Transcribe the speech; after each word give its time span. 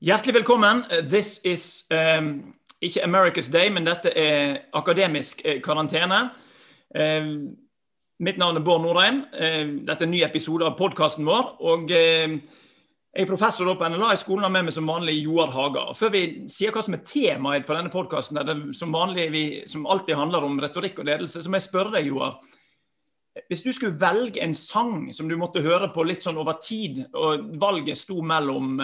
Hjertelig 0.00 0.32
velkommen. 0.34 0.84
This 1.08 1.40
is 1.44 1.84
um, 1.92 2.54
ikke 2.80 3.02
America's 3.04 3.50
Day, 3.52 3.68
men 3.68 3.84
dette 3.84 4.08
er 4.16 4.62
akademisk 4.72 5.42
eh, 5.44 5.58
karantene. 5.60 6.22
Uh, 6.88 7.26
mitt 8.24 8.38
navn 8.40 8.56
er 8.56 8.64
Bård 8.64 8.80
Nordheim. 8.80 9.18
Uh, 9.34 9.74
dette 9.84 10.00
er 10.00 10.08
en 10.08 10.14
ny 10.14 10.22
episode 10.24 10.64
av 10.64 10.78
podkasten 10.78 11.28
vår. 11.28 11.50
og 11.60 11.92
uh, 11.92 12.32
Jeg 12.32 13.26
er 13.26 13.28
professor 13.28 13.68
på 13.76 13.90
NLA 13.92 14.14
i 14.14 14.22
skolen 14.22 14.46
og 14.46 14.48
har 14.48 14.54
med 14.54 14.70
meg 14.70 14.76
som 14.78 14.88
vanlig 14.88 15.18
Joar 15.18 15.52
Haga. 15.52 15.84
Før 15.92 16.14
vi 16.16 16.24
sier 16.48 16.72
hva 16.72 16.86
som 16.86 16.96
er 16.96 17.04
temaet 17.04 17.68
på 17.68 17.76
denne 17.76 17.92
podkasten, 17.92 18.40
som, 18.72 18.96
som 19.68 19.84
alltid 19.84 20.16
handler 20.16 20.48
om 20.48 20.56
retorikk 20.64 21.04
og 21.04 21.10
ledelse, 21.10 21.44
så 21.44 21.52
må 21.52 21.60
jeg 21.60 21.66
spørre 21.68 21.92
deg, 21.98 22.08
Joar. 22.08 22.40
Hvis 23.52 23.66
du 23.68 23.68
skulle 23.68 24.00
velge 24.00 24.40
en 24.40 24.56
sang 24.56 25.12
som 25.12 25.28
du 25.28 25.36
måtte 25.36 25.60
høre 25.60 25.92
på 25.92 26.08
litt 26.08 26.24
sånn 26.24 26.40
over 26.40 26.56
tid, 26.56 27.04
og 27.12 27.52
valget 27.60 28.00
sto 28.00 28.24
mellom 28.24 28.80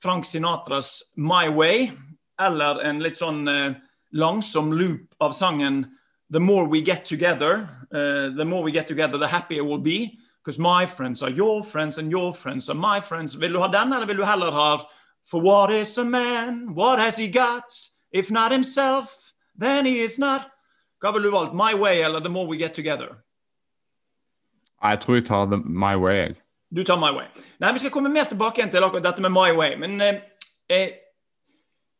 Frank 0.00 0.24
Sinatras 0.24 1.02
'My 1.16 1.48
Way' 1.48 1.92
eller 2.40 2.80
en 2.80 3.00
litt 3.00 3.16
sånn 3.16 3.48
eh, 3.48 3.74
langsom 4.12 4.72
loop 4.72 5.14
av 5.20 5.32
sangen 5.32 5.84
'The 6.30 6.40
more 6.40 6.66
we 6.66 6.80
get 6.80 7.04
together, 7.04 7.68
uh, 7.92 8.30
the 8.36 8.44
more 8.44 8.62
we 8.62 8.70
get 8.70 8.88
together, 8.88 9.18
the 9.18 9.26
happier 9.28 9.64
we'll 9.64 9.78
be'. 9.78 10.16
Because 10.42 10.58
my 10.58 10.86
friends 10.86 11.22
are 11.22 11.30
your 11.30 11.62
friends, 11.62 11.98
and 11.98 12.10
your 12.10 12.32
friends 12.32 12.70
are 12.70 12.78
my 12.78 12.98
friends. 13.00 13.34
Vil 13.34 13.52
du 13.52 13.58
ha 13.58 13.68
den, 13.68 13.92
eller 13.92 14.06
vil 14.06 14.16
du 14.16 14.24
heller 14.24 14.50
ha 14.50 14.78
'For 15.24 15.40
what 15.40 15.70
is 15.70 15.98
a 15.98 16.04
man? 16.04 16.74
What 16.74 16.98
has 16.98 17.18
he 17.18 17.28
got? 17.28 17.70
If 18.12 18.30
not 18.30 18.52
himself, 18.52 19.32
then 19.58 19.84
he 19.86 20.00
is 20.00 20.18
not'. 20.18 20.46
Hva 21.02 21.12
vil 21.12 21.22
du 21.22 21.30
valgt? 21.30 21.54
'My 21.54 21.74
way' 21.74 22.02
eller 22.02 22.20
The 22.20 22.28
more 22.28 22.46
we 22.46 22.56
get 22.56 22.74
together'? 22.74 23.16
Jeg 24.82 25.00
tror 25.00 25.14
jeg 25.14 25.26
tar 25.26 25.46
the, 25.46 25.56
'My 25.56 25.94
way'. 25.94 26.39
Du 26.70 26.84
tar 26.84 26.96
My 26.96 27.10
Way. 27.16 27.26
Nei, 27.58 27.72
Vi 27.72 27.82
skal 27.82 27.90
komme 27.90 28.12
mer 28.12 28.28
tilbake 28.30 28.60
igjen 28.60 28.70
til 28.70 28.84
akkurat 28.86 29.08
dette 29.08 29.22
med 29.24 29.34
My 29.34 29.50
Way. 29.56 29.76
Men 29.82 30.00
eh, 30.04 30.20
eh, 30.70 30.92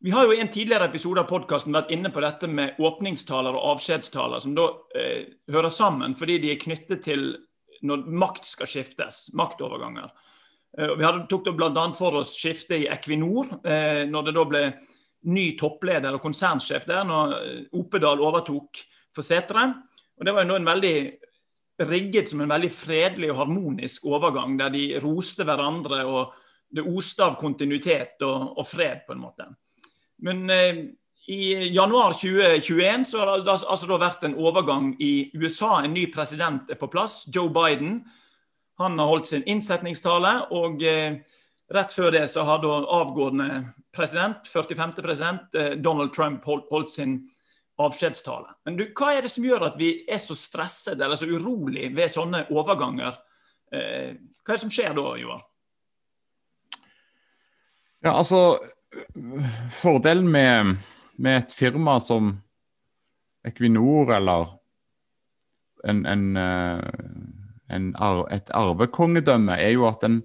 vi 0.01 0.12
har 0.15 0.24
jo 0.24 0.33
i 0.33 0.41
en 0.41 0.48
tidligere 0.48 0.87
episode 0.87 1.21
av 1.21 1.29
podkasten 1.29 1.74
vært 1.74 1.90
inne 1.93 2.13
på 2.15 2.23
dette 2.23 2.49
med 2.49 2.79
åpningstaler 2.79 3.57
og 3.57 3.74
avskjedstaler, 3.74 4.41
som 4.41 4.54
da 4.57 4.68
eh, 4.96 5.26
hører 5.51 5.74
sammen 5.74 6.15
fordi 6.16 6.38
de 6.45 6.52
er 6.54 6.63
knyttet 6.63 7.02
til 7.04 7.32
når 7.82 8.07
makt 8.23 8.46
skal 8.46 8.71
skiftes. 8.71 9.26
Maktoverganger. 9.37 10.13
Eh, 10.79 10.95
vi 10.95 11.04
hadde, 11.04 11.26
tok 11.29 11.48
da 11.48 11.57
bl.a. 11.57 11.85
for 11.98 12.21
oss 12.23 12.37
skiftet 12.38 12.85
i 12.85 12.88
Equinor, 12.95 13.51
eh, 13.65 14.07
når 14.07 14.29
det 14.29 14.37
da 14.38 14.46
ble 14.48 14.65
ny 15.35 15.51
toppleder 15.59 16.16
og 16.16 16.23
konsernsjef 16.24 16.87
der, 16.88 17.02
når 17.09 17.37
eh, 17.41 17.63
Opedal 17.76 18.23
overtok 18.23 18.80
for 19.15 19.26
Setre. 19.26 19.66
Og 20.21 20.24
Det 20.24 20.37
var 20.37 20.45
jo 20.45 20.52
nå 20.52 20.60
en 20.60 20.71
veldig 20.71 20.96
rigget 21.88 22.28
som 22.28 22.42
en 22.45 22.50
veldig 22.50 22.70
fredelig 22.73 23.30
og 23.32 23.40
harmonisk 23.45 24.06
overgang, 24.10 24.59
der 24.59 24.73
de 24.74 24.84
roste 25.02 25.46
hverandre 25.48 26.04
og 26.04 26.34
det 26.70 26.84
oste 26.86 27.24
av 27.24 27.36
kontinuitet 27.40 28.20
og, 28.23 28.59
og, 28.59 28.66
fred, 28.68 29.04
på 29.06 29.16
en 29.16 29.23
måte. 29.23 29.46
Men 30.23 30.45
eh, 30.52 30.82
i 31.30 31.68
januar 31.74 32.14
2021 32.18 33.04
så 33.06 33.23
har 33.23 33.32
det 33.38 33.52
altså 33.54 33.88
da 33.88 33.98
vært 34.01 34.24
en 34.26 34.38
overgang 34.38 34.92
i 35.02 35.30
USA. 35.34 35.80
En 35.80 35.95
ny 35.95 36.06
president 36.12 36.70
er 36.70 36.78
på 36.78 36.90
plass, 36.90 37.24
Joe 37.32 37.51
Biden. 37.54 38.01
Han 38.80 38.98
har 38.98 39.10
holdt 39.10 39.32
sin 39.32 39.45
innsetningstale, 39.51 40.32
og 40.56 40.82
eh, 40.86 41.20
rett 41.74 41.92
før 41.95 42.14
det 42.14 42.24
så 42.32 42.46
har 42.48 42.64
avgående 42.64 43.64
president, 43.95 44.46
45. 44.46 44.96
president, 45.02 45.54
eh, 45.54 45.76
Donald 45.78 46.14
Trump, 46.14 46.45
holdt, 46.46 46.70
holdt 46.70 46.95
sin 46.95 47.20
avskjedstale. 47.86 48.54
Men 48.66 48.76
du, 48.78 48.84
hva 48.96 49.14
er 49.14 49.26
det 49.26 49.32
som 49.32 49.46
gjør 49.46 49.68
at 49.70 49.78
vi 49.80 49.92
er 50.10 50.20
så 50.23 50.36
stresset 50.38 51.00
eller 51.00 51.18
så 51.18 51.28
urolig 51.30 51.90
ved 51.96 52.12
sånne 52.12 52.45
overganger? 52.52 53.16
Eh, 53.73 54.16
hva 54.16 54.52
er 54.52 54.59
det 54.59 54.64
som 54.64 54.73
skjer 54.73 54.95
da, 54.98 55.06
Joar? 55.20 55.42
Ja, 58.01 58.14
altså 58.16 58.58
Fordelen 59.78 60.26
med, 60.32 60.78
med, 61.14 61.45
et 61.45 61.52
firma 61.54 62.01
som 62.02 62.32
Equinor 63.46 64.10
eller 64.16 64.56
en, 65.86 66.00
en, 66.08 66.24
eh, 66.36 67.12
en, 67.70 67.90
et 68.34 68.50
arvekongedømme, 68.56 69.54
er 69.54 69.76
jo 69.76 69.86
at 69.88 70.02
en 70.08 70.22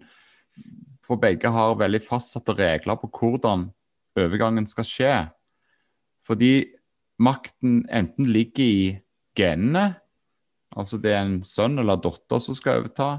for 1.06 1.22
begge 1.22 1.52
har 1.54 1.78
veldig 1.78 2.02
fastsatte 2.02 2.56
regler 2.58 2.98
på 2.98 3.12
hvordan 3.14 3.68
overgangen 4.18 4.66
skal 4.68 4.88
skje. 4.90 5.14
Fordi 6.26 6.66
makten 7.22 7.84
enten 7.90 8.28
ligger 8.32 8.64
i 8.66 8.80
genene, 9.38 9.96
altså 10.76 11.00
det 11.02 11.14
er 11.14 11.24
en 11.24 11.40
sønn 11.48 11.80
eller 11.80 12.00
datter 12.04 12.42
som 12.44 12.58
skal 12.58 12.82
overta, 12.82 13.10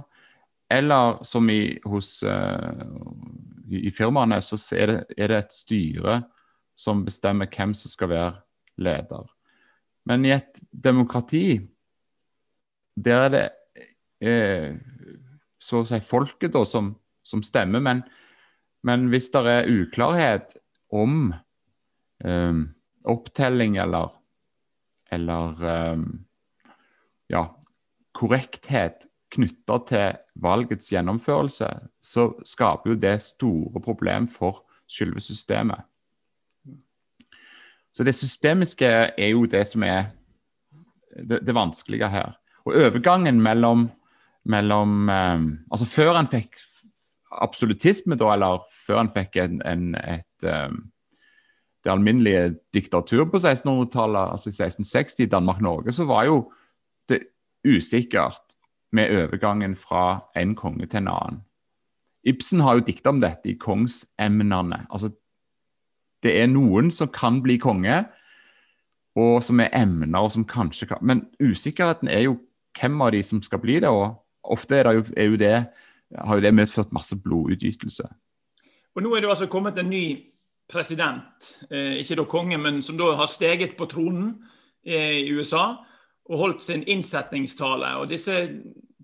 eller 0.72 1.22
som 1.24 1.46
i, 1.50 1.78
hos, 1.86 2.18
uh, 2.26 2.82
i, 3.70 3.90
firmaene, 3.94 4.40
så 4.42 4.58
er 4.74 4.90
det, 4.90 4.98
er 5.16 5.30
det, 5.30 5.38
et 5.44 5.54
styre 5.54 6.18
som 6.76 7.04
bestemmer 7.06 7.48
hvem 7.52 7.72
som 7.78 7.92
skal 7.92 8.10
være 8.10 8.32
leder. 8.82 9.30
Men 10.06 10.26
i 10.26 10.34
et 10.34 10.60
demokrati, 10.70 11.60
der 12.96 13.26
er 13.26 13.32
det 13.32 13.46
eh, 14.24 14.76
så 15.58 15.82
å 15.82 15.88
si 15.88 15.98
folket 16.04 16.54
da, 16.54 16.62
som, 16.68 16.92
som 17.26 17.42
stemmer. 17.44 17.82
Men, 17.82 18.02
men, 18.86 19.08
hvis 19.12 19.30
det 19.34 19.42
er 19.50 19.70
uklarhet 19.70 20.54
om 20.94 21.32
um, 22.24 22.62
opptelling 23.06 23.77
eller, 23.83 24.15
eller 25.12 25.65
um, 25.93 26.06
ja, 27.31 27.44
korrekthet 28.17 29.06
knytta 29.34 29.78
til 29.89 30.19
valgets 30.43 30.93
gjennomførelse, 30.93 31.69
så 32.00 32.28
skaper 32.47 32.93
jo 32.93 33.00
det 33.00 33.19
store 33.25 33.83
problem 33.83 34.28
for 34.31 34.65
selve 34.91 35.21
systemet. 35.21 35.83
Så 37.97 38.05
det 38.05 38.15
systemiske 38.15 38.89
er 39.17 39.31
jo 39.33 39.47
det 39.49 39.65
som 39.71 39.83
er 39.87 40.11
det, 41.17 41.41
det 41.47 41.55
vanskelige 41.56 42.09
her. 42.12 42.34
Og 42.67 42.75
overgangen 42.77 43.41
mellom, 43.43 43.88
mellom 44.44 45.09
um, 45.09 45.47
Altså 45.73 45.87
før 45.88 46.15
han 46.19 46.28
fikk 46.28 46.59
absolutisme, 47.43 48.17
da, 48.19 48.28
eller 48.34 48.67
før 48.87 49.00
han 49.03 49.12
fikk 49.15 49.38
en, 49.41 49.62
en, 49.65 49.94
et 49.97 50.47
um, 50.47 50.83
det 51.86 51.92
alminnelige 51.92 52.56
diktatur 52.74 53.24
på 53.30 53.38
1600-tallet, 53.38 54.32
altså 54.34 54.50
i 54.50 54.56
1660 54.56 55.22
i 55.22 55.30
Danmark-Norge, 55.30 55.92
så 55.94 56.04
var 56.04 56.26
jo 56.26 56.41
det 57.08 57.20
usikkert 57.66 58.56
med 58.92 59.14
overgangen 59.14 59.76
fra 59.76 60.26
en 60.36 60.54
konge 60.58 60.86
til 60.86 61.04
en 61.04 61.12
annen. 61.14 61.41
Ibsen 62.26 62.60
har 62.60 62.75
jo 62.75 62.86
dikta 62.86 63.12
om 63.14 63.20
dette 63.22 63.50
i 63.50 63.58
'Kongsemnene'. 63.62 64.86
Altså, 64.91 65.12
det 66.22 66.41
er 66.41 66.46
noen 66.46 66.91
som 66.91 67.08
kan 67.08 67.42
bli 67.42 67.56
konge, 67.56 68.04
og 69.16 69.44
som 69.44 69.60
er 69.60 69.70
emner, 69.72 70.19
og 70.19 70.32
som 70.32 70.44
kanskje 70.44 70.86
kan 70.86 70.98
Men 71.00 71.28
usikkerheten 71.41 72.08
er 72.08 72.20
jo 72.20 72.38
hvem 72.80 73.00
av 73.00 73.12
de 73.12 73.22
som 73.22 73.42
skal 73.42 73.58
bli 73.58 73.80
det, 73.80 73.88
og 73.88 74.25
ofte 74.44 74.76
er 74.76 74.82
det 74.82 74.94
jo, 74.94 75.04
er 75.16 75.25
jo 75.25 75.36
det, 75.36 75.66
har 76.19 76.34
jo 76.34 76.42
det 76.42 76.54
medført 76.54 76.92
masse 76.92 77.16
blodutgytelse. 77.16 78.08
Og 78.94 79.02
Nå 79.02 79.14
er 79.14 79.20
det 79.20 79.28
altså 79.28 79.46
kommet 79.46 79.78
en 79.78 79.91
ny 79.91 80.35
president, 80.71 81.59
eh, 81.71 82.00
ikke 82.03 82.19
da 82.19 82.27
konge, 82.28 82.59
men 82.59 82.82
som 82.82 82.99
da 82.99 83.12
har 83.19 83.31
steget 83.31 83.77
på 83.78 83.87
tronen 83.91 84.32
eh, 84.84 85.22
i 85.22 85.34
USA 85.34 85.77
og 86.27 86.41
holdt 86.41 86.65
sin 86.65 86.82
innsetningstale. 86.91 87.93
Og 88.00 88.10
disse 88.10 88.34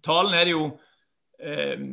talene 0.02 0.40
er 0.40 0.48
det 0.48 0.56
jo 0.56 0.64
eh, 1.38 1.84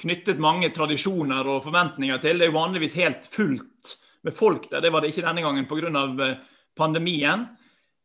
knyttet 0.00 0.42
mange 0.42 0.70
tradisjoner 0.74 1.48
og 1.50 1.64
forventninger 1.66 2.22
til. 2.22 2.38
Det 2.38 2.46
er 2.46 2.52
jo 2.52 2.60
vanligvis 2.60 2.94
helt 3.00 3.26
fullt 3.26 3.96
med 4.24 4.36
folk 4.36 4.70
der. 4.70 4.84
Det 4.84 4.92
var 4.94 5.02
det 5.02 5.10
ikke 5.10 5.26
denne 5.26 5.44
gangen 5.44 5.66
pga. 5.68 6.30
Pandemien. 6.78 7.42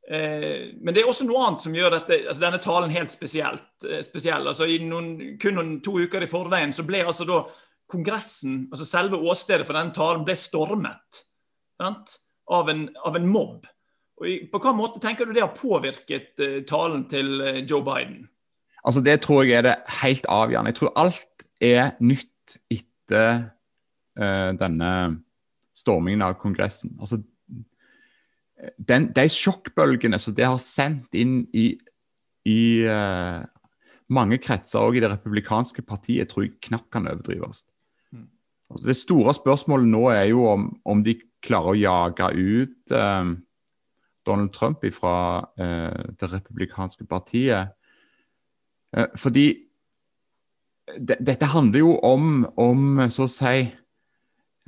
Men 0.10 0.90
det 0.92 1.00
er 1.00 1.08
også 1.08 1.24
noe 1.26 1.44
annet 1.46 1.62
som 1.64 1.76
gjør 1.78 1.94
dette, 1.94 2.18
altså 2.28 2.42
denne 2.42 2.60
talen 2.60 2.92
helt 2.92 3.14
spesielt, 3.14 3.86
spesiell. 4.04 4.50
Altså 4.50 4.66
noen, 4.84 5.38
kun 5.40 5.56
noen 5.56 5.72
to 5.86 5.94
uker 6.02 6.26
i 6.26 6.30
forveien 6.30 6.74
så 6.76 6.84
ble 6.86 7.04
altså 7.06 7.28
da 7.30 7.38
Kongressen, 7.92 8.66
altså 8.72 8.86
selve 8.88 9.18
åstedet 9.30 9.68
for 9.68 9.78
den 9.78 9.92
talen, 9.94 10.26
ble 10.26 10.36
stormet 10.40 11.26
av 11.80 12.70
en, 12.70 12.88
av 13.06 13.18
en, 13.18 13.28
mobb. 13.30 13.68
Og 14.22 14.48
På 14.52 14.60
hvilken 14.60 14.78
måte 14.80 15.02
tenker 15.04 15.28
du 15.28 15.36
det 15.36 15.44
har 15.44 15.54
påvirket 15.58 16.40
uh, 16.42 16.62
talen 16.68 17.06
til 17.12 17.42
uh, 17.42 17.60
Joe 17.68 17.84
Biden? 17.86 18.26
Altså 18.86 19.02
Det 19.02 19.20
tror 19.22 19.44
jeg 19.44 19.60
er 19.60 19.68
det 19.68 19.76
helt 20.02 20.26
avgjørende. 20.30 20.72
Jeg 20.72 20.80
tror 20.80 20.94
alt 21.02 21.48
er 21.62 21.94
nytt 22.00 22.58
etter 22.74 23.50
uh, 24.18 24.52
denne 24.58 24.92
stormingen 25.76 26.24
av 26.26 26.38
Kongressen. 26.40 26.96
Altså 27.00 27.22
den, 28.80 29.12
De 29.14 29.28
sjokkbølgene 29.30 30.20
som 30.22 30.34
det 30.34 30.48
har 30.48 30.62
sendt 30.64 31.14
inn 31.14 31.42
i, 31.54 31.74
i 32.48 32.62
mange 34.08 34.38
kretser, 34.40 34.80
òg 34.80 34.96
i 34.96 35.02
det 35.04 35.12
republikanske 35.12 35.84
partiet, 35.86 36.30
tror 36.32 36.46
jeg 36.46 36.56
knapt 36.70 36.88
kan 36.94 37.10
overdrives. 37.12 37.66
Altså, 38.72 38.88
det 38.88 38.98
store 38.98 39.34
spørsmålet 39.38 39.88
nå 39.92 40.08
er 40.14 40.24
jo 40.32 40.46
om, 40.50 40.70
om 40.86 41.04
de 41.06 41.18
klarer 41.46 41.74
å 41.74 41.80
jage 41.80 42.30
ut 42.34 42.96
eh, 42.96 43.34
Donald 44.26 44.54
Trump 44.56 44.86
fra 44.94 45.18
eh, 45.60 46.12
det 46.20 46.32
republikanske 46.32 47.06
partiet. 47.10 47.76
Eh, 48.96 49.08
fordi 49.22 49.48
de, 50.98 51.18
dette 51.20 51.52
handler 51.54 51.80
jo 51.80 51.96
om, 52.06 52.46
om, 52.58 53.06
så 53.10 53.28
å 53.28 53.32
si 53.32 53.56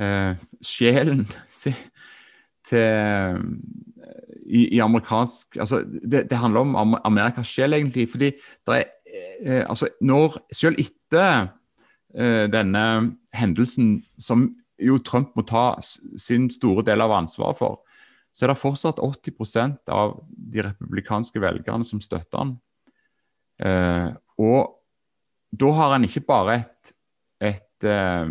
eh, 0.02 0.46
sjelen 0.66 1.26
til, 1.62 1.82
til 2.68 3.52
i, 4.48 4.62
i, 4.78 4.80
amerikansk 4.80 5.58
altså 5.60 5.82
det, 5.84 6.28
det, 6.30 6.38
handler 6.40 6.64
om 6.64 6.98
Amerikas 7.04 7.50
sjel, 7.52 7.74
egentlig. 7.74 8.08
fordi 8.12 8.32
er, 8.68 8.84
eh, 9.44 9.64
altså 9.70 9.90
når, 10.02 10.40
Selv 10.54 10.80
etter 10.80 11.24
eh, 11.24 11.48
denne 12.14 12.84
hendelsen, 13.36 14.00
som 14.18 14.46
jo 14.80 14.98
Trump 15.04 15.34
må 15.36 15.44
ta 15.46 15.76
sin 15.82 16.48
store 16.54 16.86
del 16.88 17.02
av 17.04 17.14
ansvaret 17.18 17.60
for, 17.60 17.82
så 18.38 18.46
er 18.46 18.54
det 18.54 18.62
fortsatt 18.62 19.02
80% 19.02 19.92
av 19.94 20.20
de 20.30 20.62
republikanske 20.62 21.42
velgerne 21.42 21.88
som 21.90 22.02
støtter 22.04 22.38
han. 22.38 22.56
Eh, 23.58 24.10
og 24.38 24.76
da 25.58 25.72
har 25.74 25.96
han 25.96 26.06
ikke 26.06 26.26
bare 26.28 26.60
et, 26.60 26.92
et 27.42 27.88
eh, 27.88 28.30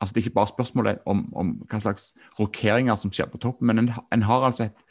altså 0.00 0.14
Det 0.14 0.22
er 0.22 0.24
ikke 0.24 0.38
bare 0.38 0.48
spørsmålet 0.54 1.02
om, 1.04 1.26
om 1.36 1.50
hva 1.68 1.80
slags 1.82 2.14
rokeringer 2.38 2.96
som 2.96 3.12
skjer 3.12 3.28
på 3.28 3.42
toppen, 3.42 3.68
men 3.68 3.82
en, 3.82 3.90
en 4.16 4.24
har 4.24 4.46
altså 4.48 4.70
et 4.70 4.86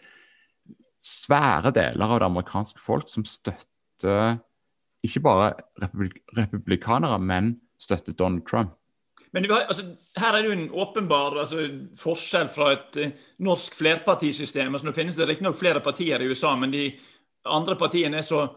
svære 1.02 1.72
deler 1.74 2.06
av 2.06 2.20
det 2.22 2.28
amerikanske 2.30 2.84
folk 2.84 3.10
som 3.10 3.26
støtter 3.26 4.38
ikke 5.04 5.24
bare 5.24 5.54
republik 5.82 6.20
republikanere, 6.38 7.20
men 7.20 7.54
støtter 7.80 8.14
Donald 8.14 8.46
Trump. 8.48 8.76
Men 9.32 9.46
altså, 9.52 9.84
Her 10.18 10.34
er 10.34 10.42
det 10.42 10.50
jo 10.50 10.58
en 10.58 10.72
åpenbar 10.72 11.38
altså, 11.40 11.68
forskjell 11.98 12.50
fra 12.50 12.72
et 12.74 12.98
uh, 12.98 13.12
norsk 13.46 13.78
flerpartisystem. 13.78 14.74
Altså, 14.74 14.88
nå 14.88 14.96
finnes 14.96 15.16
det 15.16 15.28
riktignok 15.30 15.58
flere 15.60 15.84
partier 15.86 16.22
i 16.22 16.30
USA, 16.30 16.56
men 16.56 16.74
de 16.74 16.92
andre 17.46 17.78
partiene 17.78 18.18
er 18.18 18.26
så 18.26 18.48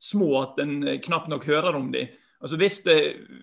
små 0.00 0.30
at 0.42 0.60
en 0.62 0.82
uh, 0.84 0.98
knapt 1.04 1.32
nok 1.32 1.46
hører 1.48 1.80
om 1.80 1.90
dem. 1.92 2.12
Altså, 2.42 2.56
hvis, 2.56 2.78
det, 2.84 2.98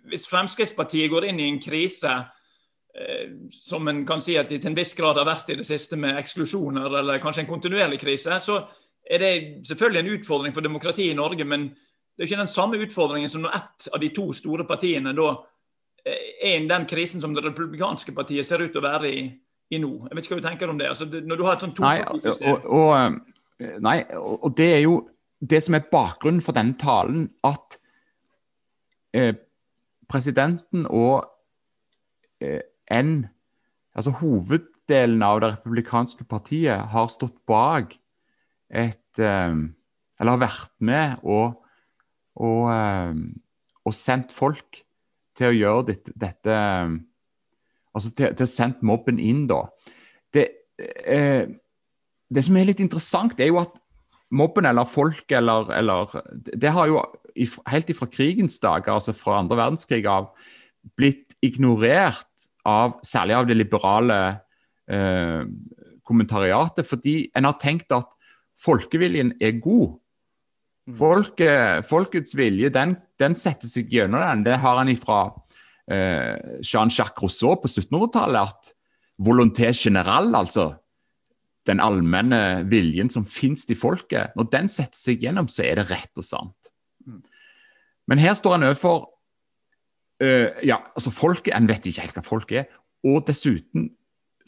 hvis, 0.08 0.28
Fremskrittspartiet 0.30 1.12
går 1.12 1.25
inn 1.31 1.42
i 1.42 1.50
en 1.50 1.60
krise 1.60 2.13
uh, 2.13 3.25
som 3.51 3.90
en 3.92 4.06
kan 4.06 4.22
si 4.22 4.38
at 4.38 4.50
de 4.50 4.62
til 4.62 4.72
en 4.72 4.78
viss 4.78 4.94
grad 4.96 5.18
har 5.18 5.28
vært 5.28 5.51
i 5.51 5.60
det 5.60 5.68
siste 5.68 5.98
med 6.00 6.22
eksklusjoner, 6.22 7.01
eller 7.01 7.24
kanskje 7.24 7.48
en 7.48 7.50
kontinuerlig 7.50 8.00
krise, 8.06 8.38
så 8.40 8.62
er 9.06 9.22
det 9.22 9.34
selvfølgelig 9.68 10.04
en 10.04 10.19
utfordring 10.19 10.54
for 10.54 10.66
demokratiet 10.66 11.13
i 11.13 11.18
Norge. 11.18 11.46
Men 11.46 11.72
det 12.15 12.23
er 12.23 12.29
ikke 12.29 12.39
den 12.39 12.51
samme 12.51 12.79
utfordringen 12.79 13.31
som 13.31 13.44
når 13.44 13.57
ett 13.57 13.88
av 13.94 14.00
de 14.00 14.09
to 14.15 14.29
store 14.35 14.63
partiene 14.67 15.12
da 15.15 15.33
er 16.06 16.62
i 16.62 16.67
den 16.69 16.85
krisen 16.88 17.21
som 17.21 17.33
det 17.35 17.44
republikanske 17.44 18.13
partiet 18.15 18.45
ser 18.45 18.62
ut 18.62 18.71
til 18.71 18.79
å 18.79 18.85
være 18.85 19.09
i, 19.09 19.23
i 19.73 19.79
nå. 19.81 19.91
Jeg 20.06 20.15
vet 20.15 20.27
ikke 20.27 20.35
hva 20.35 20.44
du 20.44 20.47
tenker 20.47 20.71
om 20.71 20.79
det. 20.79 20.91
Altså, 20.94 21.07
når 21.09 21.39
du 21.39 21.44
har 21.47 21.57
et 21.57 21.65
sånt 21.65 21.75
topartisystem. 21.79 22.45
Nei, 22.45 22.59
og, 22.62 22.67
og, 22.77 23.39
eh, 23.59 23.77
nei, 23.81 23.95
og 24.21 24.53
det 24.57 24.69
er 24.77 24.83
jo 24.85 25.00
det 25.41 25.62
som 25.65 25.77
er 25.77 25.89
bakgrunnen 25.91 26.44
for 26.45 26.56
denne 26.56 26.77
talen, 26.79 27.27
at 27.45 27.79
eh, 29.17 29.33
presidenten 30.12 30.85
og 30.89 31.25
eh, 32.44 32.62
en 32.91 33.23
Altså 33.95 34.12
hoveddelen 34.12 35.21
av 35.23 35.38
det 35.39 35.50
republikanske 35.53 36.25
partiet 36.27 36.89
har 36.91 37.06
stått 37.07 37.38
bak 37.47 37.94
et 38.67 39.21
eh, 39.23 39.53
Eller 40.19 40.33
har 40.33 40.41
vært 40.41 40.73
med 40.83 41.23
og, 41.23 41.56
og, 42.36 42.64
eh, 42.72 43.14
og 43.86 43.96
sendt 43.96 44.34
folk 44.36 44.82
til 45.36 45.52
å 45.52 45.56
gjøre 45.56 45.88
dette, 45.92 46.16
dette 46.16 46.62
Altså 47.96 48.10
til, 48.12 48.34
til 48.36 48.44
å 48.44 48.52
sende 48.52 48.84
mobben 48.84 49.22
inn, 49.24 49.46
da. 49.48 49.62
Det, 50.36 50.42
eh, 51.08 51.46
det, 52.28 52.42
som 52.44 52.58
er 52.60 52.68
litt 52.68 52.82
interessant, 52.84 53.40
er 53.40 53.48
jo 53.48 53.62
at 53.62 53.72
mobben 54.36 54.68
eller 54.68 54.90
folk 54.90 55.32
eller, 55.32 55.70
eller 55.72 56.12
Det 56.44 56.74
har 56.76 56.90
jo 56.92 57.00
helt 57.72 57.94
ifra 57.94 58.10
krigens 58.12 58.60
dager, 58.60 58.98
altså 58.98 59.16
fra 59.16 59.40
andre 59.40 59.62
verdenskrig 59.62 60.04
av, 60.12 60.28
blitt 61.00 61.38
ignorert 61.46 62.28
av 62.68 63.00
særlig 63.06 63.38
av 63.38 63.48
det 63.48 63.58
liberale 63.58 64.20
eh, 64.92 65.48
kommentariatet, 66.06 66.86
fordi 66.88 67.16
en 67.36 67.48
har 67.48 67.58
tenkt 67.62 67.96
at 67.96 68.12
folkeviljen 68.62 69.34
er 69.44 69.60
god. 69.62 69.96
Mm. 70.86 71.84
Folkets 71.88 72.36
vilje 72.38 72.70
den, 72.74 72.96
den, 73.22 73.36
setter 73.40 73.72
seg 73.72 73.90
gjennom 73.94 74.22
den. 74.22 74.46
Det 74.46 74.60
har 74.62 74.78
han 74.78 74.92
ifra 74.92 75.20
eh, 75.90 76.62
Jean-Jacques 76.62 77.24
Rousseau 77.24 77.58
på 77.62 77.72
1700-tallet. 77.72 78.54
At 78.54 78.74
volonté 79.26 79.72
general, 79.74 80.34
altså 80.36 80.74
den 81.66 81.82
allmenne 81.82 82.66
viljen 82.70 83.10
som 83.10 83.26
finnes 83.26 83.66
i 83.72 83.78
folket, 83.78 84.36
når 84.38 84.50
den 84.54 84.70
setter 84.70 85.00
seg 85.00 85.24
gjennom, 85.24 85.48
så 85.50 85.64
er 85.66 85.80
det 85.80 85.90
rett 85.90 86.22
og 86.22 86.28
sant. 86.28 86.72
Mm. 87.08 87.24
Men 88.12 88.22
her 88.22 88.36
står 88.38 88.58
han 88.58 88.68
overfor 88.68 89.08
uh, 90.22 90.50
ja, 90.62 90.78
altså 90.94 91.14
folket, 91.14 91.56
En 91.56 91.70
vet 91.70 91.88
ikke 91.90 92.06
helt 92.06 92.20
hva 92.20 92.26
folket 92.26 92.60
er. 92.62 92.82
Og 93.06 93.24
dessuten 93.26 93.90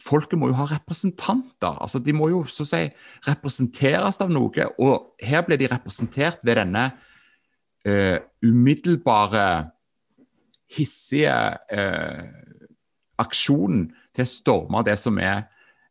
folket 0.04 0.40
må 0.40 0.52
jo 0.52 0.58
ha 0.60 0.68
representanter. 0.70 1.78
altså 1.82 2.00
De 2.00 2.14
må 2.14 2.30
jo 2.32 2.44
så 2.52 2.66
å 2.66 2.70
si 2.70 2.84
representeres 3.28 4.22
av 4.24 4.32
noe. 4.34 4.70
Og 4.78 5.24
her 5.24 5.46
ble 5.48 5.58
de 5.60 5.70
representert 5.72 6.44
ved 6.46 6.60
denne 6.62 6.90
uh, 7.88 8.18
umiddelbare, 8.46 9.48
hissige 10.78 11.34
uh, 11.72 12.26
aksjonen 13.24 13.88
til 14.16 14.26
å 14.26 14.30
storme 14.30 14.84
det 14.86 14.98
som 15.00 15.18
er 15.22 15.46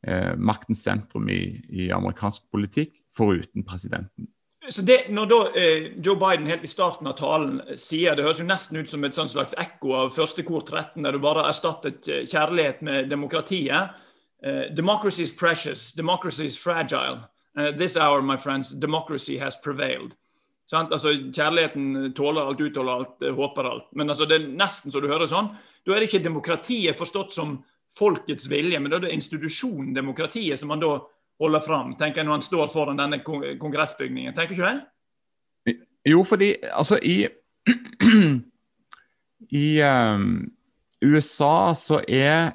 uh, 0.06 0.34
maktens 0.36 0.84
sentrum 0.84 1.28
i, 1.32 1.40
i, 1.72 1.90
amerikansk 1.94 2.46
politikk, 2.52 2.92
foruten 3.16 3.64
presidenten. 3.66 4.28
Så 4.68 4.82
det, 4.82 5.06
Når 5.10 5.26
da 5.30 5.38
eh, 5.54 5.86
Joe 6.02 6.16
Biden 6.16 6.46
helt 6.46 6.64
i 6.64 6.70
starten 6.70 7.06
av 7.06 7.16
talen 7.18 7.60
sier 7.78 8.16
Det 8.16 8.24
høres 8.26 8.40
jo 8.40 8.48
nesten 8.48 8.80
ut 8.80 8.90
som 8.90 9.04
et 9.04 9.14
slags 9.14 9.54
ekko 9.58 9.94
av 9.94 10.12
første 10.14 10.42
kor 10.46 10.64
13, 10.66 11.02
der 11.04 11.14
du 11.14 11.22
bare 11.22 11.46
erstattet 11.48 12.08
eh, 12.08 12.26
kjærlighet 12.26 12.82
med 12.82 13.10
demokratiet. 13.10 13.94
Eh, 14.42 14.66
democracy 14.74 15.22
is 15.22 15.32
precious, 15.32 15.92
democracy 15.92 16.46
is 16.46 16.58
fragile. 16.58 17.28
Uh, 17.56 17.70
this 17.70 17.96
hour, 17.96 18.20
my 18.20 18.36
friends, 18.36 18.70
democracy 18.70 19.38
has 19.38 19.56
prevailed. 19.56 20.12
Sånn? 20.68 20.90
Altså, 20.92 21.14
Kjærligheten 21.32 22.12
tåler 22.18 22.50
alt, 22.50 22.60
utholder 22.60 22.92
alt, 22.92 23.24
håper 23.38 23.68
alt. 23.70 23.86
Men 23.96 24.12
altså, 24.12 24.26
det 24.28 24.36
er 24.36 24.48
nesten 24.50 24.92
så 24.92 25.00
du 25.00 25.08
hører 25.08 25.30
sånn. 25.30 25.48
Da 25.86 25.94
er 25.94 26.02
det 26.02 26.10
ikke 26.10 26.26
demokratiet 26.26 26.98
forstått 26.98 27.32
som 27.32 27.60
folkets 27.96 28.50
vilje, 28.50 28.80
men 28.82 28.92
da 28.92 28.98
er 28.98 29.06
det 29.06 29.14
institusjonen 29.16 29.94
demokratiet 29.96 30.60
som 30.60 30.68
man 30.74 30.82
da 30.82 30.98
holder 31.40 31.60
fram, 31.60 31.94
tenker 31.98 32.22
jeg 32.22 32.28
når 32.28 32.38
han 32.38 32.44
står 32.44 32.70
foran 32.72 33.00
denne 33.00 33.20
kongressbygningen. 33.60 34.34
Tenker 34.34 34.56
ikke 34.56 34.70
det? 34.70 35.76
Jo, 36.06 36.22
fordi 36.24 36.54
altså 36.72 36.98
i 37.02 37.26
I 39.50 39.66
um, 39.82 40.52
USA 41.04 41.74
så 41.74 42.00
er 42.08 42.54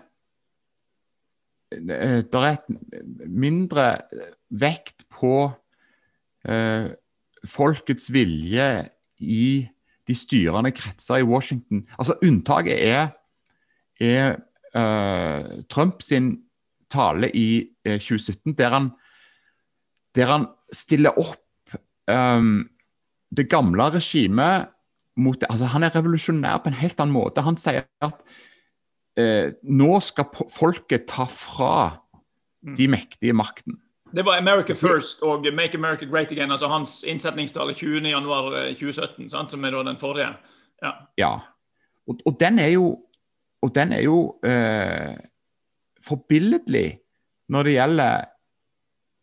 det 1.71 1.95
er 2.35 2.47
et 2.49 2.65
mindre 3.27 3.85
vekt 4.49 5.05
på 5.13 5.35
uh, 6.49 6.87
folkets 7.47 8.09
vilje 8.11 8.67
i 9.19 9.67
de 10.07 10.15
styrende 10.15 10.71
kretser 10.75 11.21
i 11.21 11.27
Washington. 11.27 11.85
Altså 11.99 12.17
Unntaket 12.23 12.87
er, 12.87 13.07
er 14.01 14.35
uh, 14.75 15.63
Trump 15.69 16.01
sin 16.01 16.41
tale 16.91 17.31
i 17.37 17.47
uh, 17.87 17.97
2017, 17.97 18.57
der 18.59 18.75
han, 18.75 18.91
der 20.15 20.35
han, 20.35 20.49
stiller 20.71 21.17
opp 21.19 21.73
um, 22.07 22.61
det 23.35 23.49
gamle 23.51 23.89
regimet 23.91 24.69
mot 25.19 25.43
altså 25.49 25.67
Han 25.73 25.83
er 25.83 25.95
revolusjonær 25.95 26.61
på 26.63 26.71
en 26.71 26.79
helt 26.79 26.99
annen 26.99 27.15
måte. 27.15 27.43
Han 27.43 27.57
sier 27.59 27.83
at 28.03 28.21
eh, 29.19 29.53
nå 29.63 29.99
skal 30.03 30.29
folket 30.51 31.07
ta 31.11 31.27
fra 31.27 31.73
mm. 32.63 32.75
de 32.77 32.87
mektige 32.91 33.35
makten. 33.35 33.79
Det 34.11 34.25
var 34.25 34.39
'America 34.39 34.73
First' 34.73 35.23
og 35.23 35.45
'Make 35.45 35.77
America 35.77 36.05
Great 36.05 36.31
Again', 36.31 36.51
altså 36.51 36.67
hans 36.67 37.03
innsetningstale 37.07 37.73
20.1.2017, 37.73 39.29
som 39.49 39.63
er 39.65 39.71
da 39.71 39.83
den 39.83 39.97
forrige. 39.97 40.35
Ja. 40.83 40.91
ja. 41.17 41.39
Og, 42.07 42.19
og, 42.25 42.37
den 42.39 42.59
er 42.59 42.67
jo, 42.67 42.97
og 43.61 43.75
den 43.75 43.93
er 43.93 44.01
jo 44.01 44.35
eh, 44.43 45.15
forbilledlig 46.05 47.01
når 47.51 47.67
det 47.67 47.75
gjelder 47.75 48.29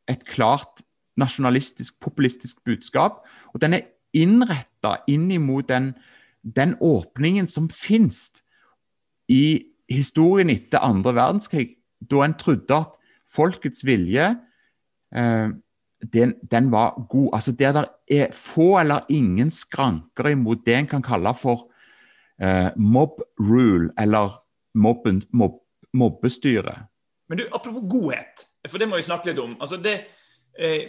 et 0.08 0.24
klart 0.28 0.82
nasjonalistisk, 1.18 1.98
populistisk 2.00 2.62
budskap. 2.64 3.24
Og 3.52 3.60
den 3.62 3.76
er 3.78 3.88
innretta 4.16 4.98
inn 5.10 5.28
imot 5.34 5.68
den, 5.68 5.92
den 6.42 6.76
åpningen 6.80 7.48
som 7.50 7.68
finnes 7.72 8.30
i 9.28 9.68
historien 9.88 10.50
etter 10.52 10.84
andre 10.84 11.14
verdenskrig, 11.16 11.72
da 12.00 12.22
en 12.24 12.36
trodde 12.38 12.76
at 12.76 12.94
folkets 13.28 13.84
vilje 13.84 14.30
eh, 15.16 15.48
den, 16.12 16.34
den, 16.50 16.70
var 16.70 16.94
god. 17.10 17.30
Altså 17.34 17.52
Der 17.52 17.72
det 17.72 17.86
er 18.08 18.32
få 18.32 18.78
eller 18.80 19.08
ingen 19.08 19.50
skranker 19.50 20.30
imot 20.30 20.64
det 20.66 20.76
en 20.76 20.86
kan 20.86 21.02
kalle 21.02 21.34
for 21.34 21.68
eh, 22.40 22.70
mob 22.76 23.20
rule, 23.40 23.90
eller 23.98 24.38
mobben, 24.74 25.22
mob, 25.32 25.60
mobbestyre. 25.96 26.74
Men 27.28 27.38
du, 27.38 27.48
Apropos 27.52 27.84
godhet, 27.88 28.46
for 28.68 28.80
det 28.80 28.88
må 28.88 28.96
vi 28.96 29.06
snakke 29.08 29.32
litt 29.32 29.44
om. 29.44 29.58
Altså 29.60 29.80
det... 29.82 29.98
Eh 30.58 30.88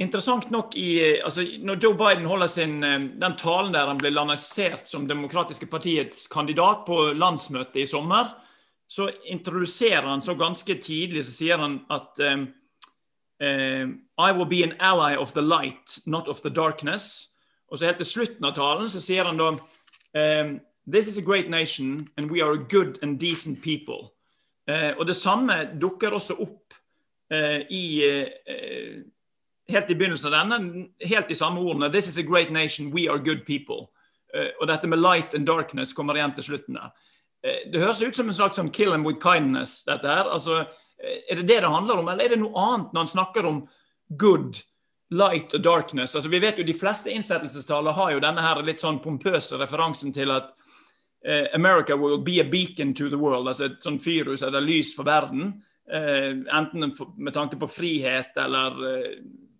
Interessant 0.00 0.46
nok 0.50 0.72
i, 0.80 1.20
altså 1.20 1.42
Når 1.60 1.76
Joe 1.82 1.92
Biden 1.94 2.24
holder 2.24 2.46
sin, 2.48 2.78
eh, 2.84 3.02
den 3.20 3.34
talen 3.36 3.74
der 3.74 3.86
han 3.86 3.98
ble 4.00 4.08
lansert 4.14 4.88
som 4.88 5.04
Demokratiske 5.08 5.66
partiets 5.68 6.24
kandidat 6.32 6.86
på 6.86 7.12
landsmøtet 7.12 7.82
i 7.82 7.86
sommer, 7.86 8.30
så 8.88 9.10
introduserer 9.28 10.08
han 10.08 10.22
så 10.22 10.34
ganske 10.34 10.74
tidlig 10.82 11.24
så 11.24 11.34
sier 11.36 11.60
han 11.60 11.76
at 11.92 12.22
um, 12.24 12.48
I 14.18 14.32
will 14.32 14.48
be 14.48 14.64
an 14.64 14.72
ally 14.80 15.14
of 15.16 15.32
the 15.32 15.42
light, 15.42 15.98
not 16.06 16.28
of 16.28 16.40
the 16.40 16.50
darkness. 16.50 17.36
Og 17.70 17.78
så 17.78 17.86
helt 17.86 18.00
til 18.02 18.06
slutten 18.06 18.44
av 18.48 18.56
talen 18.56 18.90
så 18.90 19.00
sier 19.00 19.28
han 19.28 19.38
da 19.38 19.52
um, 19.52 20.56
This 20.92 21.08
is 21.08 21.18
a 21.18 21.22
great 21.22 21.48
nation, 21.48 22.08
and 22.16 22.30
we 22.30 22.42
are 22.42 22.52
a 22.52 22.58
good 22.58 22.98
and 23.02 23.18
decent 23.18 23.62
people. 23.62 24.12
Uh, 24.68 24.98
og 24.98 25.06
det 25.06 25.16
samme 25.16 25.70
dukker 25.80 26.10
også 26.10 26.36
opp 26.42 26.74
uh, 27.34 27.60
i 27.70 27.84
uh, 28.06 29.02
Helt 29.70 29.90
i 29.90 29.94
begynnelsen 29.94 30.34
av 30.34 30.48
denne, 30.50 30.80
helt 31.06 31.28
i 31.30 31.34
samme 31.38 31.60
ordene. 31.62 31.92
This 31.94 32.08
is 32.08 32.18
a 32.18 32.26
great 32.26 32.50
nation, 32.50 32.90
we 32.90 33.06
are 33.06 33.18
good 33.18 33.46
people. 33.46 33.86
og 34.60 34.66
dette 34.66 34.86
med 34.86 34.98
light 34.98 35.34
and 35.34 35.46
darkness 35.46 35.92
kommer 35.92 36.14
igjen 36.14 36.34
til 36.34 36.42
slutten 36.42 36.74
der. 36.74 36.90
det 37.72 37.80
høres 37.80 38.02
ut 38.02 38.16
som 38.16 38.28
en 38.28 38.34
slags 38.34 38.56
som 38.56 38.70
kill 38.70 38.90
them 38.90 39.06
with 39.06 39.18
kindness, 39.22 39.84
dette 39.84 40.06
her. 40.06 40.26
altså 40.26 40.66
er 41.30 41.36
det 41.36 41.48
det 41.48 41.60
det 41.60 41.70
handler 41.70 41.98
om, 41.98 42.08
eller 42.08 42.24
er 42.24 42.28
det 42.28 42.40
noe 42.40 42.60
annet 42.60 42.92
når 42.92 43.00
han 43.00 43.12
snakker 43.14 43.46
om 43.46 43.68
good, 44.08 44.60
light 45.10 45.54
og 45.54 45.64
darkness? 45.64 46.14
Altså, 46.14 46.28
vi 46.28 46.40
vet 46.42 46.58
jo 46.58 46.64
De 46.64 46.74
fleste 46.74 47.10
innsettelsestaler 47.10 47.92
har 47.92 48.10
jo 48.12 48.20
denne 48.20 48.42
her 48.42 48.62
litt 48.62 48.82
sånn 48.82 49.00
pompøse 49.02 49.58
referansen 49.58 50.12
til 50.12 50.30
at 50.34 50.52
America 51.52 51.96
will 51.96 52.16
be 52.24 52.38
a 52.40 52.44
beacon 52.48 52.94
to 52.94 53.10
the 53.10 53.18
world. 53.18 53.48
altså 53.48 53.66
Et 53.68 53.82
sånn 53.84 53.98
fyrhus 54.00 54.40
eller 54.46 54.64
lys 54.64 54.94
for 54.96 55.04
verden. 55.04 55.50
Uh, 55.90 56.46
enten 56.56 56.92
med 57.18 57.34
tanke 57.34 57.58
på 57.60 57.68
frihet 57.68 58.36
eller 58.38 58.76
uh, 58.78 59.10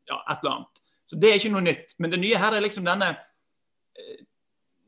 ja, 0.08 0.22
et 0.30 0.38
eller 0.40 0.54
annet. 0.54 0.80
Så 1.04 1.18
Det 1.20 1.28
er 1.28 1.40
ikke 1.40 1.52
noe 1.52 1.66
nytt. 1.66 1.96
Men 1.98 2.14
det 2.14 2.20
nye 2.22 2.38
her 2.40 2.56
er 2.56 2.64
liksom 2.64 2.86
denne 2.88 3.10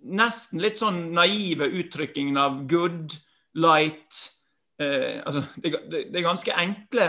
nesten 0.03 0.63
litt 0.63 0.79
sånn 0.79 1.11
naive 1.15 1.69
uttrykkingen 1.81 2.39
av 2.41 2.63
good, 2.71 3.15
light 3.59 4.23
eh, 4.81 5.21
altså, 5.21 5.45
det, 5.61 6.09
er 6.09 6.25
ganske 6.25 6.57
enkle 6.57 7.09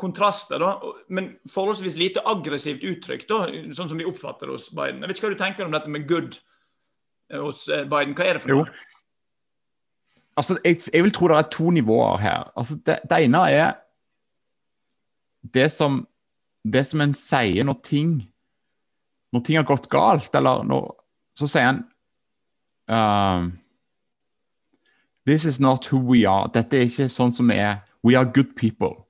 kontraster, 0.00 0.58
da, 0.58 0.94
men 1.14 1.36
forholdsvis 1.50 1.96
lite 2.00 2.24
aggressivt 2.26 2.82
uttrykk, 2.88 3.26
da, 3.28 3.44
sånn 3.76 3.92
som 3.92 4.00
vi 4.00 4.08
oppfatter 4.08 4.50
hos 4.50 4.72
Biden. 4.74 5.04
Jeg 5.04 5.12
vet 5.12 5.20
ikke 5.20 5.28
hva 5.28 5.36
du 5.36 5.42
tenker 5.44 5.68
om 5.68 5.76
dette 5.76 5.92
med 5.92 6.08
good 6.10 6.34
eh, 6.34 6.40
hos 7.40 7.68
eh, 7.68 7.84
Biden. 7.88 8.16
Hva 8.18 8.26
er 8.26 8.38
det 8.38 8.44
for 8.44 8.54
noe? 8.54 8.66
Jo. 8.66 8.88
Altså, 10.36 10.56
jeg, 10.64 10.80
jeg, 10.88 11.04
vil 11.04 11.12
tro 11.12 11.28
det 11.28 11.36
er 11.36 11.48
to 11.52 11.70
nivåer 11.70 12.20
her. 12.22 12.50
Altså, 12.56 12.78
det, 12.86 12.98
det 13.10 13.24
ene 13.26 13.42
er 13.52 13.72
det 15.54 15.68
som, 15.72 16.06
det 16.64 16.86
som 16.88 17.02
en 17.04 17.14
sier 17.18 17.66
når 17.68 17.80
ting 17.84 18.14
når 19.32 19.40
ting 19.40 19.56
har 19.56 19.64
gått 19.64 19.88
galt, 19.88 20.34
eller 20.36 20.64
når, 20.68 20.90
så 21.38 21.48
sier 21.48 21.70
en 21.70 21.78
uh, 22.92 23.48
This 25.24 25.46
is 25.46 25.60
not 25.60 25.86
who 25.88 26.00
we 26.02 26.24
are. 26.28 26.50
Dette 26.52 26.76
er 26.76 26.88
ikke 26.90 27.06
sånn 27.12 27.32
som 27.32 27.48
vi 27.48 27.56
er. 27.62 27.80
We 28.02 28.16
are 28.18 28.26
good 28.26 28.56
people. 28.58 29.06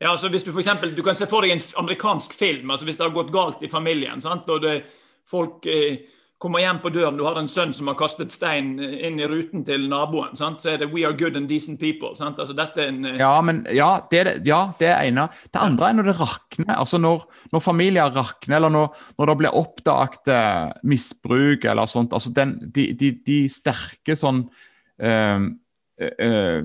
Ja, 0.00 0.14
altså 0.14 0.30
hvis 0.32 0.42
Du 0.42 0.50
for 0.50 0.60
eksempel, 0.60 0.94
du 0.96 1.02
kan 1.04 1.14
se 1.14 1.28
for 1.28 1.44
deg 1.44 1.52
en 1.52 1.62
amerikansk 1.78 2.32
film. 2.34 2.70
altså 2.70 2.88
Hvis 2.88 2.96
det 2.96 3.04
har 3.04 3.14
gått 3.14 3.32
galt 3.32 3.62
i 3.62 3.68
familien, 3.68 4.20
sant? 4.20 4.48
og 4.48 4.64
det, 4.64 4.82
folk 5.28 5.66
eh, 5.66 6.00
kommer 6.38 6.60
hjem 6.60 6.78
på 6.84 6.90
døren, 6.92 7.16
du 7.16 7.24
har 7.24 7.38
en 7.40 7.48
sønn 7.48 7.72
som 7.72 7.88
har 7.88 7.96
kastet 7.96 8.34
stein 8.34 8.74
inn 8.76 9.16
i 9.20 9.28
ruten 9.28 9.62
til 9.64 9.86
naboen, 9.88 10.34
sant? 10.36 10.60
så 10.60 10.74
er 10.74 10.82
det 10.82 10.90
'we 10.92 11.06
are 11.08 11.16
good 11.16 11.36
and 11.36 11.48
decent 11.48 11.80
people'. 11.80 12.14
Sant? 12.16 12.38
Altså 12.38 12.52
dette 12.52 12.82
er 12.82 12.88
en... 12.92 13.04
Eh... 13.04 13.16
Ja, 13.16 13.40
men, 13.40 13.62
ja, 13.72 14.00
det 14.10 14.20
er, 14.20 14.30
ja, 14.44 14.60
det 14.78 14.90
er 14.90 15.08
ene. 15.08 15.28
Det 15.48 15.62
andre 15.62 15.88
er 15.88 15.96
når 15.96 16.10
det 16.10 16.16
rakner. 16.20 16.74
altså 16.76 16.98
Når, 16.98 17.24
når 17.52 17.60
familier 17.64 18.12
rakner, 18.12 18.56
eller 18.56 18.68
når, 18.68 18.96
når 19.18 19.26
det 19.26 19.36
blir 19.38 19.56
oppdaget 19.56 20.28
eh, 20.28 20.72
misbruk 20.84 21.64
eller 21.64 21.86
sånt. 21.86 22.12
altså 22.12 22.32
den, 22.36 22.58
de, 22.74 22.92
de, 22.92 23.12
de 23.26 23.38
sterke 23.48 24.16
sånn 24.16 24.44
uh, 25.02 25.40
uh, 25.40 26.60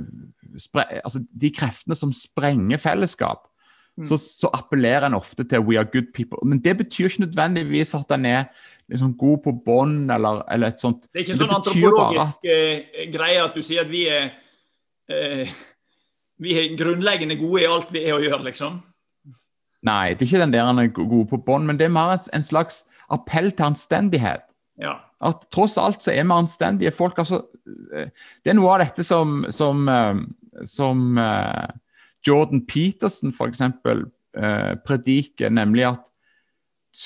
altså 1.03 1.23
De 1.31 1.51
kreftene 1.55 1.95
som 1.95 2.11
sprenger 2.11 2.77
fellesskap, 2.77 3.47
mm. 3.95 4.05
så, 4.05 4.17
så, 4.19 4.51
appellerer 4.51 5.07
en 5.07 5.15
ofte 5.15 5.47
til 5.47 5.63
'we 5.63 5.79
are 5.79 5.87
good 5.87 6.11
people'. 6.11 6.43
Men 6.43 6.59
det 6.59 6.77
betyr 6.77 7.07
ikke 7.07 7.25
nødvendigvis 7.25 7.95
at 7.95 8.11
en 8.11 8.25
er 8.25 8.45
liksom 8.91 9.15
god 9.17 9.41
på 9.45 9.55
bånd 9.65 10.11
eller, 10.11 10.43
eller, 10.51 10.73
et 10.73 10.83
sånt. 10.83 11.07
Det 11.09 11.21
er 11.21 11.25
ikke 11.25 11.35
en 11.37 11.41
sånn 11.41 11.57
antropologisk 11.57 12.45
bare... 12.45 13.09
greie 13.13 13.41
at 13.43 13.57
du 13.57 13.65
sier 13.65 13.85
at 13.85 13.91
vi 13.91 14.05
er 14.11 14.31
vi 16.41 16.55
er 16.57 16.71
grunnleggende 16.77 17.37
gode 17.39 17.61
i 17.61 17.69
alt 17.69 17.91
vi 17.93 18.05
er 18.05 18.15
å 18.15 18.23
gjøre, 18.23 18.45
liksom? 18.47 18.79
Nei, 19.85 20.13
det 20.13 20.25
er 20.25 20.29
ikke 20.29 20.43
den 20.43 20.53
der 20.53 20.67
han 20.67 20.81
er 20.81 20.91
god 20.93 21.27
på 21.29 21.39
bånd, 21.45 21.67
men 21.69 21.77
det 21.77 21.87
er 21.87 21.93
mer 21.93 22.15
en 22.17 22.45
slags 22.45 22.83
appell 23.13 23.51
til 23.53 23.71
anstendighet. 23.71 24.45
Ja. 24.81 24.97
At 25.21 25.45
tross 25.53 25.77
alt 25.77 26.01
så 26.01 26.13
er 26.13 26.25
vi 26.25 26.33
anstendige 26.33 26.93
folk. 26.95 27.19
altså 27.21 27.43
eh, 27.93 28.09
Det 28.41 28.53
er 28.53 28.57
noe 28.57 28.71
av 28.73 28.81
dette 28.81 29.05
som, 29.05 29.43
som, 29.53 29.83
eh, 29.89 30.21
som 30.69 31.19
Jordan 32.25 32.65
Peterson 32.65 33.33
f.eks. 33.33 33.61
Prediker, 34.85 35.51
nemlig 35.51 35.89
at 35.91 36.05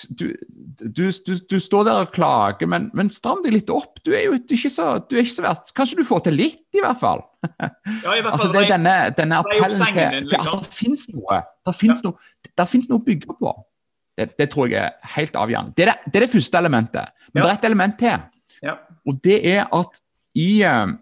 du, 0.10 0.34
du, 0.82 1.12
du, 1.12 1.34
du, 1.50 1.60
står 1.62 1.84
der 1.86 2.00
og 2.06 2.14
klager, 2.16 2.68
men, 2.70 2.88
men 2.98 3.12
stram 3.14 3.44
deg 3.46 3.54
litt 3.54 3.70
opp. 3.70 4.00
Du 4.06 4.12
er 4.18 4.26
jo 4.26 4.40
du 4.40 4.56
er 4.56 4.58
ikke, 4.58 4.72
så, 4.74 4.88
du 5.06 5.16
er 5.18 5.22
ikke 5.22 5.36
så 5.36 5.46
verst. 5.46 5.74
Kanskje 5.78 6.00
du 6.00 6.08
får 6.08 6.24
til 6.26 6.38
litt, 6.40 6.64
i 6.74 6.82
hvert 6.82 7.00
fall. 7.02 7.22
Ja, 7.46 7.70
i 8.16 8.24
hvert 8.24 8.26
fall 8.26 8.32
altså, 8.34 8.50
det 8.56 8.64
er 8.64 8.72
denne, 8.74 8.96
denne 9.18 9.40
appellen 9.44 9.94
til, 9.94 9.94
til, 9.94 10.38
at 10.40 10.48
liksom. 10.48 10.64
det 10.66 10.74
finnes 10.74 11.06
noe. 11.14 11.40
Det 11.62 11.76
finnes, 11.78 12.02
ja. 12.02 12.10
noe, 12.10 12.68
finnes 12.72 12.90
noe 12.90 13.02
å 13.02 13.06
bygge 13.06 13.38
på. 13.38 13.54
Det, 14.16 14.30
det, 14.40 14.48
tror 14.54 14.72
jeg 14.72 14.82
er 14.82 15.14
helt 15.18 15.38
avgjørende. 15.38 15.76
Det 15.78 15.86
er 15.86 15.92
det, 15.92 15.98
det, 16.08 16.18
er 16.18 16.26
det 16.26 16.32
første 16.34 16.62
elementet. 16.64 17.26
Men 17.34 17.42
ja. 17.42 17.46
det 17.46 17.52
er 17.52 17.60
et 17.60 17.68
element 17.70 17.98
til. 18.02 18.54
Ja. 18.66 18.78
Og 19.06 19.20
det 19.28 19.40
er 19.52 19.68
at 19.76 20.02
i, 20.36 20.50
uh, 20.66 20.96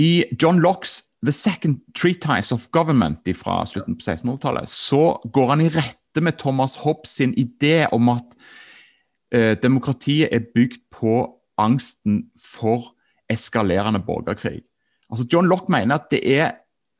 i 0.00 0.10
John 0.42 0.58
Locks 0.64 1.04
The 1.26 1.32
Second 1.32 1.78
Treatise 1.94 2.54
of 2.54 2.66
Government 2.74 3.28
fra 3.38 3.60
slutten 3.68 3.96
på 3.98 4.02
1600-tallet, 4.02 4.68
så 4.70 5.20
går 5.32 5.54
han 5.54 5.64
i 5.64 5.70
rette 6.16 6.24
med 6.24 6.38
Thomas 6.38 6.76
Hobbes 6.76 7.10
sin 7.10 7.34
idé 7.36 7.86
om 7.92 8.08
at 8.08 8.24
eh, 9.32 9.56
demokratiet 9.62 10.28
er 10.32 10.48
bygd 10.54 10.80
på 10.90 11.28
angsten 11.58 12.30
for 12.40 12.94
eskalerende 13.28 14.00
borgerkrig. 14.00 14.62
Altså 15.10 15.26
John 15.32 15.46
Locke 15.46 15.70
mener 15.70 15.94
at 15.96 16.10
det 16.10 16.22
er 16.24 16.52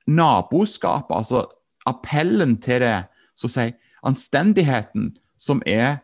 naboskapet, 0.06 1.16
altså 1.16 1.46
appellen 1.86 2.60
til 2.60 2.80
det, 2.80 3.06
så 3.36 3.48
å 3.48 3.52
si, 3.52 3.70
anstendigheten 4.06 5.16
som 5.38 5.62
er 5.66 6.02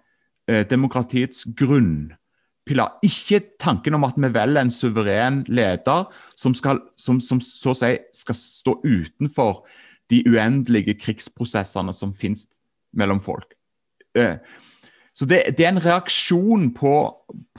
eh, 0.49 0.64
demokratiets 0.69 1.45
grunnpilar. 1.57 2.97
Ikke 3.02 3.42
tanken 3.61 3.95
om 3.95 4.04
at 4.04 4.16
vi 4.16 4.33
velger 4.33 4.62
en 4.62 4.73
suveren 4.73 5.45
leder 5.49 6.09
som, 6.37 6.54
skal, 6.54 6.81
som, 6.97 7.21
som 7.21 7.40
så 7.40 7.75
å 7.75 7.78
si 7.78 7.95
skal 8.12 8.38
stå 8.38 8.81
utenfor 8.85 9.66
de 10.11 10.25
uendelige 10.28 10.97
krigsprosessene 10.99 11.92
som 11.97 12.14
finnes 12.14 12.49
mellom 12.92 13.20
folk. 13.22 13.56
Eh, 14.18 14.37
så 15.14 15.25
det, 15.25 15.42
det, 15.58 15.64
er 15.64 15.75
en 15.75 15.84
reaksjon 15.84 16.70
på, 16.75 16.94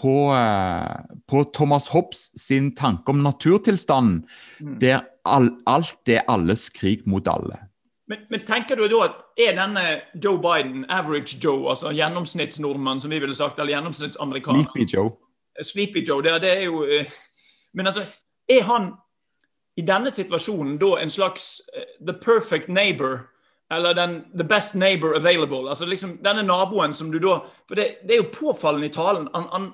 på, 0.01 0.13
uh, 0.33 1.17
på, 1.29 1.43
Thomas 1.53 1.87
Hobbes 1.93 2.31
sin 2.41 2.71
tanke 2.75 3.13
om 3.13 3.21
naturtilstanden, 3.21 4.23
mm. 4.59 4.79
der 4.81 5.05
all, 5.25 5.51
alt 5.65 6.09
er 6.09 6.25
alles 6.27 6.69
krig 6.73 7.05
mot 7.05 7.27
alle. 7.27 7.59
Men, 8.07 8.25
men, 8.29 8.41
tenker 8.45 8.75
du 8.75 8.87
da 8.89 9.03
at 9.05 9.21
er 9.39 9.53
denne 9.57 9.83
Joe 10.23 10.41
Biden, 10.41 10.85
average 10.89 11.37
Joe, 11.43 11.69
altså 11.69 11.93
gjennomsnittsnordmann, 11.93 13.01
som 13.01 13.11
vi 13.11 13.19
ville 13.19 13.35
sagt, 13.35 13.59
eller 13.59 13.77
gjennomsnittsamerikaner 13.77 14.65
Sleepy 14.65 14.89
Joe. 14.95 15.13
Eh, 15.59 15.63
Sleepy 15.65 16.03
Joe, 16.07 16.23
det, 16.25 16.41
det 16.41 16.57
er 16.57 16.63
jo 16.63 16.85
Men 17.73 17.87
altså, 17.87 18.01
er 18.49 18.63
han 18.63 18.91
i 19.77 19.81
denne 19.81 20.11
situasjonen 20.11 20.77
da 20.77 20.97
en 21.01 21.09
slags 21.09 21.61
uh, 21.77 21.85
the 22.05 22.13
perfect 22.13 22.69
neighbor? 22.69 23.29
Eller 23.75 23.93
den 23.97 24.19
the 24.37 24.43
best 24.43 24.75
neighbor 24.75 25.15
available? 25.15 25.69
Altså 25.69 25.85
liksom 25.85 26.17
denne 26.23 26.43
naboen 26.43 26.93
som 26.93 27.11
du 27.11 27.19
da 27.19 27.39
For 27.67 27.75
det, 27.75 27.87
det 28.03 28.15
er 28.15 28.23
jo 28.23 28.33
påfallende 28.33 28.87
i 28.87 28.93
talen. 28.93 29.27
Han, 29.33 29.47
han, 29.51 29.71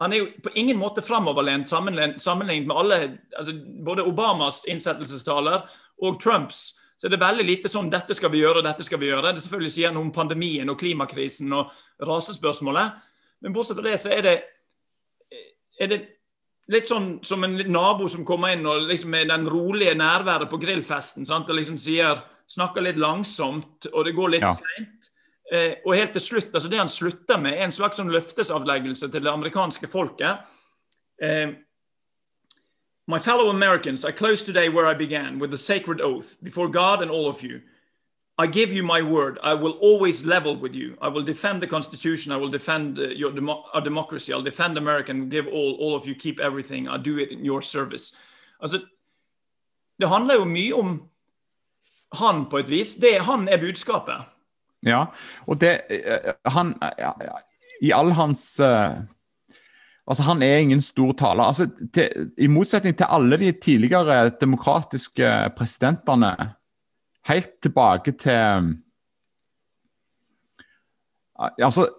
han, 0.00 0.12
er 0.12 0.22
jo 0.22 0.26
på 0.44 0.54
ingen 0.54 0.78
måte 0.78 1.02
framoverlent 1.02 1.68
sammenlignet 1.68 2.66
med 2.66 2.76
alle 2.76 3.00
altså 3.36 3.54
Både 3.84 4.06
Obamas 4.06 4.64
innsettelsestaler 4.68 5.64
og 6.02 6.20
Trumps 6.22 6.78
så 6.98 7.06
det 7.06 7.14
er 7.14 7.28
veldig 7.28 7.44
lite 7.46 7.70
sånn 7.70 7.90
'dette 7.90 8.14
skal 8.14 8.30
vi 8.32 8.40
gjøre', 8.42 8.62
'dette 8.62 8.82
skal 8.82 8.98
vi 8.98 9.06
gjøre'. 9.06 9.30
Det 9.34 9.42
selvfølgelig 9.42 9.70
sier 9.70 9.92
noe 9.94 10.02
om 10.02 10.12
pandemien 10.12 10.68
og 10.68 10.78
klimakrisen 10.80 11.52
og 11.54 11.70
rasespørsmålet. 12.02 12.96
Men 13.40 13.52
bortsett 13.54 13.78
fra 13.78 13.86
det, 13.86 14.00
så 14.02 14.10
er 14.10 14.22
det, 14.26 14.32
er 15.78 15.86
det 15.86 15.98
litt 16.74 16.88
sånn 16.90 17.20
som 17.22 17.44
en 17.44 17.54
nabo 17.70 18.08
som 18.10 18.26
kommer 18.26 18.52
inn 18.52 18.66
og 18.66 18.88
liksom 18.88 19.14
med 19.14 19.30
den 19.30 19.46
rolige 19.48 19.94
nærværet 19.94 20.50
på 20.50 20.58
grillfesten. 20.58 21.26
Sant? 21.26 21.48
og 21.48 21.56
liksom 21.56 21.78
sier, 21.78 22.18
Snakker 22.48 22.84
litt 22.84 22.98
langsomt, 23.00 23.86
og 23.92 24.04
det 24.08 24.16
går 24.16 24.34
litt 24.36 24.46
ja. 24.46 24.54
seint. 24.56 25.08
Eh, 25.52 25.78
og 25.84 25.96
helt 25.96 26.12
til 26.12 26.24
slutt, 26.24 26.50
altså 26.52 26.68
Det 26.68 26.78
han 26.80 26.92
slutter 26.92 27.40
med, 27.40 27.56
er 27.56 27.68
en 27.68 27.72
slags 27.72 27.96
sånn 28.00 28.12
løftesavleggelse 28.12 29.08
til 29.08 29.24
det 29.24 29.32
amerikanske 29.32 29.88
folket. 29.88 30.44
Eh, 31.22 31.56
My 33.08 33.18
fellow 33.18 33.48
Americans, 33.48 34.04
I 34.04 34.12
close 34.12 34.44
today 34.44 34.68
where 34.68 34.84
I 34.84 34.92
began 34.92 35.38
with 35.38 35.50
the 35.50 35.56
sacred 35.56 36.02
oath 36.02 36.36
before 36.42 36.68
God 36.68 37.00
and 37.00 37.10
all 37.10 37.26
of 37.26 37.42
you. 37.42 37.62
I 38.36 38.46
give 38.46 38.70
you 38.70 38.82
my 38.82 39.00
word. 39.00 39.38
I 39.42 39.54
will 39.54 39.72
always 39.80 40.26
level 40.26 40.54
with 40.54 40.74
you. 40.74 40.96
I 41.00 41.08
will 41.08 41.22
defend 41.22 41.62
the 41.62 41.66
Constitution. 41.66 42.32
I 42.32 42.36
will 42.36 42.50
defend 42.50 42.98
uh, 42.98 43.08
your 43.08 43.32
dem 43.32 43.48
our 43.48 43.80
democracy. 43.80 44.32
I'll 44.32 44.42
defend 44.42 44.76
America 44.76 45.10
and 45.10 45.30
give 45.30 45.46
all, 45.48 45.72
all 45.80 45.96
of 45.96 46.06
you, 46.06 46.14
keep 46.14 46.38
everything. 46.38 46.86
I'll 46.86 47.02
do 47.02 47.18
it 47.18 47.30
in 47.30 47.44
your 47.44 47.62
service. 47.62 48.12
Altså, 48.60 48.80
det 50.00 50.08
handler 50.08 50.34
jo 50.34 50.44
mye 50.44 50.72
om 50.74 51.08
han 52.16 52.46
på 52.48 52.58
et 52.62 52.70
vis. 52.70 52.96
Det, 53.00 53.18
han 53.26 53.48
er 53.48 53.60
budskapet. 53.60 54.26
Ja, 54.86 55.08
og 55.50 55.58
det 55.60 55.72
eh, 55.90 56.34
Han 56.54 56.76
ja, 57.00 57.10
I 57.82 57.90
all 57.92 58.12
hans 58.14 58.60
uh, 58.62 58.94
Altså, 60.08 60.22
Han 60.22 60.42
er 60.42 60.62
ingen 60.62 60.80
stor 60.80 61.12
taler. 61.12 61.44
Altså, 61.44 61.66
til, 61.94 62.30
I 62.38 62.46
motsetning 62.46 62.96
til 62.96 63.10
alle 63.10 63.36
de 63.36 63.52
tidligere 63.52 64.30
demokratiske 64.40 65.50
presidentene, 65.56 66.54
helt 67.28 67.50
tilbake 67.62 68.12
til 68.12 68.78
Altså, 71.38 71.90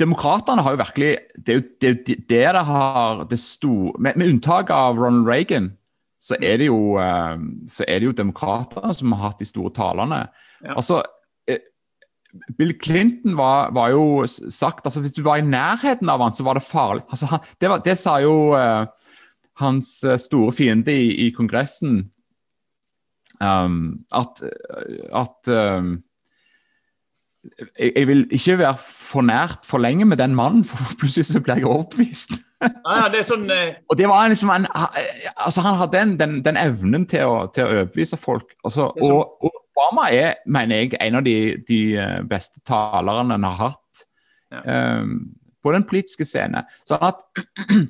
Demokratene 0.00 0.62
har 0.62 0.74
jo 0.74 0.80
virkelig 0.80 1.18
Det 1.36 1.48
er 1.48 1.58
jo 1.58 1.64
det, 1.80 2.06
det, 2.06 2.16
det 2.28 2.44
har 2.44 3.24
det 3.24 3.38
store 3.38 3.98
med, 3.98 4.16
med, 4.16 4.28
unntak 4.28 4.70
av 4.70 4.98
Ronald 4.98 5.28
Reagan, 5.28 5.72
så 6.20 6.36
er 6.36 6.60
det 6.60 6.68
jo, 6.68 6.98
uh, 7.00 7.40
så 7.70 7.86
er 7.88 8.00
det 8.00 8.10
jo 8.10 8.18
demokratene 8.18 8.92
som 8.96 9.16
har 9.16 9.30
hatt 9.30 9.40
de 9.40 9.48
store 9.48 9.72
talene. 9.76 10.26
Ja. 10.60 10.76
Altså, 10.76 11.00
Bill 12.58 12.74
Clinton 12.82 13.36
var, 13.36 13.72
var, 13.74 13.90
jo 13.90 14.26
sagt 14.26 14.86
altså 14.86 15.00
Hvis 15.00 15.16
du 15.16 15.22
var 15.26 15.40
i 15.40 15.46
nærheten 15.46 16.08
av 16.08 16.22
han, 16.22 16.34
så 16.34 16.46
var 16.46 16.58
det 16.58 16.66
farlig. 16.66 17.02
Altså, 17.10 17.26
han, 17.26 17.40
det, 17.60 17.70
var, 17.70 17.82
det, 17.84 17.96
sa 17.98 18.18
jo 18.22 18.34
uh, 18.54 18.86
hans 19.60 20.04
eh, 20.04 20.18
store 20.18 20.52
fiende 20.56 20.94
i, 20.94 21.26
i 21.26 21.30
Kongressen. 21.36 22.06
Um, 23.40 24.04
at, 24.12 24.42
at 25.16 25.50
um, 25.52 25.90
jeg, 27.78 27.92
jeg, 27.96 28.06
vil 28.08 28.26
ikke 28.30 28.58
være 28.60 28.76
for 28.80 29.24
nært 29.24 29.66
for 29.68 29.80
lenge 29.80 30.04
med 30.04 30.20
den 30.20 30.34
mannen, 30.36 30.64
for 30.64 30.80
plutselig 31.00 31.28
så 31.28 31.42
blir 31.44 31.60
jeg 31.60 31.68
overbevist. 31.68 32.38
Ja, 32.60 33.08
det 33.12 33.22
sånn, 33.24 33.46
eh... 33.52 33.78
Og 33.88 33.96
det 33.96 34.08
var 34.10 34.28
liksom 34.28 34.50
en, 34.52 34.66
altså 34.68 35.62
Han 35.64 35.78
hadde 35.80 35.96
den, 35.96 36.10
den, 36.20 36.34
den 36.44 36.58
evnen 36.60 37.06
til 37.08 37.24
å, 37.24 37.46
til 37.54 37.64
å, 37.64 37.70
overbevise 37.72 38.18
folk. 38.20 38.52
Altså, 38.64 38.90
sånn... 39.00 39.16
og, 39.16 39.46
og, 39.46 39.56
Obama 39.80 40.10
er, 40.12 40.34
mener 40.50 40.82
jeg, 40.82 40.96
en 41.00 41.16
av 41.16 41.24
de, 41.24 41.36
de 41.68 41.78
eh, 41.96 42.18
beste 42.28 42.60
talerne 42.68 43.32
han 43.32 43.46
har 43.48 43.54
hatt 43.56 44.02
ja. 44.52 44.98
um, 45.00 45.14
på 45.64 45.72
den 45.72 45.86
politiske 45.88 46.26
scene. 46.28 46.66
Sånn 46.88 47.00
at 47.06 47.22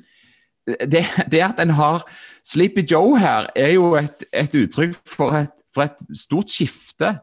det, 0.93 1.03
det, 1.33 1.41
at 1.43 1.59
en 1.59 1.73
har 1.75 2.05
Sleepy 2.47 2.85
Joe 2.87 3.19
her, 3.19 3.49
er 3.59 3.73
jo 3.75 3.91
et, 3.99 4.23
et 4.31 4.55
uttrykk 4.61 4.95
for 5.09 5.35
et, 5.41 5.51
for 5.75 5.89
et, 5.89 5.99
stort 6.15 6.53
skifte. 6.53 7.17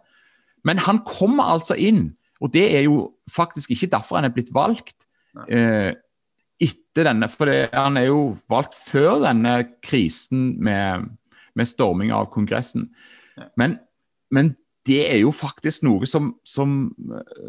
Men 0.69 0.85
han 0.85 1.00
kommer 1.07 1.49
altså 1.55 1.78
inn, 1.78 2.11
og 2.43 2.52
det 2.52 2.67
er 2.76 2.85
jo 2.90 3.14
faktisk 3.33 3.73
ikke 3.73 3.93
derfor 3.95 4.21
han 4.21 4.28
er 4.28 4.37
blitt 4.37 4.52
valgt. 4.52 5.09
Uh, 5.49 5.95
etter 6.60 7.06
denne, 7.06 7.28
for 7.30 7.46
det, 7.46 7.70
Han 7.72 7.96
er 7.96 8.08
jo 8.08 8.36
valgt 8.50 8.74
før 8.74 9.22
denne 9.22 9.60
krisen 9.84 10.56
med, 10.62 11.06
med 11.54 11.70
storming 11.70 12.10
av 12.12 12.30
Kongressen. 12.34 12.88
Men 13.56 13.78
men 14.30 14.54
det 14.88 15.00
er 15.12 15.20
jo 15.22 15.32
faktisk 15.34 15.84
noe 15.86 16.08
som, 16.08 16.32
som, 16.44 16.90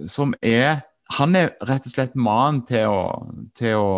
som 0.08 0.34
er 0.42 0.86
Han 1.18 1.36
er 1.36 1.56
rett 1.66 1.88
og 1.88 1.94
slett 1.94 2.16
mannen 2.16 2.62
til 2.70 2.86
å, 2.86 3.04
til 3.58 3.80
å, 3.82 3.94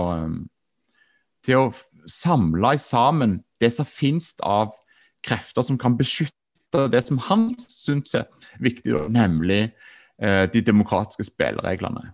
til 1.43 1.57
å 1.59 1.71
samle 2.07 2.77
sammen 2.79 3.41
det 3.59 3.73
som 3.75 3.85
finnes 3.85 4.31
av 4.39 4.71
krefter 5.27 5.65
som 5.67 5.77
kan 5.77 5.97
beskytte 5.99 6.85
det 6.87 7.01
som 7.03 7.19
han 7.27 7.49
syns 7.59 8.15
er 8.15 8.29
viktig, 8.63 8.95
nemlig 9.11 9.73
eh, 10.23 10.47
de 10.47 10.61
demokratiske 10.63 11.27
spillereglene. 11.27 12.13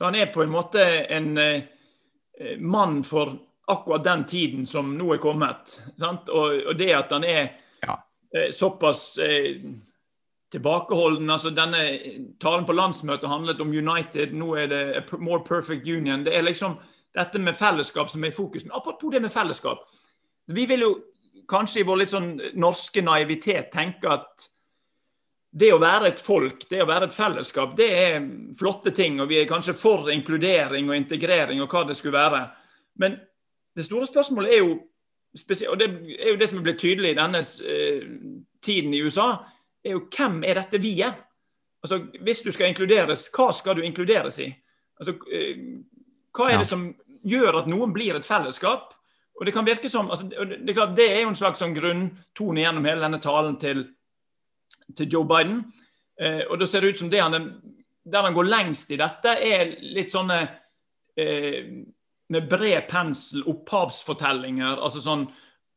Ja. 0.00 0.06
Så 0.06 0.08
han 0.08 0.16
er 0.16 0.32
på 0.32 0.42
en 0.42 0.52
måte 0.52 0.84
en 1.12 1.34
eh, 1.38 2.56
mann 2.58 3.02
for 3.04 3.36
akkurat 3.70 4.04
den 4.04 4.24
tiden 4.24 4.66
som 4.66 4.94
nå 4.96 5.12
er 5.14 5.20
kommet. 5.20 5.76
Og, 6.00 6.46
og, 6.64 6.72
det 6.78 6.94
at 6.96 7.12
han 7.12 7.26
er 7.28 7.50
Eh, 8.36 8.50
såpass 8.50 9.18
eh, 9.18 9.56
tilbakeholden. 10.52 11.30
altså 11.30 11.50
Denne 11.50 11.98
talen 12.40 12.66
på 12.66 12.72
landsmøtet 12.72 13.28
handlet 13.28 13.60
om 13.60 13.68
United, 13.68 14.32
nå 14.32 14.54
er 14.54 14.66
det 14.66 14.82
a 14.96 15.16
more 15.18 15.42
perfect 15.44 15.86
union. 15.86 16.24
Det 16.24 16.36
er 16.36 16.42
liksom 16.42 16.76
dette 17.14 17.38
med 17.38 17.58
fellesskap 17.58 18.10
som 18.10 18.24
er 18.24 18.30
i 18.30 18.34
fokus. 18.34 18.64
Men 18.64 18.76
apropos 18.76 19.10
det 19.10 19.20
med 19.20 19.32
fellesskap. 19.32 19.82
Vi 20.46 20.66
vil 20.66 20.80
jo 20.80 20.92
kanskje 21.48 21.80
i 21.80 21.86
vår 21.86 21.98
litt 21.98 22.12
sånn 22.14 22.30
norske 22.54 23.02
naivitet 23.02 23.72
tenke 23.74 24.10
at 24.10 24.46
det 25.50 25.72
å 25.74 25.80
være 25.82 26.12
et 26.12 26.20
folk, 26.22 26.62
det 26.70 26.82
å 26.82 26.88
være 26.88 27.08
et 27.08 27.14
fellesskap, 27.14 27.72
det 27.78 27.88
er 27.90 28.20
flotte 28.58 28.92
ting. 28.94 29.18
Og 29.20 29.30
vi 29.30 29.40
er 29.40 29.50
kanskje 29.50 29.74
for 29.74 30.10
inkludering 30.12 30.90
og 30.90 30.96
integrering 30.96 31.62
og 31.62 31.72
hva 31.72 31.82
det 31.88 31.96
skulle 31.98 32.18
være. 32.18 32.44
Men 33.02 33.18
det 33.76 33.86
store 33.86 34.06
spørsmålet 34.06 34.54
er 34.54 34.64
jo 34.64 34.78
og 35.30 35.76
det 35.78 35.86
er 36.18 36.32
jo 36.32 36.38
det 36.40 36.48
som 36.50 36.58
er 36.58 36.64
blitt 36.66 36.80
tydelig 36.82 37.12
i 37.12 37.14
denne 37.14 37.38
uh, 37.38 38.06
tiden 38.66 38.94
i 38.94 39.02
USA, 39.04 39.28
er 39.84 39.94
jo 39.94 40.00
hvem 40.10 40.40
er 40.42 40.58
dette 40.58 40.80
vi 40.82 40.96
er? 41.06 41.12
Altså, 41.84 42.00
Hvis 42.26 42.42
du 42.42 42.50
skal 42.50 42.72
inkluderes, 42.72 43.28
hva 43.30 43.52
skal 43.54 43.78
du 43.78 43.84
inkluderes 43.86 44.40
i? 44.42 44.48
Altså, 44.98 45.14
uh, 45.14 45.60
hva 46.34 46.48
er 46.50 46.58
det 46.58 46.66
som 46.66 46.88
gjør 47.22 47.60
at 47.60 47.70
noen 47.70 47.94
blir 47.94 48.18
et 48.18 48.26
fellesskap? 48.26 48.90
Og 49.38 49.46
Det 49.46 49.54
kan 49.54 49.66
virke 49.66 49.88
som, 49.88 50.10
altså, 50.10 50.26
det, 50.26 50.68
er 50.68 50.74
klart, 50.74 50.96
det 50.96 51.06
er 51.12 51.22
jo 51.22 51.30
en 51.30 51.38
slags 51.38 51.62
sånn 51.62 51.78
grunntone 51.78 52.60
gjennom 52.64 52.90
hele 52.90 53.06
denne 53.06 53.22
talen 53.22 53.54
til, 53.62 53.86
til 54.96 55.08
Joe 55.10 55.28
Biden. 55.28 55.62
Eh, 56.20 56.42
og 56.48 56.58
da 56.60 56.66
ser 56.68 56.84
det 56.84 56.94
ut 56.94 57.02
som 57.02 57.10
det 57.12 57.22
han, 57.22 57.52
der 58.04 58.26
han 58.28 58.36
går 58.36 58.50
lengst 58.50 58.90
i 58.90 59.00
dette, 59.00 59.36
er 59.38 59.76
litt 59.94 60.12
sånne 60.12 60.42
med 62.30 62.48
bred 62.48 62.86
pensel 62.88 63.42
opphavsfortellinger. 63.50 64.78
altså 64.78 65.02
sånn, 65.04 65.26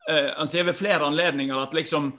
uh, 0.10 0.30
Han 0.38 0.48
sier 0.48 0.68
ved 0.68 0.78
flere 0.78 1.04
anledninger 1.04 1.58
at 1.60 1.74
liksom 1.74 2.14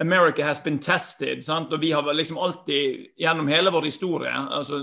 America 0.00 0.44
has 0.46 0.62
been 0.62 0.78
tested. 0.78 1.44
Sant? 1.44 1.72
Og 1.72 1.80
vi 1.82 1.92
har 1.92 2.06
liksom 2.14 2.38
alltid, 2.38 3.12
gjennom 3.18 3.50
hele 3.50 3.70
vår 3.70 3.86
historie, 3.86 4.32
altså, 4.32 4.80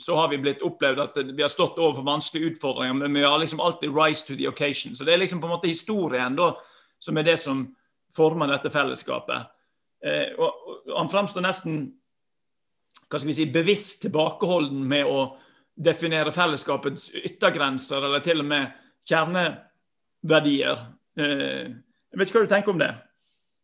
så 0.00 0.16
har 0.16 0.30
vi 0.30 0.38
blitt 0.40 0.62
opplevd 0.64 1.02
at 1.02 1.18
vi 1.28 1.42
har 1.42 1.52
stått 1.52 1.78
overfor 1.78 2.06
vanskelige 2.06 2.54
utfordringer, 2.54 2.94
men 2.94 3.14
vi 3.14 3.22
har 3.22 3.38
liksom 3.38 3.60
alltid 3.60 3.94
rise 3.94 4.26
to 4.26 4.36
the 4.36 4.48
occasion. 4.48 4.96
Så 4.96 5.04
det 5.04 5.14
er 5.14 5.22
liksom 5.22 5.40
på 5.40 5.46
en 5.46 5.54
måte 5.54 5.70
historien 5.70 6.38
da, 6.38 6.54
som 6.98 7.18
er 7.18 7.26
det 7.26 7.36
som 7.38 7.66
former 8.16 8.50
dette 8.50 8.72
fellesskapet. 8.72 9.50
Eh, 10.04 10.32
og, 10.40 10.52
Han 10.96 11.10
framstår 11.12 11.44
nesten 11.44 11.80
hva 13.10 13.18
skal 13.18 13.28
vi 13.32 13.36
si, 13.40 13.46
bevisst 13.50 14.04
tilbakeholden 14.04 14.84
med 14.86 15.08
å 15.10 15.32
definere 15.74 16.30
fellesskapets 16.34 17.08
yttergrenser, 17.18 18.04
eller 18.06 18.22
til 18.22 18.42
og 18.44 18.46
med 18.52 18.70
kjerneverdier. 19.08 20.82
Eh, 21.18 21.70
jeg 22.10 22.20
vet 22.20 22.30
ikke 22.30 22.38
hva 22.38 22.46
du 22.46 22.52
tenker 22.52 22.74
om 22.74 22.82
det? 22.82 22.90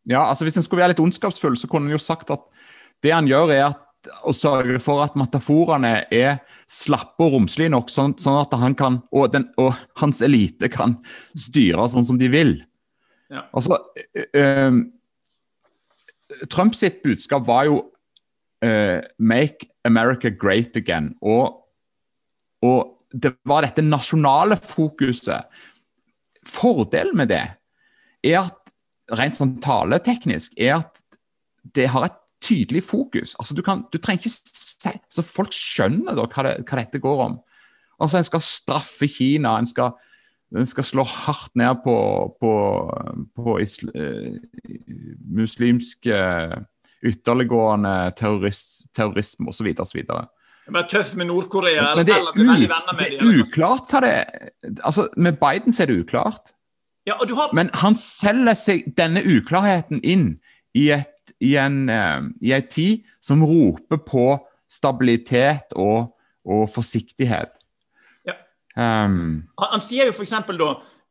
Ja, 0.07 0.25
altså 0.25 0.47
Hvis 0.47 0.57
en 0.59 0.65
skulle 0.65 0.83
være 0.83 0.95
litt 0.95 1.03
ondskapsfull, 1.03 1.57
så 1.59 1.69
kunne 1.71 1.89
en 1.89 1.95
jo 1.95 2.01
sagt 2.01 2.31
at 2.33 2.43
det 3.03 3.13
han 3.13 3.27
gjør, 3.29 3.53
er 3.55 3.63
at, 3.69 3.83
å 4.27 4.31
sørge 4.35 4.79
for 4.79 5.03
at 5.03 5.17
metaforene 5.19 6.05
er 6.13 6.37
slappe 6.71 7.25
og 7.25 7.33
romslige 7.35 7.73
nok, 7.73 7.89
sånn, 7.91 8.13
sånn 8.21 8.39
at 8.39 8.53
han 8.55 8.75
kan, 8.77 9.01
og, 9.11 9.29
den, 9.33 9.49
og, 9.59 9.75
hans 9.99 10.21
elite 10.23 10.69
kan 10.71 10.95
styre 11.35 11.87
sånn 11.91 12.07
som 12.07 12.19
de 12.19 12.29
vil. 12.31 12.53
Ja. 13.31 13.43
Altså, 13.51 13.81
øh, 14.15 14.79
Trump 16.51 16.75
sitt 16.75 17.01
budskap 17.03 17.47
var 17.47 17.65
jo 17.69 17.77
uh, 18.65 18.99
'Make 19.19 19.67
America 19.85 20.29
Great 20.29 20.77
Again'. 20.77 21.15
Og 21.21 21.63
og 22.61 22.97
det 23.13 23.35
var 23.45 23.65
dette 23.65 23.85
nasjonale 23.85 24.57
fokuset. 24.57 25.45
Fordelen 26.47 27.17
med 27.17 27.29
det 27.31 27.43
er 28.25 28.39
at 28.41 28.55
rent 29.17 29.37
sånn 29.37 29.57
taleteknisk 29.63 30.57
er 30.59 30.79
at 30.81 31.03
det 31.75 31.89
har 31.93 32.07
et 32.07 32.17
tydelig 32.43 32.83
fokus. 32.83 33.35
Altså 33.39 33.55
Du, 33.55 33.61
kan, 33.61 33.85
du 33.91 33.97
trenger 33.97 34.25
ikke 34.25 34.33
se, 34.33 34.93
Så 35.09 35.23
folk 35.25 35.53
skjønner 35.55 36.15
da 36.15 36.27
hva, 36.27 36.43
det, 36.43 36.65
hva, 36.67 36.81
dette 36.81 37.01
går 37.03 37.23
om. 37.23 37.39
Altså 37.99 38.19
En 38.19 38.27
skal 38.27 38.43
straffe 38.45 39.07
Kina, 39.09 39.57
en 39.57 39.67
skal, 39.67 39.95
en 40.55 40.67
skal 40.69 40.85
slå 40.87 41.03
hardt 41.03 41.51
ned 41.59 41.81
på, 41.83 41.97
på, 42.39 42.53
på 43.35 43.59
isl, 43.59 43.89
uh, 43.91 44.37
muslimsk 45.35 46.07
uh, 46.07 46.55
ytterliggående 47.03 47.95
terroris, 48.17 48.61
terrorisme 48.95 49.51
osv. 49.51 49.73
osv. 49.79 50.03
Være 50.67 50.87
tøff 50.91 51.15
med 51.15 51.29
Nord-Korea 51.29 51.91
eller, 51.91 52.03
eller 52.03 52.35
bli 52.35 52.47
veldig 52.47 52.69
venner 52.71 52.95
med 52.95 53.11
dem. 53.11 53.19
Det 53.19 53.27
er 53.27 53.43
uklart 53.43 53.91
hva 53.91 54.03
det 54.03 54.15
Altså, 54.83 55.07
Med 55.15 55.37
Biden 55.39 55.73
så 55.73 55.83
er 55.83 55.91
det 55.91 55.99
uklart. 56.01 56.53
Ja, 57.07 57.15
har... 57.19 57.53
Men 57.55 57.69
han 57.73 57.95
selger 57.95 58.57
seg 58.59 58.89
denne 58.97 59.23
uklarheten 59.23 60.01
inn 60.03 60.33
i, 60.75 60.89
et, 60.91 61.31
i 61.39 61.55
en 61.55 61.87
i 61.87 62.51
en 62.51 62.67
tid 62.67 63.05
som 63.23 63.45
roper 63.47 64.01
på 64.03 64.25
stabilitet 64.67 65.71
og, 65.75 66.11
og 66.43 66.67
forsiktighet. 66.73 67.56
Um, 68.77 69.47
han, 69.57 69.71
han, 69.71 69.81
sier 69.81 70.05
jo 70.05 70.13
f.eks. 70.13 70.35
da 70.59 70.67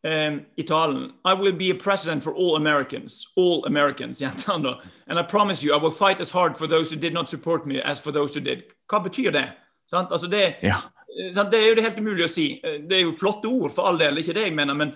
um, 0.07 0.37
i 0.55 0.63
talen 0.63 1.09
I 1.27 1.35
will 1.35 1.53
be 1.53 1.73
a 1.73 1.75
president 1.75 2.23
for 2.23 2.33
all 2.33 2.57
Americans. 2.57 3.33
All 3.37 3.65
Americans, 3.67 4.23
And 5.09 5.19
I 5.19 5.23
promise 5.23 5.65
you 5.65 5.75
I 5.75 5.83
will 5.83 5.91
fight 5.91 6.21
as 6.21 6.31
hard 6.31 6.57
for 6.57 6.67
those 6.67 6.91
who 6.91 6.97
did 6.97 7.13
not 7.13 7.29
support 7.29 7.67
me 7.67 7.81
as 7.81 8.01
for 8.01 8.13
those 8.13 8.35
who 8.35 8.41
did. 8.41 8.63
Hva 8.89 9.03
betyr 9.03 9.33
det? 9.33 9.51
Altså 9.93 10.27
det, 10.27 10.55
ja. 10.63 10.77
det, 11.51 11.59
er 11.59 11.69
jo 11.69 11.75
det 11.75 11.85
helt 11.85 11.99
umulig 11.99 12.25
å 12.27 12.31
si. 12.31 12.47
Det 12.63 12.97
er 12.97 13.05
jo 13.05 13.19
flotte 13.19 13.49
ord, 13.49 13.75
for 13.75 13.87
all 13.87 13.99
del, 13.99 14.19
ikke 14.19 14.35
det 14.35 14.49
jeg 14.49 14.55
mener. 14.55 14.75
Men, 14.75 14.95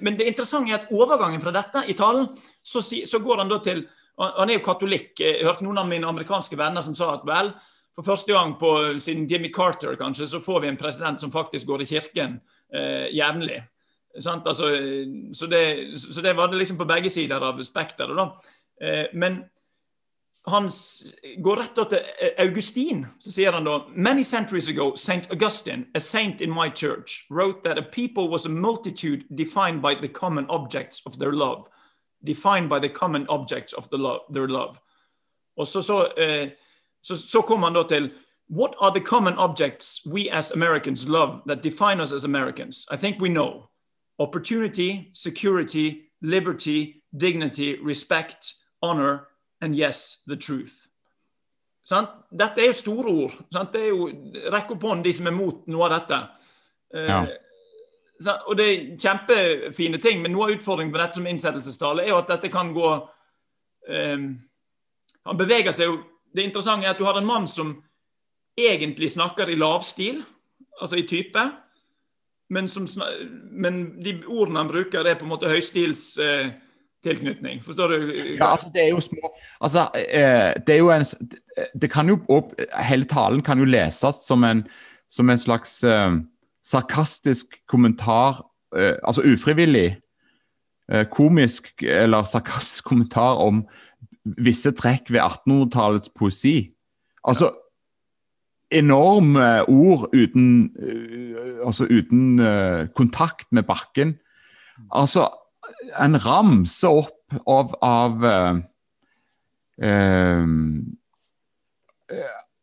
Men 0.00 0.16
det 0.16 0.26
interessante 0.26 0.72
er 0.72 0.80
at 0.80 0.92
overgangen 0.92 1.42
fra 1.44 1.52
dette 1.52 1.84
i 1.88 1.96
talen, 1.96 2.28
så, 2.62 2.80
så 2.80 3.18
går 3.20 3.42
han 3.42 3.50
da 3.52 3.58
til 3.64 3.84
Han 4.18 4.50
er 4.50 4.56
jo 4.58 4.64
katolikk. 4.64 5.12
Jeg 5.20 5.44
hørte 5.46 5.62
noen 5.62 5.78
av 5.78 5.86
mine 5.86 6.08
amerikanske 6.08 6.56
venner 6.58 6.82
som 6.82 6.94
sa 6.98 7.12
at 7.14 7.26
vel, 7.28 7.52
for 7.98 8.06
første 8.06 8.32
gang 8.32 8.54
på, 8.60 8.70
siden 9.02 9.26
Jimmy 9.26 9.50
Carter 9.54 9.96
kanskje, 9.98 10.28
så 10.30 10.38
får 10.40 10.60
vi 10.60 10.68
en 10.68 10.76
president 10.78 11.20
som 11.20 11.32
faktisk 11.34 11.66
går 11.66 11.82
i 11.82 11.86
kirken 11.90 12.36
eh, 12.74 13.08
jevnlig. 13.10 13.58
Altså, 14.14 14.68
så, 15.34 15.46
det, 15.46 15.62
så, 15.98 16.22
det, 16.22 16.36
var 16.36 16.46
det 16.46 16.60
liksom 16.60 16.78
på 16.78 16.86
begge 16.86 17.10
sider 17.10 17.42
av 17.42 17.58
spekteret. 17.64 18.20
Eh, 18.82 19.10
men 19.18 19.40
han 20.46 20.70
går 21.38 21.56
rett 21.56 21.80
til 21.90 21.98
Augustin. 22.38 23.02
Så 23.18 23.34
sier 23.34 23.52
han 23.52 23.66
da 23.66 23.80
Many 23.90 24.22
centuries 24.22 24.68
ago, 24.68 24.92
St. 24.94 25.26
Augustine, 25.30 25.86
a 25.94 26.00
saint 26.00 26.40
in 26.40 26.54
my 26.54 26.70
church, 26.70 27.26
wrote 27.30 27.64
that 27.64 27.78
a 27.78 27.82
people 27.82 28.28
was 28.28 28.46
a 28.46 28.48
multitude 28.48 29.26
defined 29.34 29.82
by 29.82 29.94
the 29.94 30.08
common 30.08 30.46
objects 30.48 31.02
of 31.06 31.18
their 31.18 31.32
love. 31.32 31.66
Defined 32.24 32.68
by 32.70 32.78
the 32.78 32.88
common 32.88 33.26
objects 33.28 33.72
of 33.72 33.90
the 33.90 33.98
lo 33.98 34.20
their 34.32 34.46
love. 34.46 34.78
Og 35.56 35.66
så, 35.66 35.82
så, 35.82 36.06
eh, 36.16 36.48
så, 37.02 37.16
så 37.16 37.42
kom 37.42 37.62
han 37.62 37.74
da 37.74 37.82
til 37.88 38.10
What 38.50 38.74
are 38.80 38.90
the 38.90 39.00
common 39.00 39.34
objects 39.36 40.06
we 40.06 40.30
as 40.30 40.50
Americans 40.50 41.06
love 41.06 41.42
that 41.46 41.62
define 41.62 42.00
us 42.00 42.12
as 42.12 42.24
Americans? 42.24 42.86
I 42.90 42.96
think 42.96 43.20
we 43.20 43.28
know. 43.28 43.68
Opportunity, 44.18 45.10
security, 45.12 46.08
liberty, 46.22 47.02
dignity, 47.16 47.78
respect, 47.82 48.54
honor, 48.82 49.28
and 49.60 49.76
yes, 49.76 50.22
the 50.26 50.36
truth. 50.36 50.88
Sant? 51.84 52.08
Dette 52.30 52.60
er 52.60 52.66
jo 52.66 52.72
store 52.76 53.12
ord. 53.12 53.36
Sant? 53.52 53.72
Det 53.72 53.82
er 53.82 53.92
jo, 53.92 54.08
Rekk 54.52 54.74
opp 54.74 54.82
hånden 54.84 55.04
de 55.04 55.12
som 55.16 55.28
er 55.28 55.36
mot 55.36 55.62
noe 55.70 55.86
av 55.86 55.94
dette. 55.98 56.18
Eh, 56.94 57.08
ja. 57.08 57.20
Uh, 58.24 58.34
og 58.50 58.58
det 58.58 58.66
er 58.66 58.84
kjempefine 58.98 60.00
ting, 60.02 60.20
men 60.22 60.34
noe 60.34 60.48
av 60.48 60.56
utfordringen 60.56 60.92
med 60.92 61.00
dette 61.00 61.20
som 61.20 61.28
innsettelsestale 61.30 62.04
er 62.04 62.12
jo 62.12 62.18
at 62.18 62.32
dette 62.32 62.50
kan 62.50 62.72
gå 62.74 62.90
um, 62.98 64.24
Han 65.28 65.38
beveger 65.38 65.76
seg 65.76 65.86
jo 65.86 65.98
Det 66.38 66.46
interessante 66.46 66.86
er 66.86 66.94
at 66.94 67.00
du 67.00 67.06
har 67.08 67.18
en 67.18 67.26
mann 67.26 67.48
som 67.50 67.74
egentlig 68.58 69.10
snakker 69.10 69.50
i 69.50 69.58
lavstil, 69.58 70.22
altså 70.78 70.98
i 70.98 71.06
type, 71.10 71.42
men, 72.54 72.68
som, 72.70 72.86
men 73.50 73.98
de 74.00 74.14
ordene 74.24 74.62
han 74.62 74.70
bruker, 74.70 75.02
er 75.02 75.18
på 75.18 75.26
en 75.26 75.34
måte 75.34 75.50
høystils 75.50 76.14
Eh. 77.06 77.60
Forstår 77.62 77.88
du? 77.88 78.14
Ja, 78.38 78.52
altså 78.52 78.70
det 78.74 78.82
er 78.82 78.88
jo 78.88 79.00
små 79.00 79.30
Altså, 79.60 79.88
eh, 79.94 80.54
det 80.66 80.74
er 80.74 80.78
jo 80.78 80.90
en 80.90 81.04
Det 81.80 81.90
kan 81.90 82.08
jo 82.08 82.18
opp, 82.28 82.52
Hele 82.74 83.04
talen 83.04 83.42
kan 83.42 83.58
jo 83.58 83.64
leses 83.64 84.14
som 84.26 84.44
en, 84.44 84.66
som 85.08 85.30
en 85.30 85.38
slags 85.38 85.84
eh, 85.84 86.10
sarkastisk 86.64 87.46
kommentar, 87.68 88.44
eh, 88.76 88.96
altså 89.04 89.22
ufrivillig 89.22 89.96
eh, 90.92 91.06
komisk 91.06 91.82
eller 91.82 92.24
sarkastisk 92.24 92.84
kommentar 92.84 93.38
om 93.46 93.62
visse 94.36 94.72
trekk 94.76 95.12
ved 95.12 95.20
1800-tallets 95.22 96.12
poesi. 96.16 96.70
Altså 97.24 97.52
enorme 98.70 99.64
ord 99.68 100.08
uten, 100.12 100.70
uh, 100.76 101.66
altså 101.66 101.88
uten 101.88 102.40
uh, 102.40 102.86
kontakt 102.94 103.52
med 103.52 103.62
bakken. 103.68 104.18
Altså 104.90 105.28
en 106.00 106.18
ramse 106.24 106.88
opp 106.88 107.14
av, 107.48 107.74
av 107.84 108.24
uh, 108.24 108.58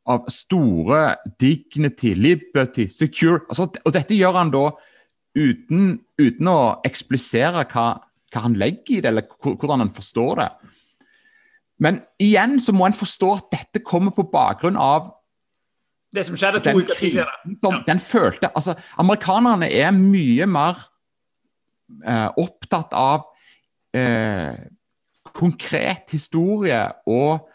av 0.06 0.28
store 0.30 1.16
dignity, 1.42 2.14
liberty, 2.16 2.88
secure 2.92 3.42
altså, 3.50 3.70
Og 3.86 3.94
dette 3.96 4.18
gjør 4.18 4.38
han 4.38 4.52
da 4.54 4.68
uten, 5.36 5.96
uten 6.22 6.50
å 6.50 6.60
eksplisere 6.86 7.66
hva, 7.72 7.88
hva, 8.32 8.44
han 8.46 8.58
legger 8.60 8.98
i 8.98 9.02
det, 9.02 9.12
eller 9.12 9.26
hvordan 9.42 9.84
han 9.84 9.94
forstår 9.96 10.42
det. 10.42 10.50
Men 11.82 12.00
igjen 12.22 12.60
så 12.64 12.74
må 12.76 12.88
en 12.88 12.96
forstå 12.96 13.32
at 13.36 13.48
dette 13.52 13.84
kommer 13.84 14.14
på 14.16 14.28
bakgrunn 14.32 14.80
av 14.80 15.12
det 16.16 16.24
som 16.24 16.38
skjedde 16.40 16.62
to 16.64 16.76
uker 16.80 16.96
tidligere. 16.96 17.56
Som, 17.60 17.74
ja. 17.76 17.82
Den 17.88 18.00
følte, 18.00 18.50
altså, 18.56 18.78
Amerikanerne 19.02 19.68
er 19.68 19.92
mye 19.96 20.48
mer 20.48 20.80
eh, 22.06 22.30
opptatt 22.40 22.96
av 22.96 23.26
eh, 23.96 24.56
konkret 25.36 26.16
historie 26.16 26.80
og 27.12 27.50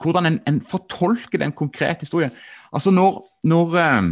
hvordan 0.00 0.28
en, 0.28 0.38
en, 0.48 0.60
fortolker 0.64 1.40
den 1.40 1.52
konkrete 1.56 2.04
historien. 2.04 2.32
Altså 2.72 2.92
når, 2.92 3.22
når, 3.48 3.76
eh, 3.80 4.02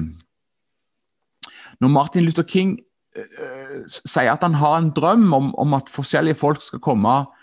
når 1.80 1.92
Martin 1.92 2.24
Luther 2.24 2.48
King 2.48 2.78
eh, 3.16 3.82
sier 3.84 4.32
at 4.32 4.44
han 4.46 4.56
har 4.62 4.78
en 4.78 4.92
drøm 4.96 5.28
om, 5.36 5.52
om 5.60 5.76
at 5.76 5.92
forskjellige 5.92 6.40
folk 6.40 6.64
skal 6.64 6.80
komme 6.84 7.18
eh, 7.20 7.37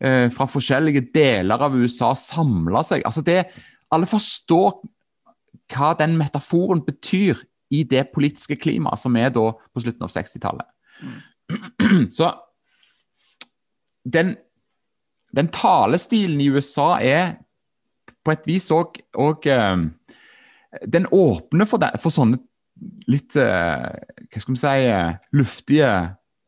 fra 0.00 0.46
forskjellige 0.48 1.02
deler 1.12 1.60
av 1.60 1.74
USA 1.76 2.14
samla 2.16 2.80
seg 2.88 3.02
altså 3.04 3.20
det, 3.20 3.42
Alle 3.92 4.06
forstår 4.08 4.78
hva 5.70 5.90
den 5.98 6.14
metaforen 6.16 6.80
betyr 6.86 7.42
i 7.70 7.82
det 7.86 8.08
politiske 8.14 8.56
klimaet 8.58 9.00
som 9.00 9.16
er 9.18 9.30
da 9.34 9.50
på 9.54 9.82
slutten 9.82 10.06
av 10.06 10.12
60-tallet. 10.14 10.66
Mm. 11.04 12.06
Så 12.16 12.30
den, 14.04 14.34
den, 15.36 15.50
talestilen 15.54 16.40
i 16.40 16.50
USA 16.50 16.94
er 17.04 17.34
på 18.24 18.34
et 18.34 18.46
vis 18.48 18.68
òg 18.72 19.00
uh, 19.14 19.82
Den 20.86 21.06
åpner 21.10 21.68
for, 21.68 21.82
det, 21.82 21.92
for, 22.02 22.14
sånne 22.14 22.38
litt 23.10 23.36
uh, 23.36 23.90
Hva 24.30 24.42
skal 24.42 24.56
vi 24.56 24.60
si 24.62 25.36
luftige, 25.36 25.90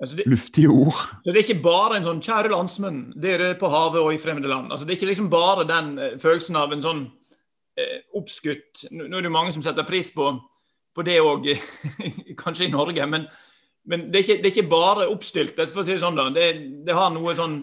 altså 0.02 0.18
det, 0.18 0.26
luftige 0.26 0.68
ord. 0.68 0.98
Så 1.22 1.30
Det 1.30 1.38
er 1.38 1.46
ikke 1.46 1.64
bare 1.64 1.96
en 1.96 2.06
sånn 2.08 2.22
'kjære 2.22 2.52
landsmenn, 2.52 3.00
dere 3.16 3.54
på 3.58 3.70
havet 3.72 4.02
og 4.02 4.12
i 4.14 4.20
fremmede 4.20 4.50
land'. 4.50 4.72
Altså 4.72 4.86
Det 4.86 4.94
er 4.94 5.00
ikke 5.00 5.12
liksom 5.12 5.30
bare 5.30 5.68
den 5.68 6.20
følelsen 6.20 6.58
av 6.60 6.72
en 6.72 6.82
sånn 6.82 7.02
oppskutt 8.12 8.82
Nå 8.92 9.06
er 9.16 9.22
det 9.22 9.30
jo 9.30 9.32
mange 9.32 9.52
som 9.54 9.62
setter 9.64 9.86
pris 9.88 10.10
på, 10.12 10.26
på 10.92 11.02
det 11.02 11.16
òg, 11.24 11.46
kanskje 12.42 12.66
i 12.66 12.74
Norge. 12.74 13.06
men 13.06 13.24
men 13.84 14.06
det 14.12 14.20
er, 14.20 14.24
ikke, 14.24 14.38
det 14.42 14.48
er 14.48 14.54
ikke 14.54 14.70
bare 14.70 15.10
oppstyltet, 15.10 15.70
for 15.72 15.82
å 15.82 15.86
si 15.86 15.96
det 15.96 16.02
sånn. 16.02 16.18
da. 16.18 16.28
Det, 16.34 16.48
det, 16.86 16.94
har 16.94 17.10
noe 17.14 17.34
sånn, 17.38 17.58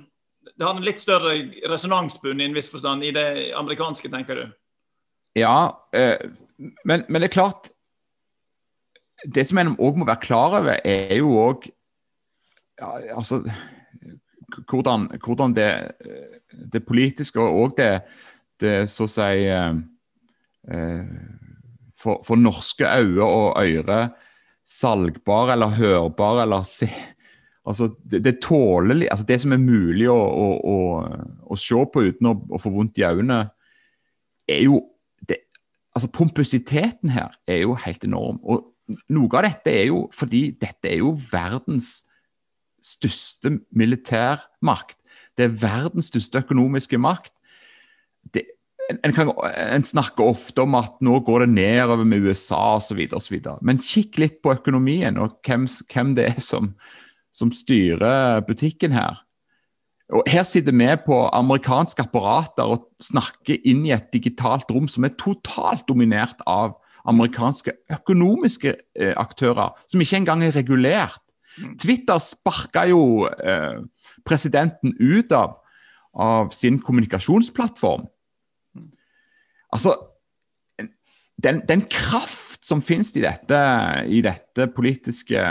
det 0.52 0.66
har 0.66 0.76
en 0.76 0.86
litt 0.86 1.00
større 1.00 1.36
resonansbunn 1.72 2.42
i 2.42 2.48
en 2.50 2.58
viss 2.58 2.72
forstand 2.72 3.06
i 3.08 3.14
det 3.16 3.28
amerikanske, 3.58 4.12
tenker 4.12 4.42
du? 4.42 4.56
Ja, 5.40 5.72
eh, 5.96 6.20
men, 6.84 7.06
men, 7.08 7.22
det 7.22 7.30
er 7.30 7.36
klart 7.36 7.70
Det 9.22 9.44
som 9.48 9.60
en 9.62 9.76
òg 9.78 10.00
må 10.00 10.08
være 10.08 10.26
klar 10.26 10.58
over, 10.60 10.80
er 10.84 11.20
jo 11.22 11.38
òg 11.40 11.70
ja, 12.80 13.16
altså, 13.16 13.42
hvordan, 14.70 15.10
hvordan 15.26 15.54
det, 15.56 15.70
det, 16.74 16.86
politiske 16.88 17.40
og 17.40 17.76
det, 17.78 18.02
det 18.62 18.90
så 18.92 19.06
å 19.08 19.12
si 19.12 19.46
eh, 19.50 19.84
eh 20.70 21.06
for, 22.00 22.22
for 22.24 22.40
norske 22.40 22.88
øyne 22.88 23.26
og 23.26 23.58
ører 23.60 24.14
salgbare 24.64 25.58
eller 25.58 25.76
hørbare 25.76 26.46
eller 26.48 26.64
se 26.64 26.90
Altså, 27.70 27.90
det, 28.12 28.24
det 28.24 28.40
tåler 28.42 29.04
altså 29.12 29.26
Det 29.28 29.36
som 29.42 29.52
er 29.54 29.60
mulig 29.62 30.08
å, 30.10 30.16
å, 30.16 30.46
å, 30.64 30.78
å 31.44 31.58
se 31.60 31.84
på 31.94 32.02
uten 32.08 32.30
å, 32.32 32.58
få 32.58 32.72
vondt 32.74 32.98
i 32.98 33.04
øynene, 33.06 33.44
er 34.50 34.64
jo 34.64 34.80
altså 35.94 36.10
Pompøsiteten 36.14 37.12
her 37.14 37.36
er 37.48 37.64
jo 37.66 37.76
helt 37.78 38.04
enorm. 38.08 38.40
Og 38.42 39.02
noe 39.14 39.38
av 39.38 39.46
dette 39.46 39.74
er 39.74 39.90
jo 39.92 40.06
fordi 40.16 40.48
dette 40.58 40.90
er 40.90 41.04
jo 41.04 41.14
verdens 41.32 42.08
største 42.86 43.60
militærmakt. 43.76 44.98
Det 45.38 45.48
er 45.48 45.60
verdens 45.62 46.12
største 46.12 46.42
økonomiske 46.44 47.00
makt. 47.02 47.34
Det, 48.34 48.44
en, 48.90 49.14
kan, 49.14 49.32
en, 49.54 49.86
snakker 49.86 50.26
ofte 50.26 50.64
om 50.66 50.76
at 50.80 50.98
nå 51.06 51.20
går 51.26 51.46
det 51.46 51.50
nedover 51.54 52.08
med 52.08 52.26
USA 52.26 52.80
osv. 52.80 53.02
Men 53.62 53.82
kikk 53.84 54.20
litt 54.22 54.40
på 54.44 54.54
økonomien 54.58 55.20
og 55.22 55.38
hvem, 55.46 55.68
hvem 55.94 56.14
det 56.18 56.28
er 56.34 56.44
som, 56.44 56.74
som, 57.36 57.54
styrer 57.54 58.42
butikken 58.48 58.96
her. 58.96 59.22
Og 60.10 60.26
Her 60.26 60.44
sitter 60.48 60.74
vi 60.74 60.90
på 61.06 61.22
amerikanske 61.38 62.02
apparater 62.02 62.66
og 62.66 62.88
snakker 63.04 63.62
inn 63.62 63.86
i 63.86 63.94
et 63.94 64.10
digitalt 64.14 64.72
rom 64.74 64.90
som 64.90 65.06
er 65.06 65.18
totalt 65.22 65.86
dominert 65.88 66.42
av 66.50 66.80
amerikanske 67.10 67.72
økonomiske 67.94 68.74
eh, 69.00 69.14
aktører, 69.18 69.78
som 69.88 70.02
ikke 70.02 70.18
engang 70.24 70.44
er 70.44 70.56
regulert. 70.58 71.22
Mm. 71.60 71.78
Twitter 71.82 72.20
sparka 72.24 72.86
jo 72.90 73.02
eh, 73.28 73.82
presidenten 74.28 74.96
ut 75.00 75.32
av, 75.36 75.58
av 76.14 76.54
sin 76.56 76.80
kommunikasjonsplattform. 76.84 78.08
Altså, 79.70 79.96
den, 81.38 81.62
den 81.68 81.86
kraft 81.92 82.66
som 82.66 82.82
finnes 82.82 83.14
i 83.16 83.24
dette, 83.24 83.60
i 84.08 84.22
dette 84.26 84.68
politiske 84.76 85.44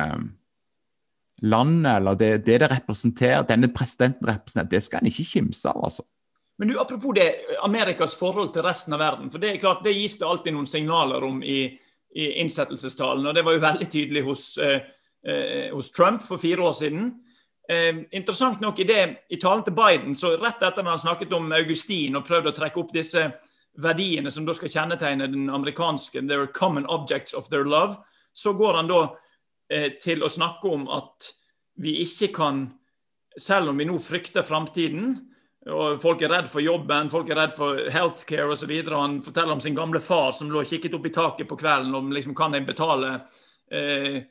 landet, 1.42 1.92
eller 1.97 2.18
det, 2.18 2.31
det, 2.47 2.59
det 2.62 2.71
representerer, 2.73 3.47
denne 3.49 3.71
presidenten 3.73 4.27
representerer, 4.29 4.73
det 4.75 4.85
skal 4.85 5.03
en 5.03 5.11
ikke 5.12 5.27
kimse 5.33 5.71
av. 5.71 5.85
altså. 5.90 6.05
Men 6.59 6.73
du, 6.73 6.79
Apropos 6.81 7.14
det, 7.14 7.29
Amerikas 7.62 8.16
forhold 8.18 8.51
til 8.53 8.66
resten 8.66 8.97
av 8.97 9.01
verden. 9.01 9.31
for 9.31 9.38
Det 9.38 9.53
er 9.53 9.61
klart, 9.62 9.85
det 9.85 9.94
gis 9.94 10.18
det 10.18 10.27
alltid 10.27 10.57
noen 10.57 10.66
signaler 10.66 11.25
om 11.25 11.42
i, 11.42 11.61
i 12.14 12.31
innsettelsestalen. 12.42 13.27
og 13.27 13.35
Det 13.35 13.44
var 13.47 13.55
jo 13.55 13.62
veldig 13.62 13.88
tydelig 13.92 14.25
hos 14.27 14.47
eh, 14.59 14.81
hos 15.73 15.91
Trump 15.91 16.23
for 16.23 16.39
fire 16.39 16.63
år 16.63 16.77
siden. 16.79 17.09
Eh, 17.73 17.97
interessant 18.11 18.61
nok 18.61 18.79
i, 18.81 18.85
det, 18.85 19.17
i 19.29 19.37
talen 19.37 19.65
til 19.65 19.75
Biden, 19.77 20.15
så 20.17 20.33
rett 20.41 20.63
etter 20.63 20.81
at 20.81 20.89
han 20.89 21.01
snakket 21.01 21.35
om 21.37 21.51
Augustin 21.53 22.17
og 22.17 22.25
prøvde 22.25 22.49
å 22.49 22.57
trekke 22.57 22.81
opp 22.81 22.95
disse 22.95 23.27
verdiene 23.79 24.33
som 24.33 24.47
da 24.47 24.55
skal 24.57 24.73
kjennetegne 24.73 25.29
den 25.29 25.51
amerikanske 25.53 26.23
their 26.25 26.47
common 26.57 26.87
objects 26.89 27.37
of 27.37 27.51
their 27.53 27.69
love, 27.69 27.99
så 28.33 28.55
går 28.57 28.81
han 28.81 28.89
da 28.89 29.03
eh, 29.69 29.93
til 30.01 30.25
å 30.25 30.33
snakke 30.33 30.71
om 30.73 30.89
at 30.97 31.29
vi 31.77 31.99
ikke 32.07 32.31
kan, 32.41 32.65
selv 33.37 33.75
om 33.75 33.77
vi 33.77 33.87
nå 33.91 33.99
frykter 34.01 34.49
framtiden, 34.49 35.19
og 35.69 36.01
Folk 36.01 36.23
er 36.25 36.33
redd 36.33 36.47
for 36.49 36.65
jobben, 36.65 37.11
folk 37.13 37.29
er 37.29 37.37
redd 37.37 37.53
for 37.53 37.91
healthcare 37.93 38.55
osv. 38.55 38.71
Han 38.89 39.19
forteller 39.27 39.53
om 39.53 39.61
sin 39.61 39.77
gamle 39.77 40.01
far 40.01 40.31
som 40.33 40.49
lå 40.49 40.63
og 40.63 40.71
kikket 40.71 40.95
opp 40.97 41.05
i 41.05 41.13
taket 41.13 41.51
på 41.51 41.59
kvelden 41.61 41.93
om 41.99 42.09
liksom, 42.15 42.33
kan 42.39 42.57
jeg 42.57 42.65
betale 42.65 43.11
eh, 43.69 44.23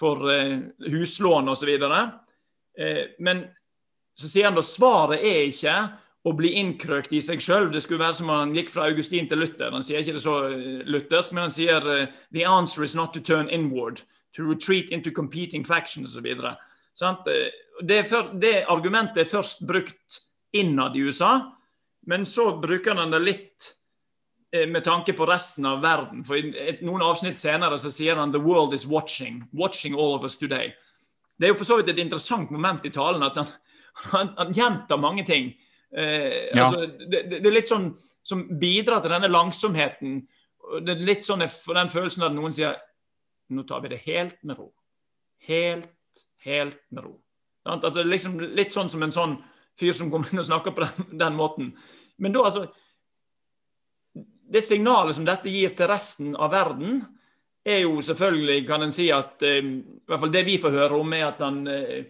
for 0.00 0.30
eh, 0.32 0.58
huslån 0.90 1.48
osv. 1.52 1.70
Eh, 1.70 3.02
men 3.18 3.44
så 4.16 4.28
sier 4.28 4.48
han 4.48 4.56
da 4.56 4.64
svaret 4.64 5.24
er 5.24 5.48
ikke 5.48 5.76
å 6.28 6.32
bli 6.36 6.52
innkrøkt 6.60 7.12
i 7.16 7.22
seg 7.24 7.40
sjøl. 7.40 7.70
Det 7.72 7.80
skulle 7.84 8.02
være 8.02 8.18
som 8.18 8.32
han 8.32 8.52
gikk 8.56 8.72
fra 8.74 8.88
Augustin 8.90 9.28
til 9.28 9.40
Luther. 9.40 9.72
Han 9.72 9.84
sier 9.86 10.02
ikke 10.02 10.18
det 10.18 10.24
så 10.24 10.36
eh, 10.50 10.82
luthersk, 10.88 11.32
men 11.36 11.48
han 11.48 11.54
sier 11.54 11.86
eh, 11.94 12.18
the 12.36 12.44
answer 12.48 12.84
is 12.84 12.96
not 12.96 13.14
to 13.16 13.22
turn 13.24 13.48
inward, 13.48 14.02
to 14.36 14.44
retreat 14.44 14.92
into 14.92 15.12
competing 15.12 15.64
factions 15.64 16.16
osv. 16.16 16.28
Eh, 16.28 17.48
det, 17.80 18.02
det 18.42 18.54
argumentet 18.68 19.24
er 19.24 19.32
først 19.32 19.64
brukt 19.68 20.20
innad 20.52 20.96
i 20.96 21.06
USA. 21.08 21.38
Men 22.08 22.26
så 22.26 22.52
bruker 22.60 22.96
han 22.96 23.12
det 23.12 23.22
litt 23.24 23.72
med 24.50 24.82
tanke 24.82 25.12
på 25.14 25.26
resten 25.30 25.66
av 25.66 25.82
verden. 25.82 26.24
For 26.26 26.34
i 26.34 26.72
noen 26.82 27.04
avsnitt 27.06 27.38
senere 27.38 27.78
så 27.78 27.90
sier 27.90 28.18
han 28.18 28.32
'the 28.32 28.40
world 28.42 28.74
is 28.74 28.86
watching'. 28.86 29.44
Watching 29.52 29.94
all 29.94 30.14
of 30.14 30.24
us 30.26 30.36
today. 30.36 30.72
Det 31.38 31.46
er 31.46 31.52
jo 31.54 31.58
for 31.58 31.64
så 31.64 31.76
vidt 31.76 31.88
et 31.88 32.02
interessant 32.02 32.50
moment 32.50 32.84
i 32.84 32.90
talen 32.90 33.22
at 33.22 33.36
han, 33.36 33.48
han, 34.12 34.34
han 34.38 34.52
gjentar 34.52 35.00
mange 35.00 35.24
ting. 35.26 35.54
Eh, 35.96 36.50
ja. 36.54 36.66
altså, 36.66 36.86
det, 37.10 37.22
det, 37.30 37.46
er 37.46 37.54
litt 37.54 37.70
sånn 37.70 37.88
som 38.22 38.44
bidrar 38.60 39.00
til 39.02 39.14
denne 39.14 39.30
langsomheten. 39.30 40.20
Det 40.84 40.94
er 40.94 41.06
litt 41.06 41.24
sånn 41.26 41.46
for 41.50 41.78
den 41.78 41.90
følelsen 41.90 42.26
at 42.26 42.36
noen 42.36 42.54
sier 42.54 42.76
nå 43.50 43.64
tar 43.66 43.82
vi 43.82 43.94
det 43.94 44.02
helt 44.04 44.36
med 44.46 44.60
ro. 44.60 44.68
Helt, 45.48 45.90
helt 46.44 46.78
med 46.90 47.08
ro. 47.08 47.16
Altså, 47.64 48.04
liksom, 48.06 48.38
litt 48.56 48.72
sånn 48.74 48.90
som 48.92 49.02
en 49.02 49.14
sånn 49.14 49.34
fyr 49.80 49.96
som 49.96 50.10
kommer 50.12 50.30
inn 50.30 50.42
og 50.42 50.46
snakker 50.46 50.74
på 50.76 50.84
den, 50.84 51.18
den 51.24 51.38
måten. 51.38 51.72
Men 52.20 52.36
da, 52.36 52.44
altså 52.46 52.68
Det 54.50 54.62
signalet 54.66 55.16
som 55.16 55.26
dette 55.26 55.50
gir 55.50 55.74
til 55.78 55.90
resten 55.90 56.34
av 56.34 56.50
verden, 56.50 57.04
er 57.64 57.84
jo 57.84 58.00
selvfølgelig, 58.02 58.64
kan 58.66 58.82
en 58.82 58.94
si, 58.94 59.10
at 59.12 59.42
eh, 59.46 59.60
i 59.60 60.08
hvert 60.08 60.22
fall 60.22 60.32
det 60.32 60.46
vi 60.48 60.56
får 60.60 60.74
høre 60.74 60.98
om, 60.98 61.12
er 61.12 61.26
at 61.28 61.42
han 61.44 61.60
eh, 61.68 62.08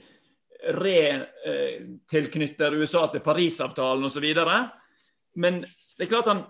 retilknytter 0.77 2.77
eh, 2.77 2.81
USA 2.81 3.07
til 3.11 3.25
Parisavtalen 3.25 4.07
osv. 4.07 4.27
Men 5.41 5.61
det 5.61 6.07
er 6.07 6.11
klart 6.11 6.31
han 6.31 6.47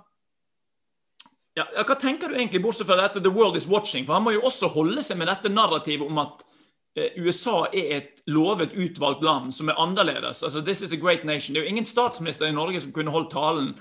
ja, 1.59 1.65
Hva 1.83 1.97
tenker 1.99 2.31
du 2.31 2.37
egentlig, 2.37 2.63
bortsett 2.63 2.87
fra 2.87 3.01
dette 3.01 3.21
'the 3.21 3.33
world 3.35 3.57
is 3.57 3.67
watching'? 3.67 4.07
For 4.07 4.15
Han 4.15 4.23
må 4.23 4.37
jo 4.37 4.47
også 4.47 4.69
holde 4.71 5.03
seg 5.03 5.19
med 5.19 5.29
dette 5.29 5.51
narrativet 5.51 6.07
om 6.07 6.21
at 6.23 6.45
USA 7.19 7.67
er 7.75 7.97
et 7.97 8.23
lovet, 8.27 8.73
utvalgt 8.75 9.23
land 9.23 9.55
som 9.55 9.69
er 9.69 9.79
annerledes. 9.79 10.43
Altså, 10.43 10.63
This 10.63 10.83
is 10.83 10.93
a 10.93 10.97
great 10.97 11.25
nation. 11.25 11.55
Det 11.55 11.61
er 11.61 11.67
jo 11.67 11.75
ingen 11.75 11.85
statsminister 11.85 12.47
i 12.47 12.55
Norge 12.55 12.81
som 12.81 12.93
kunne 12.93 13.11
holdt 13.11 13.31
talen. 13.31 13.75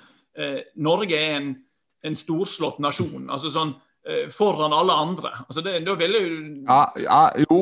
Norge 0.76 1.16
er 1.16 1.38
en, 1.38 1.56
en, 2.04 2.16
storslått 2.16 2.80
nasjon. 2.84 3.30
altså 3.30 3.52
sånn 3.54 3.76
eh, 4.08 4.26
Foran 4.34 4.76
alle 4.76 4.96
andre. 4.96 5.34
Altså, 5.48 5.64
det, 5.66 5.80
da 5.88 5.96
ville 6.00 6.24
jo 6.24 6.42
ja, 6.68 6.82
ja, 7.04 7.22
jo. 7.50 7.62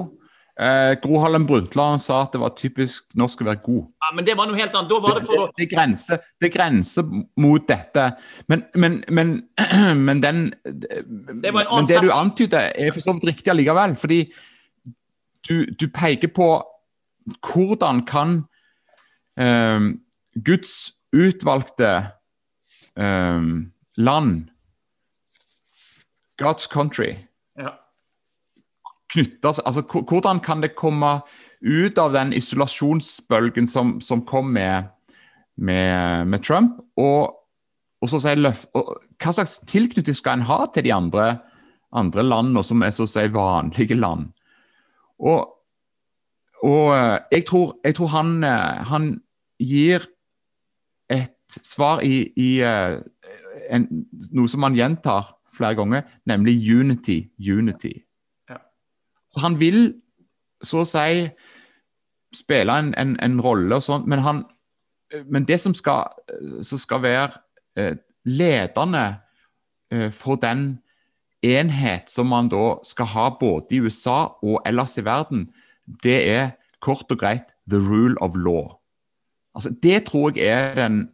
Eh, 0.60 0.95
Gro 1.04 1.19
Harlem 1.21 1.45
Brundtland 1.45 2.02
sa 2.02 2.23
at 2.23 2.34
det 2.34 2.39
var 2.41 2.56
typisk 2.58 3.06
norsk 3.17 3.43
å 3.43 3.45
være 3.45 3.62
god. 3.62 3.84
Ja, 4.02 4.13
Men 4.17 4.26
det 4.26 4.36
var 4.39 4.50
noe 4.50 4.58
helt 4.58 4.73
annet. 4.73 4.89
Da 4.89 5.00
var 5.04 5.19
det 5.19 5.28
for 5.28 5.43
å 5.43 5.45
Det, 5.52 5.62
det, 5.62 5.67
grenser, 5.76 6.23
det 6.41 6.50
grenser 6.54 7.06
mot 7.38 7.67
dette. 7.69 8.08
Men, 8.50 8.65
men, 8.73 9.04
men, 9.08 9.36
men 10.08 10.23
den 10.23 10.47
det 10.65 11.54
Men 11.54 11.86
det 11.86 12.02
du 12.02 12.10
antyder, 12.12 12.71
er 12.73 12.91
for 12.95 13.06
så 13.06 13.13
vidt 13.13 13.30
riktig 13.36 13.54
allikevel. 13.54 13.95
fordi 14.02 14.23
du, 15.47 15.65
du 15.80 15.88
peker 15.93 16.28
på 16.34 16.50
hvordan 17.45 18.02
kan 18.08 18.43
eh, 19.38 19.93
Guds 20.34 20.93
utvalgte 21.13 21.91
eh, 22.97 23.41
land, 23.97 24.49
God's 26.38 26.67
country, 26.69 27.15
ja. 27.57 27.73
knyttes 29.10 29.60
Altså 29.65 29.81
hvordan 29.81 30.39
kan 30.39 30.62
det 30.62 30.75
komme 30.77 31.21
ut 31.62 31.97
av 31.97 32.13
den 32.13 32.33
isolasjonsbølgen 32.38 33.67
som, 33.67 33.97
som 34.01 34.21
kom 34.25 34.53
med, 34.53 34.91
med, 35.55 36.27
med 36.27 36.43
Trump, 36.45 36.77
og, 36.95 37.33
og 38.01 38.10
så 38.12 38.21
si, 38.21 38.36
løf, 38.38 38.67
og, 38.77 38.93
hva 39.17 39.33
slags 39.33 39.57
tilknytning 39.65 40.17
skal 40.17 40.38
en 40.38 40.49
ha 40.49 40.65
til 40.73 40.86
de 40.86 40.93
andre, 40.93 41.29
andre 41.89 42.25
landene 42.25 42.63
som 42.63 42.83
er 42.86 42.93
så 42.93 43.07
å 43.07 43.12
si 43.12 43.25
vanlige 43.33 43.97
land? 43.97 44.29
Og, 45.17 45.47
og 46.62 46.93
eh, 46.93 47.17
jeg, 47.31 47.47
tror, 47.49 47.73
jeg 47.86 47.97
tror, 47.97 48.13
han, 48.13 48.38
eh, 48.45 48.86
han 48.91 49.10
gir 49.57 50.05
et 51.10 51.33
svar 51.63 52.03
i, 52.05 52.27
i 52.38 52.60
eh, 52.62 52.99
en, 53.69 53.88
noe 54.36 54.51
som 54.51 54.65
han 54.65 54.77
gjentar 54.77 55.34
flere 55.58 55.77
ganger, 55.80 56.08
nemlig 56.30 56.60
unity, 56.69 57.30
unity. 57.38 57.93
Ja. 58.49 58.60
Så 59.34 59.41
han 59.43 59.58
vil 59.60 59.95
så 60.63 60.84
å 60.84 60.89
si 60.89 61.27
spille 62.36 62.73
en, 62.73 62.91
en, 62.99 63.15
en 63.23 63.38
rolle 63.41 63.77
og 63.77 63.86
sånn, 63.86 64.06
men, 64.10 64.21
han, 64.25 64.43
men 65.25 65.47
det 65.47 65.60
som 65.63 65.73
skal, 65.77 66.12
som 66.65 66.82
skal 66.82 67.01
være 67.06 67.39
eh, 67.80 67.95
ledende 68.27 69.06
eh, 69.93 70.12
for 70.13 70.39
den 70.41 70.80
enhet 71.45 72.12
som 72.12 72.30
man 72.34 72.49
da 72.51 72.77
skal 72.86 73.12
ha 73.13 73.30
både 73.39 73.77
i 73.77 73.82
USA 73.86 74.19
og 74.43 74.60
ellers 74.67 74.97
i 74.99 75.06
verden, 75.06 75.47
det 76.03 76.17
er 76.27 76.49
kort 76.84 77.10
og 77.13 77.21
greit 77.21 77.53
the 77.69 77.80
rule 77.80 78.17
of 78.21 78.36
law. 78.36 78.75
Altså, 79.56 79.71
det 79.84 80.06
tror 80.10 80.36
jeg 80.36 80.45
er 80.45 80.75
den, 80.75 81.08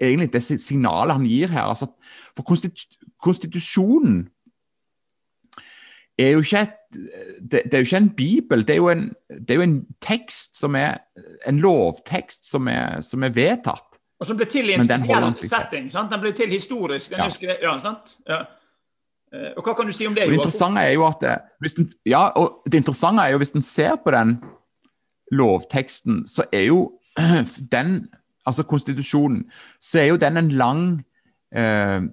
egentlig 0.00 0.32
det 0.32 0.42
signalet 0.44 1.16
han 1.16 1.26
gir 1.26 1.52
her. 1.52 1.72
Altså, 1.72 1.90
for 2.36 2.46
konstitu 2.46 2.86
konstitusjonen 3.22 4.26
er 6.18 6.30
jo 6.30 6.42
ikke 6.44 6.60
et, 6.62 6.74
det, 7.40 7.62
det, 7.64 7.74
er 7.74 7.78
jo 7.78 7.88
ikke 7.88 7.96
en 7.96 8.10
bibel, 8.16 8.62
det 8.68 8.74
er 8.74 8.76
jo 8.76 8.88
en, 8.88 9.08
det 9.28 9.50
er 9.50 9.54
jo 9.54 9.64
en 9.64 9.78
tekst 10.04 10.60
som 10.60 10.76
er 10.78 11.00
en 11.48 11.58
lovtekst 11.60 12.46
som 12.48 12.68
er, 12.68 13.00
som 13.04 13.24
er 13.24 13.34
vedtatt. 13.34 13.98
Og 14.20 14.28
som 14.28 14.38
ble 14.38 14.46
til 14.48 14.70
i 14.70 14.76
en 14.76 14.84
spesiell 14.84 15.26
setting. 15.44 15.90
sant? 15.92 16.12
Den 16.12 16.22
ble 16.22 16.32
til 16.36 16.52
historisk. 16.52 17.10
Den 17.10 17.20
ja. 17.20 17.26
Husker, 17.28 17.56
ja, 17.62 17.74
sant? 17.84 18.14
Ja. 18.28 18.44
Eh, 19.34 19.50
og 19.56 19.66
Hva 19.66 19.74
kan 19.76 19.88
du 19.88 19.92
si 19.92 20.06
om 20.08 20.14
det? 20.16 20.24
Det 20.30 20.38
interessante 20.38 20.84
er 20.86 20.94
jo 20.94 21.04
at 21.04 21.20
det, 21.20 21.34
den, 21.76 21.90
ja, 22.08 22.22
og 22.38 22.62
det 22.64 22.80
interessante 22.80 23.26
er 23.26 23.34
jo 23.34 23.42
hvis 23.42 23.52
en 23.58 23.66
ser 23.66 23.98
på 24.00 24.14
den 24.14 24.38
lovteksten, 25.36 26.22
så 26.30 26.46
er 26.52 26.70
jo 26.70 26.80
den, 27.76 28.06
altså 28.46 28.62
konstitusjonen, 28.62 29.44
så 29.80 30.00
er 30.00 30.10
jo 30.12 30.20
den 30.22 30.36
en 30.40 30.50
lang 30.54 30.82
eh, 31.54 32.06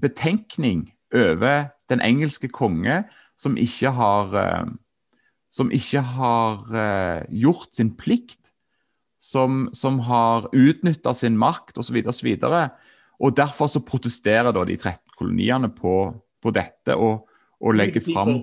betenkning 0.00 0.88
over 1.14 1.70
den 1.88 2.02
engelske 2.04 2.48
konge 2.48 3.02
som 3.38 3.56
ikke 3.56 3.92
har 3.94 4.36
eh, 4.36 4.68
som 5.50 5.72
ikke 5.72 6.02
har 6.04 6.76
eh, 6.76 7.22
gjort 7.40 7.72
sin 7.76 7.94
plikt, 7.96 8.52
som, 9.18 9.66
som 9.74 9.98
har 10.06 10.48
utnytta 10.54 11.14
sin 11.16 11.38
makt 11.40 11.80
osv. 11.80 12.02
Og, 12.04 12.14
så 12.14 12.62
og 13.18 13.36
derfor 13.36 13.70
så 13.72 13.82
protesterer 13.82 14.52
da 14.54 14.64
de 14.68 14.76
13 14.76 15.00
koloniene 15.18 15.72
på, 15.74 15.94
på 16.38 16.54
dette 16.54 16.94
og, 16.94 17.26
og 17.58 17.74
legger 17.74 18.04
fram 18.04 18.36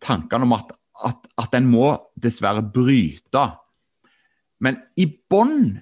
tankene 0.00 0.46
om 0.46 0.54
at, 0.54 0.70
at, 1.08 1.26
at 1.42 1.56
en 1.58 1.66
må 1.72 1.94
dessverre 2.14 2.62
bryte. 2.62 3.48
Men 4.62 4.78
i 5.00 5.08
bånn 5.08 5.80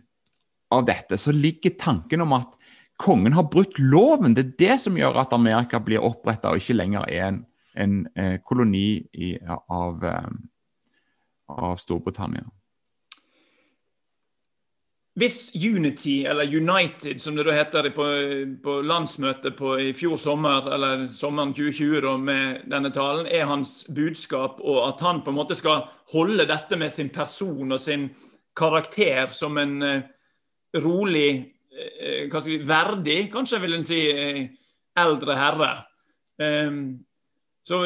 av 0.71 0.85
dette 0.85 1.19
så 1.19 1.33
ligger 1.33 1.71
tanken 1.81 2.21
om 2.21 2.33
at 2.37 2.55
kongen 2.99 3.33
har 3.33 3.49
brutt 3.53 3.79
loven. 3.79 4.35
Det 4.35 4.45
er 4.45 4.55
det 4.59 4.79
som 4.83 4.99
gjør 4.99 5.23
at 5.23 5.33
Amerika 5.33 5.81
blir 5.81 6.05
oppretta 6.05 6.53
og 6.53 6.63
ikke 6.63 6.77
lenger 6.77 7.09
er 7.09 7.27
en, 7.31 7.43
en 7.79 7.99
eh, 8.19 8.39
koloni 8.45 9.01
i, 9.15 9.35
av, 9.71 10.05
eh, 10.05 10.31
av 11.49 11.77
Storbritannia. 11.79 12.47
Hvis 15.19 15.51
Unity, 15.55 16.25
eller 16.31 16.47
United 16.47 17.19
som 17.21 17.35
det 17.35 17.43
da 17.49 17.55
heter 17.57 17.89
på, 17.91 18.05
på 18.63 18.75
landsmøtet 18.87 19.57
på, 19.59 19.73
i 19.83 19.95
fjor 19.97 20.15
sommer, 20.23 20.69
eller 20.75 21.09
sommeren 21.11 21.51
2020 21.57 22.05
da, 22.05 22.13
med 22.23 22.69
denne 22.71 22.93
talen, 22.95 23.27
er 23.27 23.49
hans 23.51 23.81
budskap, 23.91 24.61
og 24.63 24.79
at 24.85 25.03
han 25.03 25.25
på 25.27 25.33
en 25.33 25.39
måte 25.41 25.59
skal 25.59 25.89
holde 26.13 26.47
dette 26.47 26.79
med 26.79 26.95
sin 26.95 27.11
person 27.11 27.75
og 27.75 27.83
sin 27.83 28.13
karakter 28.59 29.35
som 29.35 29.59
en 29.59 29.75
uh, 29.83 30.07
rolig, 30.77 31.59
hva 32.29 32.41
skal 32.41 32.51
vi, 32.51 32.63
verdig, 32.67 33.19
kanskje 33.33 33.61
vil 33.63 33.77
en 33.79 33.87
si, 33.87 34.01
uh, 34.11 34.41
eldre 34.99 35.37
herre. 35.39 35.71
Um, 36.39 36.99
så 37.67 37.83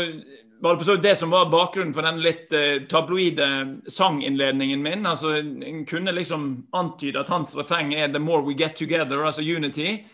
var 0.63 0.79
det 0.79 0.97
det 1.03 1.15
som 1.19 1.33
var 1.33 1.51
bakgrunnen 1.51 1.95
for 1.95 2.07
den 2.07 2.21
litt 2.23 2.53
uh, 2.55 2.85
tabloide 2.89 3.49
sanginnledningen 3.91 4.83
min. 4.83 5.07
altså 5.07 5.35
En 5.37 5.85
kunne 5.87 6.15
liksom 6.15 6.67
antyde 6.73 7.21
at 7.21 7.33
hans 7.33 7.57
refreng 7.57 7.95
er 7.95 8.09
'The 8.09 8.21
more 8.21 8.43
we 8.43 8.55
get 8.55 8.77
together', 8.77 9.27
altså 9.27 9.43
unity. 9.43 10.05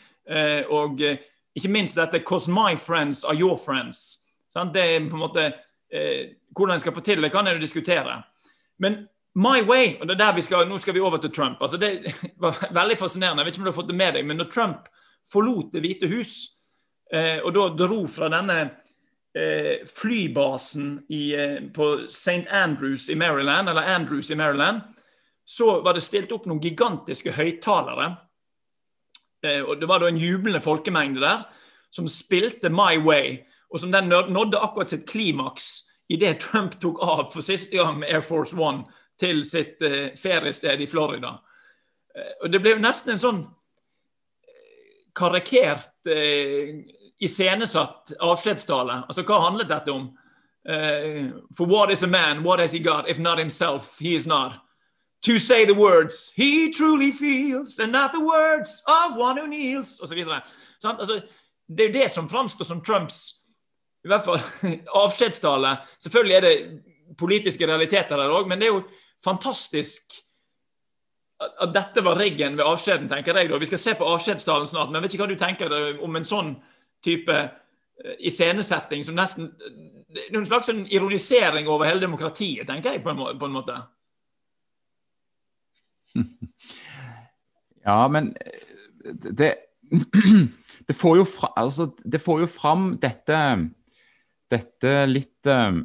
Og 0.68 1.00
ikke 1.56 1.68
minst 1.68 1.96
dette 1.96 2.20
'Cause 2.20 2.50
my 2.50 2.76
friends 2.76 3.24
are 3.24 3.36
your 3.36 3.56
friends'. 3.56 4.28
Det 4.72 4.82
er 4.82 5.08
på 5.08 5.16
en 5.16 5.24
måte 5.24 5.52
Hvordan 6.56 6.74
en 6.74 6.80
skal 6.80 6.92
få 6.92 7.00
til 7.00 7.22
det, 7.22 7.32
kan 7.32 7.46
en 7.46 7.54
jo 7.54 7.60
diskutere. 7.60 8.22
Men 8.78 9.08
My 9.38 9.62
way, 9.62 9.94
og 10.00 10.08
det 10.08 10.16
er 10.16 10.24
der 10.24 10.34
vi 10.34 10.42
skal, 10.42 10.66
Nå 10.66 10.80
skal 10.82 10.96
vi 10.96 11.00
over 11.04 11.20
til 11.22 11.30
Trump. 11.30 11.62
altså 11.62 11.76
Det 11.76 12.14
var 12.42 12.58
veldig 12.74 12.98
fascinerende. 12.98 13.42
Jeg 13.42 13.46
vet 13.46 13.54
ikke 13.54 13.62
om 13.62 13.68
du 13.68 13.70
har 13.70 13.80
fått 13.80 13.92
det 13.92 13.98
med 13.98 14.14
deg, 14.18 14.26
men 14.26 14.40
når 14.40 14.50
Trump 14.50 14.88
forlot 15.32 15.72
Det 15.72 15.82
hvite 15.84 16.08
hus, 16.08 16.34
eh, 17.12 17.38
og 17.44 17.52
da 17.54 17.68
dro 17.76 18.06
fra 18.08 18.30
denne 18.32 18.58
eh, 19.36 19.84
flybasen 19.86 21.04
i, 21.08 21.34
eh, 21.36 21.58
på 21.74 21.90
St. 22.08 22.48
Andrews 22.50 23.10
i 23.12 23.14
Maryland, 23.14 23.68
eller 23.68 23.82
Andrews 23.94 24.30
i 24.30 24.34
Maryland, 24.34 24.80
så 25.44 25.80
var 25.84 25.94
det 25.94 26.02
stilt 26.02 26.32
opp 26.32 26.48
noen 26.48 26.60
gigantiske 26.60 27.32
høyttalere. 27.32 28.16
Eh, 29.44 29.60
og 29.62 29.80
Det 29.80 29.88
var 29.88 30.00
da 30.00 30.08
en 30.08 30.18
jublende 30.18 30.60
folkemengde 30.60 31.20
der 31.20 31.44
som 31.92 32.08
spilte 32.08 32.72
My 32.72 32.98
Way, 33.04 33.44
og 33.70 33.80
som 33.80 33.92
den 33.92 34.08
nådde 34.08 34.58
akkurat 34.60 34.90
sitt 34.90 35.06
klimaks 35.08 35.84
idet 36.08 36.40
Trump 36.40 36.80
tok 36.80 36.98
av 37.04 37.28
for 37.32 37.44
siste 37.44 37.76
gang 37.76 38.00
med 38.00 38.08
Air 38.08 38.24
Force 38.24 38.56
One 38.56 38.88
til 39.20 39.44
sitt 39.44 39.82
uh, 39.82 40.14
feriested 40.16 40.80
i 40.80 40.86
Florida. 40.86 41.38
Uh, 42.14 42.44
og 42.44 42.52
Det 42.52 42.60
ble 42.62 42.76
nesten 42.82 43.14
en 43.14 43.22
sånn 43.22 43.42
eh, 43.42 45.10
karikert 45.14 46.08
iscenesatt 47.18 48.14
avskjedstale. 48.22 49.02
Altså, 49.08 49.26
Hva 49.26 49.42
handlet 49.48 49.70
dette 49.70 49.92
om? 49.92 50.08
For 51.56 51.64
what 51.64 51.90
is 51.90 52.02
a 52.02 52.06
man? 52.06 52.42
What 52.44 52.60
has 52.60 52.72
he 52.72 52.78
got? 52.78 53.08
If 53.08 53.18
not 53.18 53.38
himself, 53.38 53.98
he 53.98 54.14
is 54.14 54.26
not. 54.26 54.52
To 55.22 55.38
say 55.38 55.64
the 55.64 55.74
words 55.74 56.32
he 56.36 56.70
truly 56.70 57.10
feels, 57.10 57.78
and 57.78 57.90
not 57.90 58.12
the 58.12 58.20
words 58.20 58.82
of 58.86 59.16
one 59.16 59.38
who 59.38 59.46
kneels, 59.46 60.00
osv. 60.00 60.24
Så 60.78 60.88
Altså, 60.88 61.22
det 61.68 61.84
er 61.84 61.88
jo 61.88 61.98
det 61.98 62.10
som 62.10 62.28
framstår 62.28 62.64
som 62.64 62.80
Trumps 62.80 63.34
i 64.04 64.08
hvert 64.08 64.24
fall 64.24 64.40
avskjedstale. 65.02 65.76
Selvfølgelig 65.98 66.36
er 66.36 66.40
det 66.40 66.82
politiske 67.18 67.66
realiteter 67.66 68.16
der 68.16 68.32
òg, 68.32 68.48
men 68.48 68.60
det 68.60 68.68
er 68.68 68.74
jo 68.76 68.82
fantastisk 69.24 70.18
at 71.38 71.70
dette 71.74 72.02
var 72.02 72.18
riggen 72.18 72.56
ved 72.58 72.66
avskjeden, 72.66 73.08
tenker 73.10 73.36
jeg. 73.36 73.48
da. 73.50 73.58
Vi 73.58 73.66
skal 73.70 73.78
se 73.78 73.94
på 73.94 74.06
avskjedstalen 74.06 74.66
snart, 74.66 74.90
men 74.90 74.98
jeg 74.98 75.02
vet 75.02 75.14
ikke 75.14 75.24
hva 75.24 75.30
du 75.30 75.38
tenker 75.38 75.74
om 76.02 76.18
en 76.18 76.26
sånn 76.26 76.56
type 77.04 77.34
eh, 77.34 78.16
iscenesetting 78.26 79.04
som 79.06 79.18
nesten 79.18 79.52
Noen 80.08 80.40
en 80.40 80.46
slags 80.48 80.70
sånn 80.70 80.86
ironisering 80.88 81.66
over 81.68 81.84
hele 81.84 82.00
demokratiet, 82.00 82.64
tenker 82.66 82.94
jeg, 82.94 83.02
på 83.04 83.12
en, 83.12 83.38
på 83.38 83.48
en 83.48 83.56
måte. 83.58 83.76
Ja, 87.88 88.02
men 88.12 88.34
eh, 88.44 89.14
det, 89.14 89.54
det, 90.88 90.96
får, 90.96 91.22
fra, 91.24 91.52
altså, 91.56 91.86
det 92.04 92.20
får 92.20 92.42
jo 92.42 92.48
fram 92.50 92.90
dette, 93.00 93.38
dette 94.52 94.92
litt 95.08 95.48
um, 95.48 95.78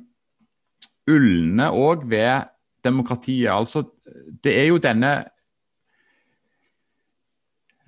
ulne 1.07 1.69
òg 1.71 2.03
ved 2.11 2.49
demokratiet. 2.83 3.51
Altså, 3.51 3.83
det 4.43 4.53
er 4.59 4.65
jo 4.71 4.79
denne 4.81 5.13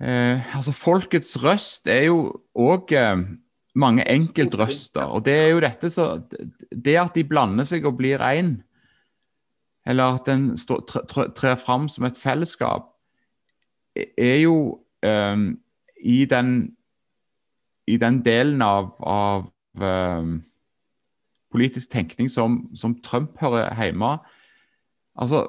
eh, 0.00 0.56
Altså, 0.56 0.72
folkets 0.72 1.36
røst 1.42 1.88
er 1.88 2.08
jo 2.08 2.42
òg 2.54 2.92
eh, 2.96 3.24
mange 3.74 4.06
enkeltrøster. 4.08 5.04
Og 5.04 5.24
det 5.24 5.34
er 5.34 5.48
jo 5.54 5.60
dette 5.64 5.90
så 5.90 6.22
Det 6.70 6.96
at 7.00 7.14
de 7.14 7.24
blander 7.24 7.64
seg 7.64 7.86
og 7.86 7.98
blir 8.00 8.22
én, 8.24 8.56
eller 9.86 10.18
at 10.18 10.28
en 10.28 10.50
trer 10.56 11.56
fram 11.56 11.88
som 11.88 12.04
et 12.04 12.18
fellesskap, 12.18 12.90
er 13.96 14.40
jo 14.42 14.82
eh, 15.02 15.36
i 16.02 16.24
den 16.24 16.76
i 17.86 17.96
den 17.96 18.20
delen 18.24 18.62
av, 18.62 18.90
av 19.00 19.46
uh, 19.78 20.36
politisk 21.54 21.92
tenkning 21.92 22.30
som, 22.32 22.64
som 22.74 22.96
Trump 23.04 23.38
hører 23.40 23.70
hjemme, 23.78 24.16
Altså, 25.16 25.46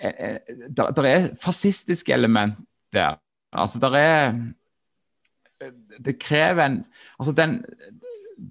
eh, 0.00 0.14
eh, 0.18 0.38
der, 0.76 1.04
er 1.04 1.34
fascistiske 1.42 2.12
element 2.12 2.58
der. 2.92 3.16
Altså, 3.52 3.78
der 3.78 3.96
er 3.96 4.34
Det 6.04 6.18
krever 6.20 6.66
en 6.66 6.84
Altså, 7.18 7.32
den, 7.32 7.64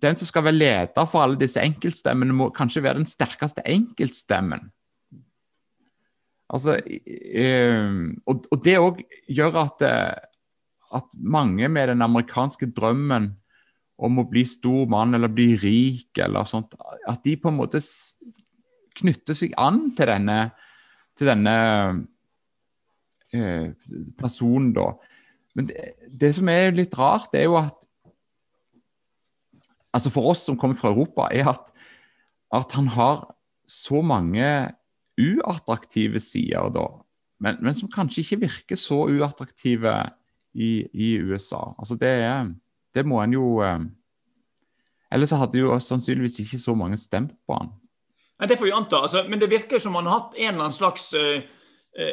den 0.02 0.16
som 0.16 0.26
skal 0.26 0.44
være 0.44 0.54
leder 0.54 1.06
for 1.06 1.22
alle 1.22 1.40
disse 1.40 1.62
enkeltstemmene, 1.62 2.34
må 2.34 2.50
kanskje 2.50 2.84
være 2.84 2.98
den 2.98 3.06
sterkeste 3.06 3.62
enkeltstemmen. 3.66 4.72
Altså, 6.50 6.80
og, 8.26 8.46
og 8.52 8.66
det 8.66 8.78
òg 8.78 9.02
gjør 9.30 9.56
at, 9.62 9.82
at 10.94 11.16
mange 11.18 11.70
med 11.70 11.88
den 11.88 12.02
amerikanske 12.02 12.66
drømmen 12.66 13.32
om 13.98 14.20
å 14.20 14.28
bli 14.30 14.44
stor 14.48 14.88
mann 14.92 15.16
eller 15.16 15.32
bli 15.32 15.56
rik 15.62 16.20
eller 16.20 16.48
sånt, 16.50 16.76
at 17.08 17.24
de 17.24 17.36
på 17.40 17.52
en 17.52 17.60
måte 17.60 17.82
knytter 19.00 19.38
seg 19.38 19.56
an 19.62 19.90
til 19.98 20.10
denne, 20.10 20.40
til 21.18 21.30
denne 21.30 21.56
eh, 23.34 23.72
personen, 24.20 24.74
da. 24.76 24.92
Men 25.56 25.70
det, 25.70 25.96
det, 26.12 26.34
som 26.36 26.50
er 26.52 26.76
litt 26.76 26.96
rart, 27.00 27.32
det 27.34 27.44
er 27.44 27.50
jo 27.50 27.60
at 27.62 27.82
altså 29.96 30.12
For 30.12 30.28
oss 30.28 30.42
som 30.44 30.58
kommer 30.60 30.76
fra 30.76 30.90
Europa, 30.92 31.30
er 31.32 31.48
at, 31.48 31.70
at 32.52 32.74
han 32.76 32.90
har 32.92 33.22
så 33.64 34.02
mange 34.04 34.44
uattraktive 35.16 36.20
sider, 36.20 36.68
da. 36.76 36.90
Men, 37.40 37.62
men, 37.64 37.76
som 37.80 37.92
kanskje 37.92 38.24
ikke 38.24 38.42
virker 38.44 38.80
så 38.80 39.06
uattraktive 39.12 39.94
i, 40.52 40.88
i 40.92 41.16
USA. 41.24 41.76
Altså 41.80 41.96
det, 42.00 42.12
det 42.96 43.06
må 43.08 43.22
en 43.24 43.36
jo 43.36 43.48
eh, 43.64 43.80
Ellers 45.14 45.32
hadde 45.38 45.60
jo 45.62 45.76
sannsynligvis 45.80 46.42
ikke 46.44 46.60
så 46.60 46.74
mange 46.76 46.98
stemt 47.00 47.36
på 47.48 47.56
han. 47.56 47.70
Nei, 48.40 48.48
Det 48.48 48.58
får 48.58 48.66
vi 48.66 48.72
anta. 48.72 49.02
Altså, 49.02 49.24
men 49.30 49.40
det 49.40 49.52
virker 49.52 49.80
som 49.80 49.96
han 49.96 50.08
har 50.08 50.20
hatt 50.20 50.38
en 50.38 50.48
eller 50.48 50.68
annen 50.68 50.76
slags 50.76 51.14
uh, 51.14 51.40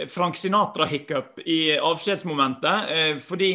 Frank 0.09 0.39
Sinatra-hiccup 0.39 1.43
i 1.47 1.79
avskjedsmomentet. 1.79 2.91
Uh, 2.91 3.19
fordi 3.23 3.53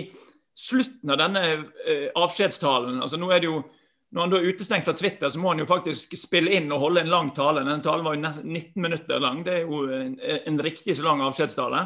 slutten 0.57 1.13
av 1.13 1.21
denne 1.21 1.43
uh, 1.55 2.07
avskjedstalen 2.23 2.99
altså 3.01 3.19
nå 3.19 3.31
er 3.31 3.47
Når 3.47 4.21
han 4.21 4.31
da 4.31 4.37
er 4.39 4.49
utestengt 4.51 4.85
fra 4.85 4.93
Twitter, 4.95 5.29
så 5.29 5.39
må 5.39 5.51
han 5.51 5.59
jo 5.59 5.67
faktisk 5.67 6.15
spille 6.15 6.51
inn 6.55 6.71
og 6.71 6.79
holde 6.79 7.01
en 7.01 7.11
lang 7.11 7.31
tale. 7.35 7.63
Denne 7.63 7.83
talen 7.83 8.05
var 8.05 8.15
jo 8.15 8.21
19 8.43 8.81
minutter 8.81 9.19
lang. 9.19 9.43
Det 9.43 9.53
er 9.53 9.65
jo 9.65 9.83
en, 9.91 10.15
en 10.47 10.59
riktig 10.63 10.95
så 10.95 11.03
lang 11.03 11.23
avskjedstale. 11.25 11.81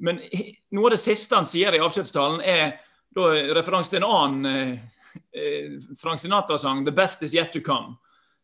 Men 0.00 0.20
noe 0.72 0.86
av 0.88 0.94
det 0.94 1.02
siste 1.02 1.36
han 1.36 1.44
sier 1.44 1.76
i 1.76 1.82
avskjedstalen, 1.84 2.40
er 2.40 2.80
da 3.12 3.28
referanse 3.52 3.92
til 3.92 4.00
en 4.00 4.08
annen 4.08 4.80
Frank 6.00 6.24
Sinatra-sang, 6.24 6.86
'The 6.86 6.96
best 6.96 7.22
is 7.22 7.34
yet 7.36 7.52
to 7.52 7.60
come'. 7.60 7.98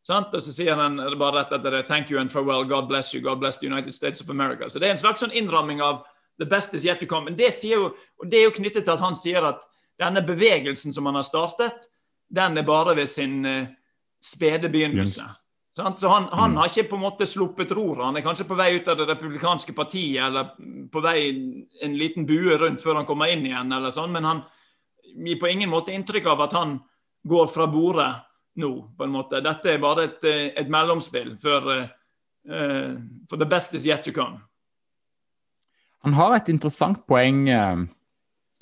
Sant? 0.08 0.32
Og 0.32 0.44
så 0.44 0.54
sier 0.56 0.78
han 0.78 0.96
bare 1.20 1.42
rett 1.42 1.52
etter 1.52 1.74
det 1.74 1.82
'Thank 1.86 2.10
you 2.10 2.20
and 2.20 2.32
farewell. 2.32 2.64
God 2.64 2.88
bless 2.88 3.14
you. 3.14 3.20
God 3.20 3.40
bless 3.40 3.58
the 3.58 3.66
United 3.66 3.94
States 3.94 4.20
of 4.20 4.30
America'. 4.30 4.68
Så 4.68 4.78
det 4.78 4.88
er 4.88 4.96
en 4.96 5.04
slags 5.04 5.20
sånn 5.20 5.34
innramming 5.36 5.82
av 5.82 6.04
'the 6.38 6.48
best 6.48 6.74
is 6.74 6.84
yet 6.84 7.00
to 7.00 7.06
come'. 7.06 7.24
Men 7.24 7.36
det, 7.36 7.52
jo, 7.64 7.94
det 8.24 8.40
er 8.40 8.44
jo 8.44 8.56
knyttet 8.56 8.84
til 8.84 8.96
at 8.96 9.00
han 9.04 9.16
sier 9.16 9.44
at 9.44 9.60
denne 10.00 10.22
bevegelsen 10.22 10.94
som 10.94 11.06
han 11.06 11.14
har 11.14 11.26
startet, 11.26 11.90
den 12.30 12.58
er 12.58 12.62
bare 12.62 12.94
ved 12.96 13.08
sin 13.08 13.44
uh, 13.44 13.66
spede 14.22 14.68
begynnelse. 14.68 15.20
Yes. 15.20 15.36
Så 15.78 16.08
han, 16.08 16.24
han, 16.32 16.50
mm. 16.50 16.56
har 16.56 16.66
ikke 16.66 16.90
på 16.90 16.96
en 16.96 17.02
måte 17.02 17.26
sluppet 17.26 17.70
roret. 17.70 18.04
Han 18.04 18.16
er 18.16 18.24
kanskje 18.24 18.48
på 18.48 18.56
vei 18.58 18.72
ut 18.76 18.88
av 18.88 18.96
det 18.98 19.06
republikanske 19.06 19.72
partiet 19.72 20.24
eller 20.24 20.48
på 20.90 21.00
vei 21.00 21.18
en 21.82 21.94
liten 21.94 22.26
bue 22.26 22.56
rundt 22.58 22.82
før 22.82 22.98
han 22.98 23.06
kommer 23.06 23.30
inn 23.30 23.46
igjen, 23.46 23.70
eller 23.72 23.94
sånn, 23.94 24.10
men 24.10 24.26
han 24.26 24.40
gir 25.14 25.38
på 25.38 25.46
ingen 25.46 25.70
måte 25.70 25.94
inntrykk 25.94 26.26
av 26.32 26.42
at 26.48 26.56
han 26.58 26.80
går 27.22 27.46
fra 27.52 27.68
bordet 27.70 28.10
nå, 28.58 28.72
på 28.98 29.06
en 29.06 29.14
måte. 29.14 29.40
Dette 29.44 29.72
er 29.72 29.80
bare 29.82 30.08
et, 30.08 30.26
eh, 30.26 30.50
et 30.58 30.70
mellomspill 30.70 31.36
for, 31.40 31.70
uh, 32.48 32.92
for 33.30 33.40
the 33.40 33.46
best 33.48 33.74
is 33.74 33.86
yet 33.86 34.04
to 34.04 34.12
come. 34.12 34.42
Han 36.06 36.14
har 36.14 36.36
et 36.36 36.48
interessant 36.48 37.00
poeng, 37.10 37.48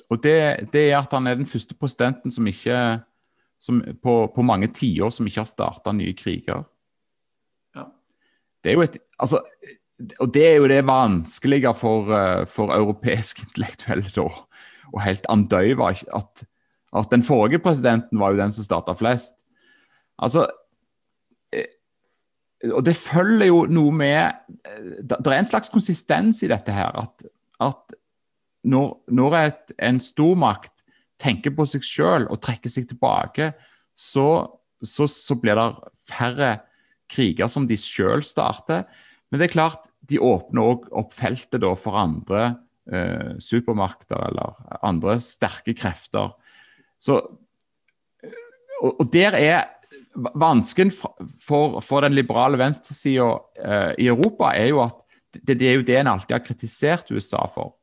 og 0.09 0.23
det, 0.23 0.71
det 0.73 0.87
er 0.89 0.97
at 0.97 1.13
han 1.13 1.27
er 1.29 1.37
den 1.37 1.49
første 1.49 1.75
presidenten 1.77 2.33
som 2.33 2.47
ikke 2.49 3.03
som 3.61 3.81
på, 4.03 4.15
på 4.33 4.45
mange 4.45 4.69
tiår 4.73 5.11
som 5.13 5.27
ikke 5.27 5.43
har 5.43 5.49
starta 5.49 5.93
nye 5.95 6.13
kriger. 6.17 6.65
Ja. 7.77 7.87
Det 8.63 8.71
er 8.71 8.77
jo 8.77 8.85
et 8.85 8.97
altså, 9.17 9.41
Og 10.19 10.33
det 10.33 10.43
er 10.45 10.55
jo 10.59 10.67
det 10.69 10.83
vanskelige 10.85 11.73
for, 11.73 12.11
for 12.53 12.73
europeisk 12.73 13.39
intellektuelle 13.45 14.11
da, 14.13 14.27
og 14.93 15.01
helt 15.01 15.25
andøyva. 15.29 15.93
at, 16.15 16.43
at 16.93 17.11
den 17.11 17.23
forrige 17.23 17.59
presidenten 17.59 18.19
var 18.19 18.31
jo 18.31 18.41
den 18.41 18.53
som 18.53 18.63
starta 18.63 18.93
flest. 18.93 19.36
Altså 20.17 20.47
eh, 21.53 21.69
Og 22.73 22.81
det 22.85 22.95
følger 22.97 23.51
jo 23.51 23.59
noe 23.69 23.93
med 23.93 24.53
Det 25.03 25.19
er 25.21 25.37
en 25.37 25.49
slags 25.49 25.69
konsistens 25.73 26.41
i 26.43 26.51
dette 26.51 26.73
her. 26.73 26.95
At, 26.97 27.27
at 27.61 27.97
når, 28.67 28.95
når 29.13 29.37
et, 29.39 29.75
en 29.79 29.99
stormakt 30.03 30.73
tenker 31.21 31.53
på 31.55 31.65
seg 31.69 31.85
sjøl 31.85 32.27
og 32.29 32.41
trekker 32.43 32.71
seg 32.71 32.87
tilbake, 32.89 33.51
så, 33.97 34.45
så, 34.83 35.07
så, 35.09 35.37
blir 35.39 35.57
det 35.57 35.67
færre 36.09 36.51
kriger 37.09 37.49
som 37.49 37.65
de 37.69 37.77
selv 37.79 38.25
starter. 38.27 38.85
Men 39.29 39.39
det 39.41 39.47
er 39.47 39.55
klart, 39.55 39.89
de 40.07 40.21
åpner 40.23 40.73
òg 40.73 40.87
opp 40.95 41.15
feltet 41.15 41.63
da 41.63 41.73
for 41.79 41.97
andre 41.99 42.43
eh, 42.91 43.33
supermakter 43.43 44.19
eller 44.29 44.77
andre 44.85 45.17
sterke 45.23 45.75
krefter. 45.77 46.35
Så, 47.01 47.17
og, 48.81 48.91
og 48.91 49.09
der 49.13 49.37
er 49.39 49.65
Vansken 50.17 50.91
for, 50.91 51.81
for, 51.81 52.01
den 52.01 52.15
liberale 52.15 52.57
venstresida 52.57 53.27
eh, 53.61 53.91
i 54.01 54.07
Europa 54.09 54.51
er 54.55 54.71
jo 54.71 54.81
at 54.85 54.95
det, 55.37 55.59
det, 55.59 55.67
er 55.69 55.75
jo 55.77 55.85
det 55.85 55.97
en 55.99 56.09
alltid 56.09 56.33
har 56.33 56.45
kritisert 56.45 57.11
USA 57.11 57.43
for. 57.51 57.75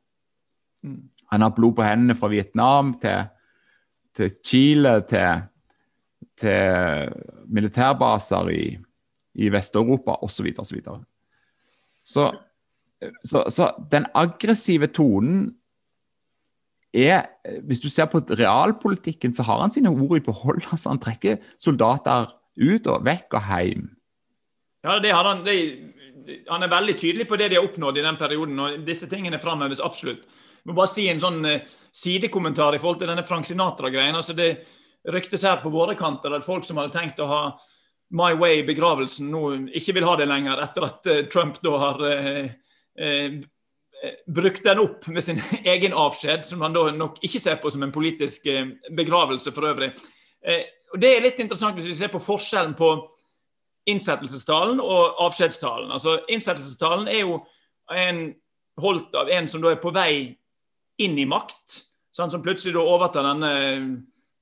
Mm. 0.83 1.05
Han 1.31 1.45
har 1.45 1.53
blod 1.55 1.75
på 1.77 1.85
hendene 1.85 2.15
fra 2.17 2.29
Vietnam 2.31 2.95
til, 3.01 3.29
til 4.15 4.33
Chile, 4.45 4.97
til, 5.07 5.45
til 6.37 7.13
militærbaser 7.47 8.51
i, 8.51 8.65
i 9.39 9.51
Vest-Europa 9.53 10.17
osv. 10.25 10.51
osv. 10.57 10.81
Så, 10.83 10.99
så, 12.03 12.31
så, 13.23 13.45
så 13.49 13.71
den 13.91 14.09
aggressive 14.13 14.91
tonen 14.91 15.53
er 16.95 17.27
Hvis 17.67 17.83
du 17.83 17.89
ser 17.89 18.07
på 18.09 18.19
realpolitikken, 18.19 19.33
så 19.33 19.43
har 19.43 19.59
han 19.61 19.71
sine 19.71 19.91
ord 19.91 20.17
i 20.17 20.23
behold. 20.23 20.63
Altså, 20.71 20.89
han 20.89 20.99
trekker 20.99 21.37
soldater 21.59 22.31
ut 22.55 22.87
og 22.87 23.05
vekk 23.05 23.35
og 23.35 23.51
hjem. 23.51 23.89
Ja, 24.85 24.99
det 24.99 25.11
har 25.11 25.25
han. 25.25 25.43
Det, 25.45 25.55
han 26.49 26.63
er 26.63 26.71
veldig 26.71 26.95
tydelig 26.97 27.27
på 27.29 27.37
det 27.37 27.49
de 27.51 27.59
har 27.59 27.65
oppnådd 27.65 27.99
i 27.99 28.05
den 28.05 28.17
perioden. 28.17 28.59
og 28.59 28.85
Disse 28.87 29.09
tingene 29.09 29.41
framheves 29.41 29.83
absolutt. 29.83 30.25
Jeg 30.25 30.71
må 30.71 30.77
bare 30.79 30.89
si 30.89 31.05
en 31.09 31.21
sånn 31.21 31.45
uh, 31.45 31.61
sidekommentar 31.93 32.75
i 32.75 32.81
forhold 32.81 33.03
til 33.03 33.11
denne 33.11 33.25
Frank 33.27 33.45
Sinatra-greien. 33.45 34.15
altså 34.15 34.33
Det 34.33 34.49
ryktes 35.13 35.45
her 35.45 35.61
på 35.61 35.69
våre 35.69 35.93
kanter 35.95 36.33
at 36.33 36.45
folk 36.45 36.65
som 36.65 36.81
hadde 36.81 36.95
tenkt 36.95 37.21
å 37.21 37.29
ha 37.29 37.41
My 38.15 38.33
Way-begravelsen 38.37 39.29
nå 39.29 39.43
ikke 39.77 39.93
vil 39.97 40.05
ha 40.05 40.15
det 40.17 40.29
lenger, 40.29 40.61
etter 40.61 40.87
at 40.87 41.11
uh, 41.11 41.21
Trump 41.29 41.59
da 41.65 41.75
har 41.81 42.01
uh, 42.01 42.49
brukt 44.27 44.63
den 44.63 44.81
opp 44.83 45.07
med 45.07 45.23
sin 45.23 45.41
egen 45.73 45.93
avskjed, 45.93 46.45
som 46.45 46.61
han 46.65 46.75
da 46.75 46.89
nok 46.95 47.19
ikke 47.25 47.41
ser 47.41 47.59
på 47.61 47.71
som 47.73 47.83
en 47.85 47.93
politisk 47.95 48.47
begravelse 48.97 49.53
for 49.55 49.69
øvrig. 49.71 49.91
Og 50.93 51.01
Det 51.01 51.11
er 51.11 51.23
litt 51.25 51.39
interessant 51.43 51.77
hvis 51.77 51.89
vi 51.89 51.97
ser 51.97 52.11
på 52.13 52.23
forskjellen 52.23 52.75
på 52.77 52.91
innsettelsestalen 53.89 54.79
og 54.81 55.19
avskjedstalen. 55.27 55.91
Altså, 55.93 56.19
Innsettelsestalen 56.31 57.09
er 57.11 57.21
jo 57.21 57.39
en, 57.93 58.27
holdt 58.81 59.13
av 59.15 59.29
en 59.31 59.47
som 59.47 59.61
da 59.63 59.71
er 59.71 59.81
på 59.81 59.93
vei 59.95 60.35
inn 61.01 61.19
i 61.19 61.27
makt, 61.29 61.81
sånn, 62.15 62.31
som 62.31 62.43
plutselig 62.43 62.73
da 62.75 62.83
overtar 62.83 63.27
denne 63.27 63.51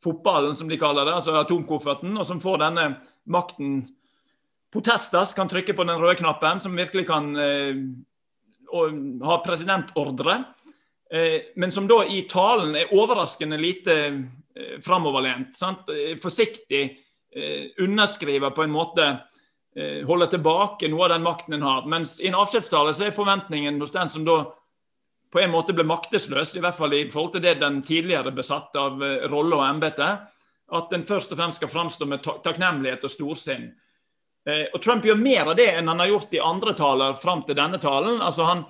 fotballen, 0.03 0.55
som 0.55 0.69
de 0.69 0.77
kaller 0.79 1.07
det, 1.07 1.17
altså 1.17 1.35
atomkofferten, 1.39 2.15
og 2.17 2.25
som 2.27 2.41
får 2.43 2.63
denne 2.67 2.87
makten 3.31 3.83
Potestas 4.73 5.35
kan 5.37 5.45
trykke 5.45 5.75
på 5.77 5.83
den 5.85 5.99
røde 6.01 6.17
knappen, 6.17 6.57
som 6.57 6.73
virkelig 6.73 7.05
kan 7.05 7.27
eh, 8.73 8.99
ha 9.27 9.39
presidentordre. 9.45 10.41
Eh, 11.13 11.41
men 11.55 11.71
som 11.71 11.87
da 11.87 12.01
i 12.09 12.23
talen 12.29 12.73
er 12.75 12.93
overraskende 12.95 13.57
lite 13.61 13.95
eh, 14.01 14.79
framoverlent. 14.81 15.53
Sant? 15.57 15.89
Eh, 15.89 16.17
forsiktig 16.21 16.99
underskriver 17.81 18.51
på 18.53 18.61
en 18.61 18.69
måte 18.69 19.05
Holder 20.05 20.27
tilbake 20.29 20.85
noe 20.85 21.07
av 21.07 21.15
den 21.15 21.23
makten 21.25 21.55
en 21.57 21.63
har. 21.65 21.87
Mens 21.89 22.19
i 22.21 22.27
en 22.29 22.35
avskjedstale 22.37 22.91
så 22.93 23.07
er 23.07 23.15
forventningen 23.15 23.79
hos 23.81 23.89
den 23.89 24.11
som 24.13 24.21
da 24.27 24.35
på 25.33 25.41
en 25.41 25.49
måte 25.49 25.73
ble 25.73 25.81
maktesløs, 25.89 26.51
i 26.53 26.61
hvert 26.61 26.77
fall 26.77 26.93
i 26.93 27.07
forhold 27.09 27.31
til 27.33 27.41
det 27.41 27.55
den 27.57 27.79
tidligere 27.81 28.35
besatte 28.37 28.77
av 28.77 29.01
rolle 29.31 29.57
og 29.57 29.63
embete, 29.65 30.11
at 30.77 30.93
den 30.93 31.07
først 31.09 31.33
og 31.33 31.41
fremst 31.41 31.57
skal 31.57 31.73
framstå 31.73 32.05
med 32.11 32.21
takknemlighet 32.21 33.09
og 33.09 33.15
storsinn. 33.15 33.65
Eh, 34.49 34.65
og 34.73 34.81
Trump 34.83 35.05
gjør 35.05 35.19
mer 35.19 35.51
av 35.51 35.57
det 35.59 35.69
enn 35.71 35.87
han 35.87 36.01
har 36.03 36.11
gjort 36.11 36.33
i 36.35 36.41
andre 36.43 36.73
taler 36.77 37.19
fram 37.19 37.43
til 37.47 37.57
denne 37.57 37.79
talen. 37.81 38.21
Altså 38.21 38.47
han, 38.47 38.65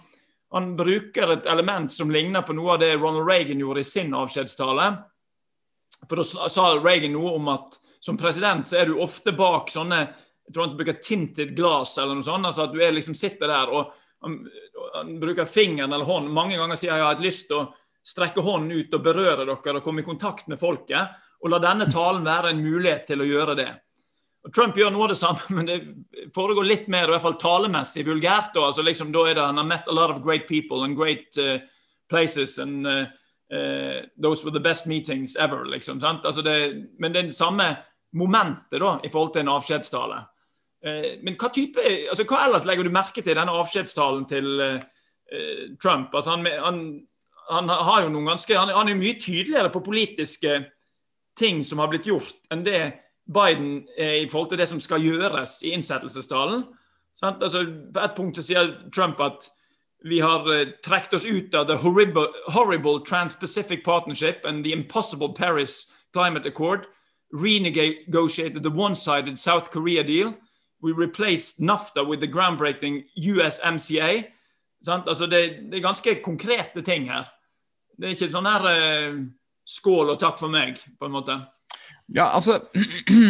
han 0.53 0.73
bruker 0.77 1.37
et 1.37 1.49
element 1.49 1.91
som 1.91 2.11
ligner 2.13 2.45
på 2.45 2.55
noe 2.57 2.75
av 2.75 2.83
det 2.83 2.93
Ronald 2.95 3.27
Reagan 3.29 3.63
gjorde 3.63 3.81
i 3.81 3.87
sin 3.87 4.13
avskjedstale. 4.17 4.91
For 6.09 6.19
Da 6.19 6.49
sa 6.51 6.69
Reagan 6.77 7.15
noe 7.15 7.33
om 7.39 7.49
at 7.53 7.79
som 8.03 8.19
president 8.19 8.67
så 8.67 8.81
er 8.81 8.91
du 8.91 8.99
ofte 9.01 9.31
bak 9.35 9.71
sånne 9.71 10.03
jeg 10.43 10.51
tror 10.51 10.65
han 10.67 10.73
bruker 10.75 10.97
tinted 10.99 11.53
glass 11.55 11.95
eller 11.97 12.17
noe 12.17 12.25
sånt. 12.27 12.45
altså 12.45 12.65
At 12.65 12.73
du 12.73 12.81
er 12.83 12.91
liksom 12.91 13.15
sitter 13.15 13.47
der 13.47 13.69
og 13.71 13.93
han, 14.23 14.41
han 14.93 15.13
bruker 15.19 15.47
fingeren 15.47 15.93
eller 15.93 16.05
hånden. 16.05 16.33
Mange 16.35 16.57
ganger 16.59 16.79
sier 16.79 16.93
jeg 16.93 17.05
har 17.05 17.23
lyst 17.23 17.47
til 17.49 17.61
å 17.61 17.69
strekke 18.03 18.43
hånden 18.43 18.75
ut 18.75 18.95
og 18.95 19.03
berøre 19.03 19.45
dere 19.47 19.79
og 19.79 19.83
komme 19.83 20.03
i 20.03 20.07
kontakt 20.07 20.49
med 20.51 20.59
folket. 20.59 21.15
Og 21.43 21.51
la 21.51 21.59
denne 21.63 21.87
talen 21.91 22.27
være 22.27 22.51
en 22.51 22.61
mulighet 22.63 23.07
til 23.07 23.23
å 23.23 23.27
gjøre 23.27 23.55
det. 23.59 23.71
Og 24.43 24.51
Trump 24.51 24.75
gjør 24.77 24.91
noe 24.91 25.07
av 25.07 25.13
det 25.13 25.19
samme, 25.19 25.43
men 25.55 25.69
det 25.69 25.79
foregår 26.35 26.67
litt 26.67 26.89
mer 26.91 27.07
i 27.07 27.15
hvert 27.15 27.25
fall 27.25 27.39
talemessig 27.39 28.05
vulgært. 28.07 28.57
Altså 28.59 28.83
liksom, 28.85 29.13
da 29.15 29.27
er 29.27 29.37
det, 29.37 29.45
Han 29.45 29.61
har 29.61 29.69
met 29.69 29.87
a 29.87 29.95
lot 29.95 30.11
of 30.11 30.23
great 30.23 30.47
people 30.47 30.83
and 30.83 30.97
great 30.97 31.37
uh, 31.39 31.59
places. 32.09 32.57
and 32.59 32.87
uh, 32.87 33.05
uh, 33.53 34.03
Those 34.21 34.43
were 34.43 34.51
the 34.51 34.59
best 34.59 34.85
meetings 34.85 35.35
ever. 35.35 35.65
liksom? 35.65 36.01
Altså 36.03 36.41
det, 36.41 36.89
Men 36.99 37.13
det 37.13 37.19
er 37.19 37.27
det 37.27 37.35
samme 37.35 37.75
momentet 38.13 38.79
da, 38.79 38.99
i 39.03 39.09
forhold 39.09 39.33
til 39.33 39.41
en 39.41 39.55
avskjedstale. 39.55 40.21
Men 41.23 41.37
hva 41.39 41.47
type, 41.49 41.79
altså 42.11 42.25
hva 42.27 42.41
ellers 42.43 42.65
legger 42.67 42.83
du 42.83 42.91
merke 42.91 43.21
til 43.23 43.31
i 43.31 43.37
denne 43.37 43.55
avskjedstalen 43.55 44.25
til 44.27 44.59
Trump? 45.81 46.11
Altså 46.13 46.35
han, 46.35 46.45
han, 46.45 46.81
han, 47.49 47.69
har 47.71 48.03
jo 48.03 48.09
noen 48.11 48.27
ganske, 48.27 48.57
han, 48.57 48.69
han, 48.75 48.91
er 48.91 48.99
mye 48.99 49.15
tydeligere 49.15 49.71
på 49.71 49.81
politiske 49.81 50.59
ting 51.39 51.63
som 51.63 51.79
har 51.79 51.87
blitt 51.89 52.05
gjort, 52.11 52.35
enn 52.51 52.65
det 52.67 52.81
Biden 53.25 53.85
i 53.97 54.27
forhold 54.27 54.49
til 54.51 54.59
det 54.59 54.67
som 54.67 54.79
skal 54.83 55.01
gjøres 55.01 55.61
i 55.63 55.71
innsettelsestalen. 55.71 56.65
Altså, 57.23 57.63
på 57.93 57.99
et 58.03 58.15
punkt 58.17 58.41
sier 58.43 58.73
Trump 58.91 59.21
at 59.23 59.47
vi 60.03 60.19
har 60.19 60.43
uh, 60.43 60.73
trukket 60.83 61.13
oss 61.13 61.25
ut 61.25 61.55
av 61.55 61.69
the 61.69 61.77
horrible, 61.79 62.27
horrible 62.51 62.99
Trans-Pacific 63.05 63.85
Partnership 63.85 64.43
and 64.45 64.65
the 64.65 64.73
impossible 64.73 65.31
Paris 65.33 65.93
Climate 66.11 66.45
Accord, 66.45 66.87
renegotiated 67.31 68.63
the 68.63 68.69
one-sided 68.69 69.39
South 69.39 69.71
Korea 69.71 70.03
deal, 70.03 70.33
We 70.83 70.91
replaced 70.91 71.59
NAFTA 71.59 72.05
with 72.05 72.19
the 72.19 72.27
groundbreaking 72.27 73.05
USMCA. 73.17 74.25
Altså 74.87 75.25
det, 75.25 75.71
det, 75.71 75.77
er 75.77 75.81
ganske 75.81 76.21
konkrete 76.23 76.81
ting 76.81 77.07
her. 77.07 77.23
Det 77.95 78.09
er 78.09 78.15
ikke 78.17 78.27
sånn 78.33 78.49
her 78.49 78.65
eh, 78.67 79.21
skål 79.63 80.11
og 80.11 80.19
takk 80.19 80.41
for 80.41 80.51
meg, 80.51 80.81
på 80.99 81.07
en 81.07 81.15
måte. 81.15 81.37
Ja, 82.11 82.31
altså 82.35 82.59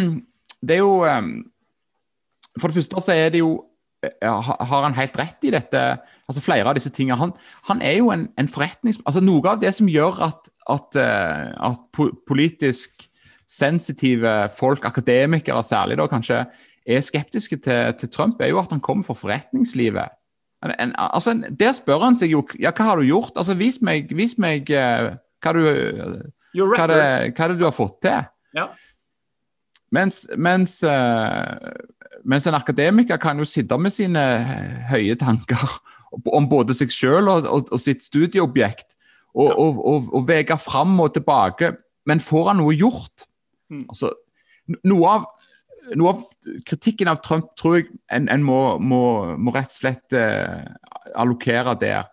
Det 0.66 0.76
er 0.76 0.82
jo 0.82 1.04
um, 1.04 1.44
For 2.60 2.68
det 2.68 2.74
første 2.80 3.02
så 3.04 3.12
er 3.12 3.28
det 3.34 3.42
jo 3.42 3.64
eh, 4.02 4.28
Har 4.28 4.82
han 4.82 4.96
helt 4.96 5.18
rett 5.18 5.46
i 5.46 5.52
dette? 5.54 5.82
altså 6.28 6.40
Flere 6.40 6.68
av 6.68 6.74
disse 6.78 6.90
tingene. 6.90 7.18
Han, 7.20 7.32
han 7.68 7.82
er 7.82 7.98
jo 7.98 8.10
en, 8.14 8.28
en 8.38 8.48
forretnings... 8.48 9.00
altså 9.04 9.20
Noe 9.20 9.50
av 9.50 9.60
det 9.60 9.74
som 9.76 9.88
gjør 9.88 10.22
at, 10.24 10.48
at, 10.72 10.96
uh, 10.96 11.70
at 11.70 12.04
politisk 12.26 13.08
sensitive 13.44 14.48
folk, 14.56 14.84
akademikere 14.88 15.62
særlig, 15.62 15.98
da 16.00 16.06
kanskje 16.08 16.44
er 16.86 17.00
skeptiske 17.04 17.58
til, 17.60 17.92
til, 18.00 18.10
Trump, 18.10 18.40
er 18.40 18.54
jo 18.54 18.60
at 18.62 18.72
han 18.72 18.80
kommer 18.80 19.04
fra 19.04 19.14
forretningslivet. 19.14 20.16
En, 20.64 20.72
en, 20.78 20.94
altså, 20.96 21.34
der 21.60 21.72
spør 21.76 22.06
han 22.06 22.16
seg 22.16 22.32
jo 22.32 22.40
ja, 22.56 22.72
hva 22.72 22.88
har 22.88 23.00
du 23.00 23.08
gjort? 23.08 23.36
Altså, 23.36 23.56
Vis 23.60 23.82
meg, 23.84 24.08
vis 24.16 24.38
meg 24.40 24.72
uh, 24.72 25.12
hva, 25.44 25.52
du, 25.52 25.60
hva, 26.56 26.86
det, 26.88 27.02
hva 27.36 27.50
det 27.50 27.58
du 27.60 27.66
har 27.68 27.76
fått 27.76 28.00
til. 28.06 28.30
Ja. 28.54 28.68
Mens, 29.94 30.24
mens, 30.36 30.80
uh, 30.82 31.70
mens, 32.24 32.48
en 32.50 32.56
akademiker 32.58 33.20
kan 33.22 33.38
jo 33.38 33.46
sitte 33.46 33.78
med 33.78 33.94
sine 33.94 34.22
høye 34.90 35.14
tanker 35.20 35.78
om 36.32 36.48
både 36.50 36.74
seg 36.76 36.92
selv 36.94 37.30
og, 37.30 37.48
og, 37.50 37.72
og 37.74 37.82
sitt 37.82 38.02
studieobjekt, 38.02 38.94
og, 39.34 39.48
ja. 39.50 39.54
og, 39.58 40.10
og, 40.14 40.20
vege 40.28 40.58
fram 40.62 40.94
og 41.02 41.14
tilbake. 41.14 41.74
Men 42.06 42.22
får 42.22 42.52
han 42.52 42.62
noe 42.62 42.74
gjort? 42.76 43.26
Mm. 43.72 43.86
Altså, 43.88 44.12
noe 44.86 45.16
av 45.18 45.26
noe 45.92 46.14
av 46.14 46.22
kritikken 46.64 47.10
av 47.10 47.20
Trump 47.24 47.50
tror 47.60 47.78
jeg 47.78 47.88
en, 48.14 48.28
en 48.32 48.44
må, 48.44 48.58
må, 48.80 49.02
må, 49.36 49.52
rett 49.54 49.72
og 49.72 49.76
slett 49.82 50.16
eh, 50.16 50.64
allokere 51.12 51.74
der. 51.80 52.08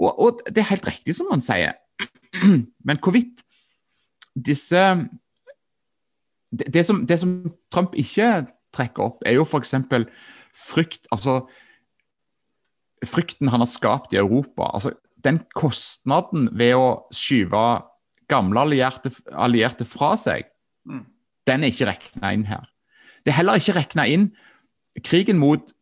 Og, 0.00 0.40
det 0.48 0.62
er 0.62 0.70
helt 0.70 0.88
riktig 0.88 1.16
som 1.16 1.28
han 1.32 1.44
sier, 1.44 1.76
men 2.86 3.00
hvorvidt 3.02 3.44
disse 4.36 4.80
det, 6.50 6.68
det, 6.74 6.84
som, 6.86 7.04
det, 7.06 7.18
som, 7.20 7.38
Trump 7.72 7.94
ikke 7.98 8.46
trekker 8.76 9.08
opp, 9.08 9.22
er 9.26 9.38
jo 9.38 9.46
f.eks. 9.46 9.74
frykt 10.56 11.08
Altså 11.14 11.40
frykten 13.06 13.50
han 13.52 13.62
har 13.62 13.70
skapt 13.70 14.14
i 14.14 14.20
Europa. 14.20 14.70
altså 14.74 14.94
Den 15.24 15.42
kostnaden 15.54 16.48
ved 16.56 16.74
å 16.78 16.88
skyve 17.14 17.82
gamle 18.30 18.64
allierte, 18.66 19.12
allierte 19.32 19.86
fra 19.86 20.14
seg, 20.18 20.48
mm. 20.88 21.04
den 21.46 21.64
er 21.64 21.72
ikke 21.72 21.90
regna 21.90 22.32
inn 22.34 22.46
her. 22.48 22.66
Det 23.22 23.32
er 23.32 23.40
heller 23.40 23.60
ikke 23.60 23.76
regna 23.76 24.06
inn 24.10 24.28
krigen 25.04 25.38
mot, 25.38 25.72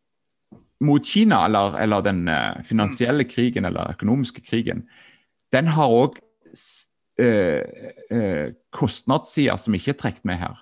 mot 0.83 1.05
Kina, 1.05 1.45
eller, 1.47 1.77
eller, 1.81 2.03
den 2.05 2.25
uh, 2.29 2.61
finansielle 2.67 3.25
krigen 3.29 3.65
eller 3.65 3.95
økonomiske 3.95 4.43
krigen. 4.45 4.85
Den 5.53 5.71
har 5.73 5.93
òg 5.93 6.19
uh, 7.21 7.61
uh, 8.11 8.47
kostnadssider 8.75 9.59
som 9.61 9.77
ikke 9.77 9.93
er 9.93 9.99
trukket 9.99 10.27
med 10.27 10.41
her. 10.41 10.59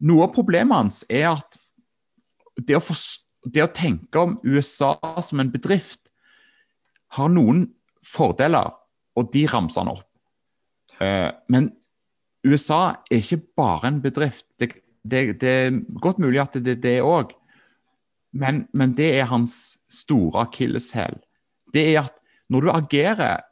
Noe 0.00 0.26
av 0.26 0.34
problemet 0.34 0.76
hans 0.76 1.02
er 1.12 1.28
at 1.34 1.58
det, 2.60 2.76
å 2.76 2.82
det 3.48 3.64
å 3.64 3.72
tenke 3.72 4.20
om 4.20 4.38
USA 4.44 4.94
som 5.24 5.42
en 5.42 5.52
bedrift 5.52 6.10
har 7.16 7.30
noen 7.32 7.66
fordeler, 8.06 8.70
og 9.18 9.32
de 9.34 9.44
ramser 9.50 9.82
han 9.82 9.92
opp. 9.92 10.06
Eh, 11.00 11.28
men 11.52 11.70
USA 12.46 12.80
er 13.10 13.20
ikke 13.20 13.42
bare 13.58 13.90
en 13.90 14.00
bedrift. 14.04 14.46
Det, 14.60 14.72
det, 15.02 15.40
det 15.42 15.50
er 15.50 15.78
godt 16.00 16.20
mulig 16.22 16.40
at 16.42 16.56
det 16.60 16.78
er 16.78 16.82
det 16.84 16.96
òg, 17.04 17.34
men, 18.36 18.64
men, 18.76 18.94
det 18.94 19.10
er 19.18 19.30
hans 19.32 19.80
store 19.90 20.46
akilleshæl. 20.46 21.18
Det 21.74 21.82
er 21.90 22.04
at 22.04 22.14
når 22.50 22.66
du 22.66 22.70
agerer 22.72 23.42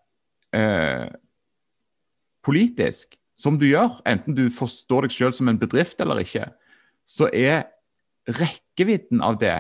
uh, 0.55 1.09
politisk, 2.45 3.17
som 3.39 3.59
du 3.59 3.69
gjør, 3.69 4.01
enten 4.09 4.35
du 4.35 4.49
forstår 4.51 5.07
deg 5.07 5.15
selv 5.15 5.37
som 5.37 5.51
en 5.51 5.61
bedrift 5.61 6.01
eller 6.03 6.23
ikke, 6.25 6.49
så 7.09 7.29
er 7.33 7.69
rekkevidden 8.29 9.23
av 9.25 9.39
det 9.41 9.57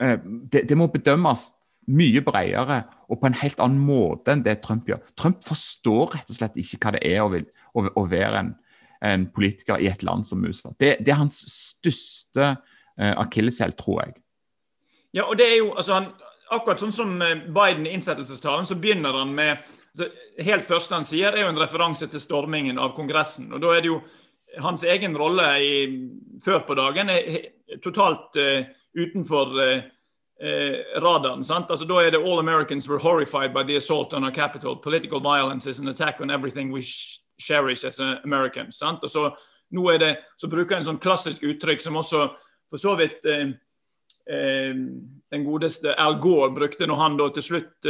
eh, 0.00 0.18
det, 0.22 0.66
det, 0.68 0.76
må 0.78 0.90
bedømmes 0.92 1.48
mye 1.90 2.22
bredere 2.24 2.82
og 3.08 3.20
på 3.20 3.28
en 3.28 3.38
helt 3.40 3.60
annen 3.60 3.80
måte 3.84 4.32
enn 4.32 4.44
det 4.44 4.58
Trump 4.64 4.88
gjør. 4.88 5.00
Trump 5.18 5.42
forstår 5.44 6.14
rett 6.14 6.30
og 6.30 6.38
slett 6.38 6.60
ikke 6.60 6.80
hva 6.80 6.94
det 6.96 7.02
er 7.08 7.24
å, 7.24 7.30
vil, 7.32 7.48
å, 7.76 7.86
å 8.00 8.04
være 8.08 8.40
en, 8.40 8.52
en, 9.04 9.26
politiker 9.34 9.82
i 9.82 9.90
et 9.90 10.04
land 10.06 10.24
som 10.28 10.44
USA. 10.44 10.72
Det, 10.80 10.96
det 11.04 11.12
er 11.12 11.20
hans 11.20 11.42
største 11.50 12.54
uh, 12.54 13.14
akilleshæl, 13.20 13.74
tror 13.76 14.04
jeg. 14.04 14.16
Ja, 15.14 15.26
og 15.28 15.36
det 15.38 15.50
er 15.50 15.58
jo, 15.60 15.74
altså 15.76 15.98
han, 16.00 16.12
Akkurat 16.52 16.78
sånn 16.78 16.92
som 16.92 17.14
eh, 17.24 17.40
Biden 17.56 17.86
i 17.88 17.94
innsettelsestalen, 17.96 18.66
så 18.68 18.76
begynner 18.78 19.16
han 19.16 19.30
med 19.34 19.64
Helt 20.42 20.66
første 20.66 20.94
han 20.94 21.06
sier, 21.06 21.32
er 21.32 21.44
jo 21.44 21.52
en 21.52 21.60
referanse 21.60 22.08
til 22.10 22.20
stormingen 22.20 22.78
av 22.82 22.96
Kongressen. 22.96 23.52
og 23.52 23.60
da 23.62 23.76
er 23.76 23.82
det 23.84 23.92
jo 23.92 24.00
hans 24.58 24.84
egen 24.84 25.16
rolle 25.16 25.46
i, 25.62 25.74
før 26.44 26.64
på 26.66 26.74
dagen 26.78 27.10
er 27.10 27.50
totalt 27.82 28.36
uh, 28.38 28.66
utenfor 28.94 29.54
uh, 29.58 29.84
uh, 30.42 31.00
radaren. 31.02 31.44
Altså, 31.50 31.84
Da 31.84 31.94
er 32.02 32.10
det 32.10 32.20
'All 32.20 32.38
Americans 32.38 32.88
were 32.88 32.98
horrified 32.98 33.52
by 33.54 33.62
the 33.62 33.76
assault 33.76 34.12
on 34.12 34.24
our 34.24 34.30
capital. 34.30 34.76
Political 34.76 35.20
violence 35.20 35.70
is 35.70 35.78
an 35.78 35.88
attack 35.88 36.20
on 36.20 36.30
everything 36.30 36.72
we 36.72 36.82
cherish 37.40 37.84
as 37.84 38.00
Americans'. 38.00 38.78
sant? 38.78 38.98
Og 39.02 39.10
så, 39.10 39.30
nå 39.70 39.88
er 39.90 39.98
det, 39.98 40.16
så 40.38 40.48
bruker 40.48 40.76
jeg 40.76 40.78
en 40.78 40.84
sånn 40.92 41.00
klassisk 41.00 41.42
uttrykk 41.42 41.80
som 41.80 41.96
også 41.96 42.28
for 42.70 42.76
så 42.76 42.96
vidt 42.96 43.22
den 45.30 45.44
godeste 45.44 45.94
Al 46.00 46.18
Gore 46.20 46.50
brukte 46.54 46.86
når 46.86 46.96
han 46.96 47.16
da 47.16 47.28
til 47.28 47.42
slutt 47.42 47.86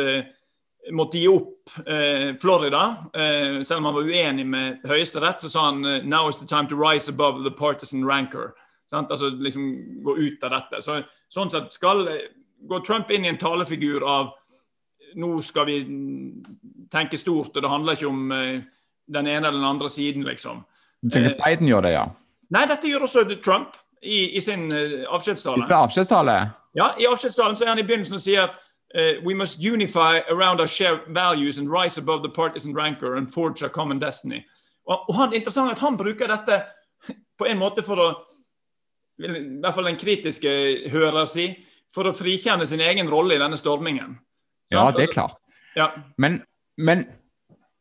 måtte 0.93 1.19
gi 1.19 1.29
opp 1.29 1.71
eh, 1.87 2.35
Florida. 2.41 2.97
Eh, 3.15 3.63
selv 3.63 3.79
om 3.79 3.85
han 3.85 3.95
var 3.95 4.03
uenig 4.03 4.47
med 4.47 4.85
Høyesterett, 4.89 5.41
så 5.41 5.49
sa 5.49 5.65
han 5.71 5.85
eh, 5.85 6.05
«Now 6.05 6.29
is 6.29 6.39
the 6.39 6.47
time 6.47 6.69
to 6.69 6.77
rise 6.77 7.13
above 7.13 7.45
the 7.45 7.51
partisan 7.51 8.05
rancor». 8.05 8.53
Sant? 8.91 9.11
Altså 9.11 9.29
liksom 9.29 10.03
gå 10.05 10.17
ut 10.19 10.45
av 10.45 10.51
dette. 10.51 10.83
Så, 10.85 11.01
sånn 11.33 11.51
sett 11.51 11.73
skal 11.73 12.05
går 12.69 12.85
Trump 12.85 13.11
inn 13.11 13.25
i 13.25 13.33
en 13.33 13.41
talefigur 13.41 14.05
av 14.09 14.35
nå 15.15 15.31
skal 15.47 15.69
vi 15.69 15.79
tenke 16.91 17.19
stort, 17.19 17.55
og 17.55 17.63
det 17.63 17.71
handler 17.71 17.97
ikke 17.97 18.11
om 18.11 18.35
eh, 18.35 18.61
den 19.07 19.29
ene 19.31 19.49
eller 19.49 19.61
den 19.61 19.69
andre 19.69 19.91
siden, 19.93 20.25
liksom. 20.27 20.65
Du 21.01 21.13
tenker 21.15 21.35
eh, 21.35 21.41
Biden 21.41 21.71
gjør 21.71 21.87
det, 21.87 21.95
ja? 21.97 22.05
Nei, 22.55 22.67
dette 22.71 22.91
gjør 22.91 23.07
også 23.07 23.25
Trump 23.45 23.77
i, 24.03 24.37
i 24.37 24.43
sin 24.43 24.69
avskjedstale. 24.73 25.69
I 25.69 25.77
avskjedstale? 25.77 26.37
Ja, 26.77 26.91
i 27.01 27.07
avskjedstalen 27.09 27.57
så 27.57 27.67
er 27.67 27.73
han 27.73 27.81
i 27.81 27.87
begynnelsen 27.87 28.19
og 28.19 28.25
sier 28.25 28.53
Uh, 28.95 29.21
we 29.25 29.35
must 29.35 29.61
unify 29.61 30.21
around 30.31 30.61
our 30.61 30.69
shared 30.69 31.01
values 31.09 31.59
and 31.59 31.69
rise 31.69 31.99
above 31.99 32.23
the 32.23 32.29
partisan 32.29 32.73
rancor 32.73 33.17
and 33.17 33.33
forge 33.33 33.63
a 33.63 33.69
common 33.69 33.99
destiny. 33.99 34.47
Og, 34.87 35.09
og 35.09 35.15
han, 35.15 35.33
interessant 35.33 35.73
at 35.73 35.79
han 35.79 35.97
bruker 35.97 36.29
dette 36.31 36.63
på 37.39 37.47
en 37.49 37.59
måte 37.59 37.83
for 37.83 37.99
å 37.99 38.09
I 39.19 39.31
hvert 39.31 39.75
fall 39.75 39.87
den 39.87 39.99
kritiske 39.99 40.53
hører 40.91 41.27
si 41.31 41.49
for 41.95 42.11
å 42.11 42.15
frikjenne 42.15 42.67
sin 42.67 42.83
egen 42.83 43.11
rolle 43.11 43.37
i 43.37 43.43
denne 43.43 43.59
stormingen. 43.59 44.17
Så 44.71 44.75
ja, 44.75 44.87
det 44.95 45.05
er 45.05 45.13
klart. 45.13 45.37
Ja. 45.79 45.89
Men, 46.19 46.41
men 46.79 47.05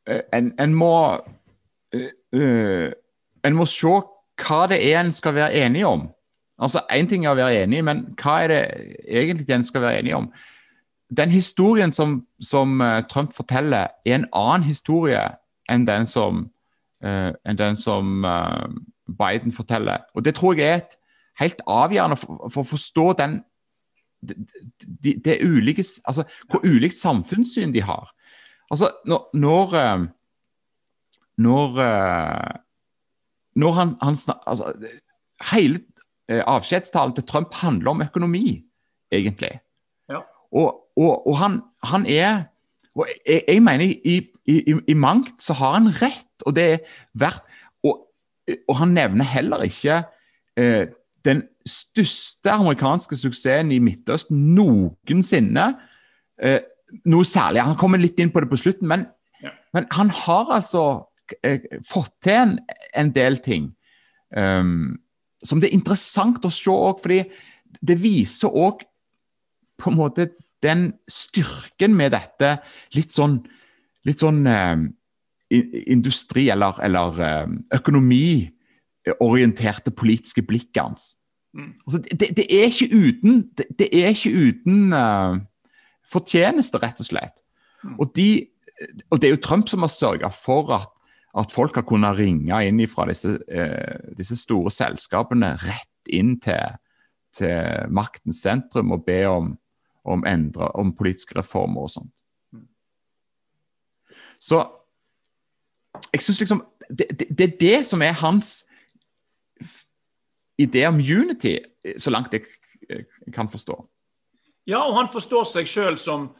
uh, 0.09 0.21
en, 0.33 0.51
en, 0.61 0.73
må 0.77 0.93
uh, 1.93 2.89
En 3.43 3.57
må 3.57 3.65
se 3.69 3.93
hva 4.43 4.59
det 4.69 4.79
er 4.81 4.99
en 5.03 5.13
skal 5.13 5.37
være 5.37 5.61
enig 5.65 5.85
om. 5.85 6.07
Altså, 6.57 6.81
Én 6.89 7.09
ting 7.09 7.25
er 7.25 7.33
å 7.33 7.37
være 7.37 7.65
enig, 7.67 7.83
men 7.85 8.03
hva 8.17 8.39
er 8.45 8.53
det 8.53 8.61
egentlig 9.05 9.53
en 9.53 9.65
skal 9.67 9.85
være 9.85 10.01
enig 10.01 10.15
om? 10.17 10.29
Den 11.17 11.29
historien 11.29 11.91
som, 11.91 12.27
som 12.41 12.81
uh, 12.81 13.01
Trump 13.09 13.33
forteller, 13.33 13.87
er 14.05 14.15
en 14.15 14.27
annen 14.33 14.63
historie 14.67 15.21
enn 15.69 15.85
den 15.87 16.07
som, 16.09 16.45
uh, 17.05 17.31
enn 17.45 17.59
den 17.59 17.77
som 17.79 18.25
uh, 18.25 18.67
Biden 19.07 19.53
forteller. 19.53 20.05
Og 20.15 20.25
Det 20.25 20.35
tror 20.35 20.57
jeg 20.57 20.69
er 20.69 20.81
et 20.81 20.97
helt 21.39 21.61
avgjørende 21.67 22.17
for, 22.17 22.49
for 22.49 22.63
å 22.63 22.71
forstå 22.75 23.07
den 23.19 23.41
det, 24.23 24.37
de, 25.03 25.17
de 25.19 25.37
ulike, 25.43 25.83
altså, 26.07 26.23
hvor 26.47 26.63
ulikt 26.63 26.97
samfunnssyn 26.97 27.73
de 27.73 27.81
har. 27.83 28.13
Altså, 28.71 28.87
når, 29.05 29.25
når, 29.33 29.73
når, 31.43 31.81
når 33.59 33.75
han, 33.75 33.97
han 34.01 34.17
altså, 34.47 34.71
Hele 35.51 35.81
avskjedstalen 36.29 37.17
til 37.17 37.25
Trump 37.27 37.53
handler 37.59 37.91
om 37.91 38.01
økonomi, 38.05 38.63
egentlig. 39.11 39.57
Og, 40.53 40.82
og, 40.99 41.27
og 41.27 41.37
han, 41.39 41.61
han, 41.83 42.05
er 42.05 42.43
og 42.95 43.07
jeg, 43.25 43.43
jeg 43.47 43.63
mener 43.65 43.85
i, 43.85 44.17
i, 44.45 44.57
i, 44.87 44.93
mangt 44.93 45.41
så 45.41 45.55
har 45.57 45.77
han 45.79 45.89
rett, 46.01 46.45
og 46.45 46.55
det 46.55 46.65
er 46.71 46.97
verdt 47.13 47.43
Og, 47.83 48.05
og 48.67 48.77
han 48.77 48.93
nevner 48.93 49.25
heller 49.25 49.63
ikke 49.63 50.03
eh, 50.59 50.91
den 51.25 51.43
største 51.65 52.51
amerikanske 52.51 53.17
suksessen 53.17 53.71
i 53.71 53.79
Midtøsten 53.79 54.49
noensinne. 54.55 55.69
Eh, 56.43 56.59
noe 57.07 57.25
særlig. 57.25 57.63
Han 57.63 57.79
kommer 57.79 58.01
litt 58.01 58.19
inn 58.19 58.33
på 58.33 58.43
det 58.43 58.49
på 58.51 58.59
slutten, 58.59 58.89
men, 58.91 59.05
ja. 59.41 59.53
men 59.73 59.87
han 59.95 60.11
har 60.11 60.51
altså 60.59 60.83
eh, 61.41 61.63
fått 61.87 62.13
til 62.23 62.41
en, 62.41 62.57
en 62.99 63.13
del 63.15 63.39
ting 63.43 63.71
um, 64.35 64.99
som 65.43 65.61
det 65.61 65.69
er 65.69 65.77
interessant 65.77 66.43
å 66.45 66.51
se 66.53 66.71
òg, 66.71 67.01
fordi 67.03 67.21
det 67.81 67.97
viser 68.01 68.51
òg 68.51 68.83
på 69.79 69.91
en 69.91 69.97
måte 69.97 70.29
den 70.63 70.93
styrken 71.11 71.95
med 71.97 72.11
dette 72.15 72.57
litt 72.95 73.11
sånn, 73.13 73.47
litt 74.07 74.19
sånn 74.23 74.47
eh, 74.47 74.77
industri- 75.93 76.51
eller, 76.53 76.73
eller 76.83 77.09
eh, 77.21 77.47
økonomiorienterte 77.77 79.91
politiske 79.91 80.41
blikket 80.47 80.83
hans. 80.83 81.03
Mm. 81.53 81.73
Altså, 81.85 81.99
det, 82.09 82.27
det, 82.37 82.45
er 82.49 82.65
ikke 82.71 82.95
uten, 82.95 83.51
det, 83.57 83.65
det 83.79 83.89
er 83.93 84.07
ikke 84.09 84.33
uten 84.33 84.93
uh, 84.93 85.37
fortjeneste, 86.09 86.77
rett 86.81 86.99
og 87.03 87.05
slett. 87.05 87.37
Mm. 87.83 87.99
Og, 87.99 88.05
de, 88.17 88.47
og, 89.11 89.21
det 89.21 89.27
er 89.27 89.33
jo 89.35 89.43
Trump 89.43 89.69
som 89.69 89.81
har 89.85 89.91
sørga 89.93 90.29
for 90.33 90.73
at, 90.73 90.89
at, 91.37 91.51
folk 91.53 91.75
har 91.77 91.85
kunnet 91.89 92.17
ringe 92.17 92.65
inn 92.65 92.87
fra 92.89 93.05
disse, 93.09 93.31
disse 94.17 94.35
store 94.39 94.71
selskapene 94.73 95.49
rett 95.61 96.05
inn 96.09 96.39
til, 96.41 96.65
til 97.37 97.55
maktens 97.93 98.41
sentrum 98.43 98.91
og 98.95 99.05
be 99.05 99.21
om 99.29 99.57
om, 100.03 100.25
endre, 100.27 100.67
om 100.79 100.93
politiske 100.95 101.37
reformer 101.37 101.87
og 101.87 101.93
sånn. 101.93 102.09
Så 104.43 104.59
jeg 106.11 106.23
syns 106.25 106.39
liksom 106.41 106.61
det, 106.89 107.07
det, 107.19 107.27
det, 107.29 107.45
er 107.45 107.57
det 107.59 107.77
som 107.87 108.01
er 108.01 108.17
hans 108.19 108.63
idé 110.59 110.85
om 110.87 110.99
unity, 110.99 111.57
så 111.97 112.11
langt 112.11 112.33
jeg, 112.33 112.45
kan 113.33 113.47
forstå. 113.49 113.77
Ja, 114.67 114.81
og 114.83 114.97
han 114.97 115.07
forstår 115.11 115.45
seg 115.47 115.67
sjøl 115.67 115.97
som 115.97 116.33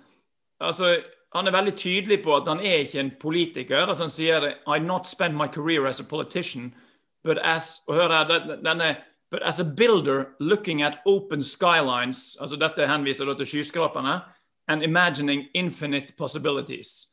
altså, 0.60 0.98
Han 1.34 1.48
er 1.48 1.56
veldig 1.56 1.74
tydelig 1.80 2.20
på 2.24 2.36
at 2.36 2.48
han 2.48 2.60
er 2.60 2.84
ikke 2.84 3.00
en 3.00 3.12
politiker. 3.20 3.88
altså 3.88 4.04
Han 4.04 4.12
sier 4.14 4.44
I 4.68 4.80
not 4.80 5.08
spend 5.08 5.34
my 5.36 5.48
career 5.48 5.88
as 5.88 6.00
a 6.00 6.04
politician, 6.04 6.76
but 7.24 7.40
as 7.44 7.82
og 7.88 7.96
hør 7.96 8.14
her, 8.14 8.60
denne 8.62 8.96
But 9.34 9.42
as 9.42 9.60
a 9.60 9.64
builder 9.64 10.36
looking 10.40 10.84
at 10.84 11.00
open 11.06 11.42
skylines, 11.42 12.38
altså 12.42 12.56
dette 12.56 12.86
henviser 12.86 13.34
til 13.34 13.48
skyskraperne, 13.50 14.20
and 14.68 14.84
imagining 14.84 15.48
infinite 15.54 16.14
possibilities. 16.18 17.10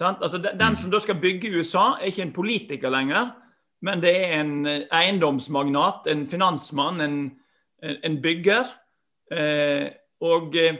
Altså, 0.00 0.38
den 0.38 0.76
som 0.76 0.90
da 0.90 0.98
skal 0.98 1.18
bygge 1.18 1.50
USA, 1.58 1.98
er 1.98 2.12
ikke 2.12 2.22
en 2.22 2.32
politiker 2.32 2.90
lenger, 2.90 3.32
men 3.82 4.02
det 4.02 4.14
er 4.14 4.40
en 4.40 4.66
eh, 4.66 4.86
eiendomsmagnat, 4.92 6.06
en 6.06 6.26
finansmann, 6.26 7.00
en, 7.00 7.18
en 7.82 8.22
bygger. 8.22 8.70
Eh, 9.34 9.90
og, 10.20 10.56
eh, 10.56 10.78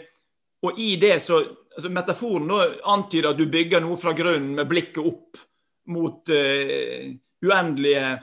og, 0.63 0.79
i 0.79 0.95
det 0.97 1.19
så 1.23 1.43
altså 1.75 1.91
Metaforen 1.91 2.49
da 2.49 2.69
antyder 2.95 3.33
at 3.33 3.39
du 3.39 3.49
bygger 3.51 3.83
noe 3.83 3.99
fra 3.99 4.15
grunnen 4.15 4.55
med 4.55 4.71
blikket 4.71 5.03
opp 5.03 5.43
mot 5.91 6.31
eh, 6.31 7.11
uendelige 7.43 8.21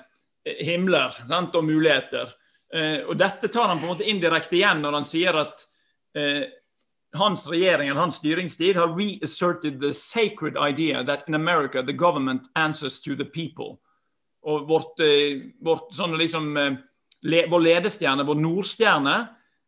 himler 0.64 1.20
sant, 1.28 1.56
og 1.56 1.68
muligheter. 1.68 2.32
Eh, 2.74 3.04
og 3.06 3.18
Dette 3.20 3.50
tar 3.52 3.68
han 3.68 3.80
på 3.80 3.88
en 3.88 3.94
måte 3.94 4.08
indirekte 4.08 4.56
igjen 4.56 4.84
når 4.84 5.00
han 5.00 5.08
sier 5.08 5.38
at 5.42 5.66
eh, 6.16 6.44
hans 7.20 7.44
regjering 7.52 7.90
eller 7.90 8.06
hans 8.06 8.22
styringstid 8.22 8.80
har 8.80 8.96
reasserted 8.96 9.82
the 9.82 9.92
sacred 9.94 10.56
idea 10.56 11.04
that 11.04 11.28
in 11.28 11.36
America 11.36 11.84
the 11.84 11.94
government 11.94 12.48
answers 12.56 13.02
to 13.02 13.16
the 13.16 13.26
people. 13.26 13.78
Og 14.44 14.70
vårt, 14.70 15.00
eh, 15.00 15.52
vårt 15.62 15.92
sånn 15.94 16.18
liksom 16.18 16.56
vår 17.22 17.62
ledestjerne, 17.62 18.26
vår 18.26 18.40
nordstjerne, 18.42 19.18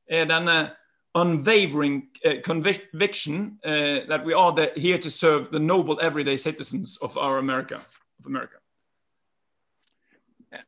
er 0.10 0.26
denne 0.26 0.74
unwavering 1.16 2.10
uh, 2.26 2.42
conviction 2.42 3.60
uh, 3.64 4.08
that 4.08 4.26
we 4.26 4.34
are 4.34 4.70
here 4.76 4.98
to 4.98 5.10
serve 5.10 5.52
the 5.52 5.60
noble 5.60 6.00
everyday 6.02 6.36
citizens 6.36 6.98
of 6.98 7.18
our 7.18 7.38
America. 7.38 7.80
Of 8.20 8.26
America. 8.26 8.63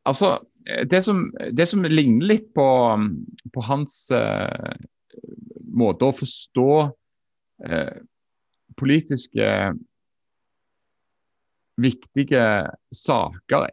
Altså, 0.08 0.36
det 0.90 1.02
som, 1.06 1.24
det 1.52 1.66
som, 1.70 1.84
ligner 1.86 2.26
litt 2.26 2.48
på, 2.54 2.68
på 3.54 3.64
hans 3.68 3.98
uh, 4.14 4.72
måte 5.76 6.08
å 6.08 6.16
forstå 6.16 6.70
politiske 8.76 9.46
viktige 11.80 12.42
saker 12.92 13.64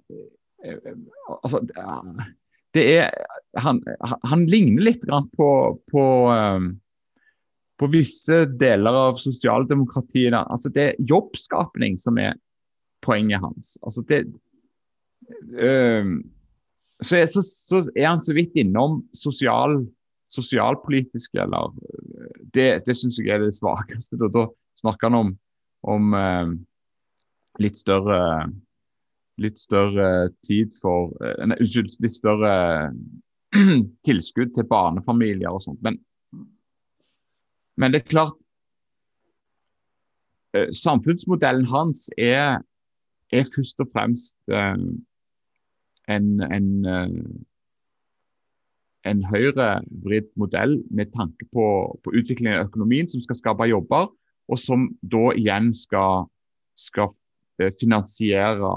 altså, 1.44 1.60
det 2.74 2.86
er 2.96 3.10
han, 3.60 3.82
han 4.24 4.46
ligner 4.50 4.88
litt 4.88 5.06
på, 5.38 5.50
på, 5.92 6.06
um, 6.32 6.70
på, 7.78 7.90
visse 7.94 8.44
deler 8.60 8.98
av 9.10 9.20
sosialdemokratiet. 9.22 10.34
Altså, 10.34 10.72
det 10.74 10.88
er 10.88 11.04
jobbskapning 11.12 12.00
som 12.02 12.18
er 12.22 12.38
poenget 13.06 13.44
hans. 13.44 13.76
Altså, 13.84 14.04
det, 14.10 14.24
um, 14.26 14.40
så, 17.04 17.16
er, 17.20 17.26
så, 17.32 17.44
så, 17.44 17.84
er, 17.96 18.08
han 18.08 18.22
så 18.24 18.36
vidt 18.36 18.58
innom 18.60 19.02
sosial, 19.16 19.80
sosialpolitiske 20.34 21.42
eller 21.42 21.74
Det, 22.54 22.84
det 22.88 22.96
syns 22.98 23.20
jeg 23.20 23.34
er 23.34 23.44
det 23.44 23.56
svakeste. 23.58 24.20
Da, 24.22 24.30
da 24.34 24.46
snakker 24.80 25.10
han 25.10 25.20
om, 25.20 25.32
om 25.90 26.14
um, 26.14 26.54
litt 27.62 27.80
større 27.82 28.20
litt 29.42 29.60
større 29.60 30.30
tid 30.46 30.74
for 30.82 31.14
eh, 31.24 31.46
Nei, 31.48 31.58
unnskyld, 31.62 31.96
litt 32.04 32.16
større 32.16 32.56
tilskudd 34.08 34.54
til 34.56 34.68
barnefamilier 34.70 35.54
og 35.54 35.64
sånt. 35.66 35.82
Men, 35.86 36.00
men 37.78 37.94
det 37.94 38.04
er 38.04 38.12
klart 38.12 38.38
eh, 40.58 40.70
Samfunnsmodellen 40.78 41.68
hans 41.72 42.08
er, 42.18 42.62
er 43.34 43.50
først 43.56 43.82
og 43.82 43.90
fremst 43.94 44.38
uh, 44.54 44.78
en, 46.12 46.42
en, 46.44 46.70
uh, 46.86 47.08
en 49.10 49.24
høyrevridd 49.28 50.30
modell 50.40 50.80
med 50.92 51.12
tanke 51.16 51.48
på, 51.54 51.66
på 52.04 52.16
utviklingen 52.16 52.60
av 52.60 52.70
økonomien 52.70 53.10
som 53.12 53.24
skal 53.24 53.40
skape 53.40 53.70
jobber, 53.72 54.10
og 54.52 54.60
som 54.60 54.90
da 55.02 55.32
igjen 55.40 55.72
skal, 55.78 56.28
skal 56.80 57.14
finansiere 57.80 58.72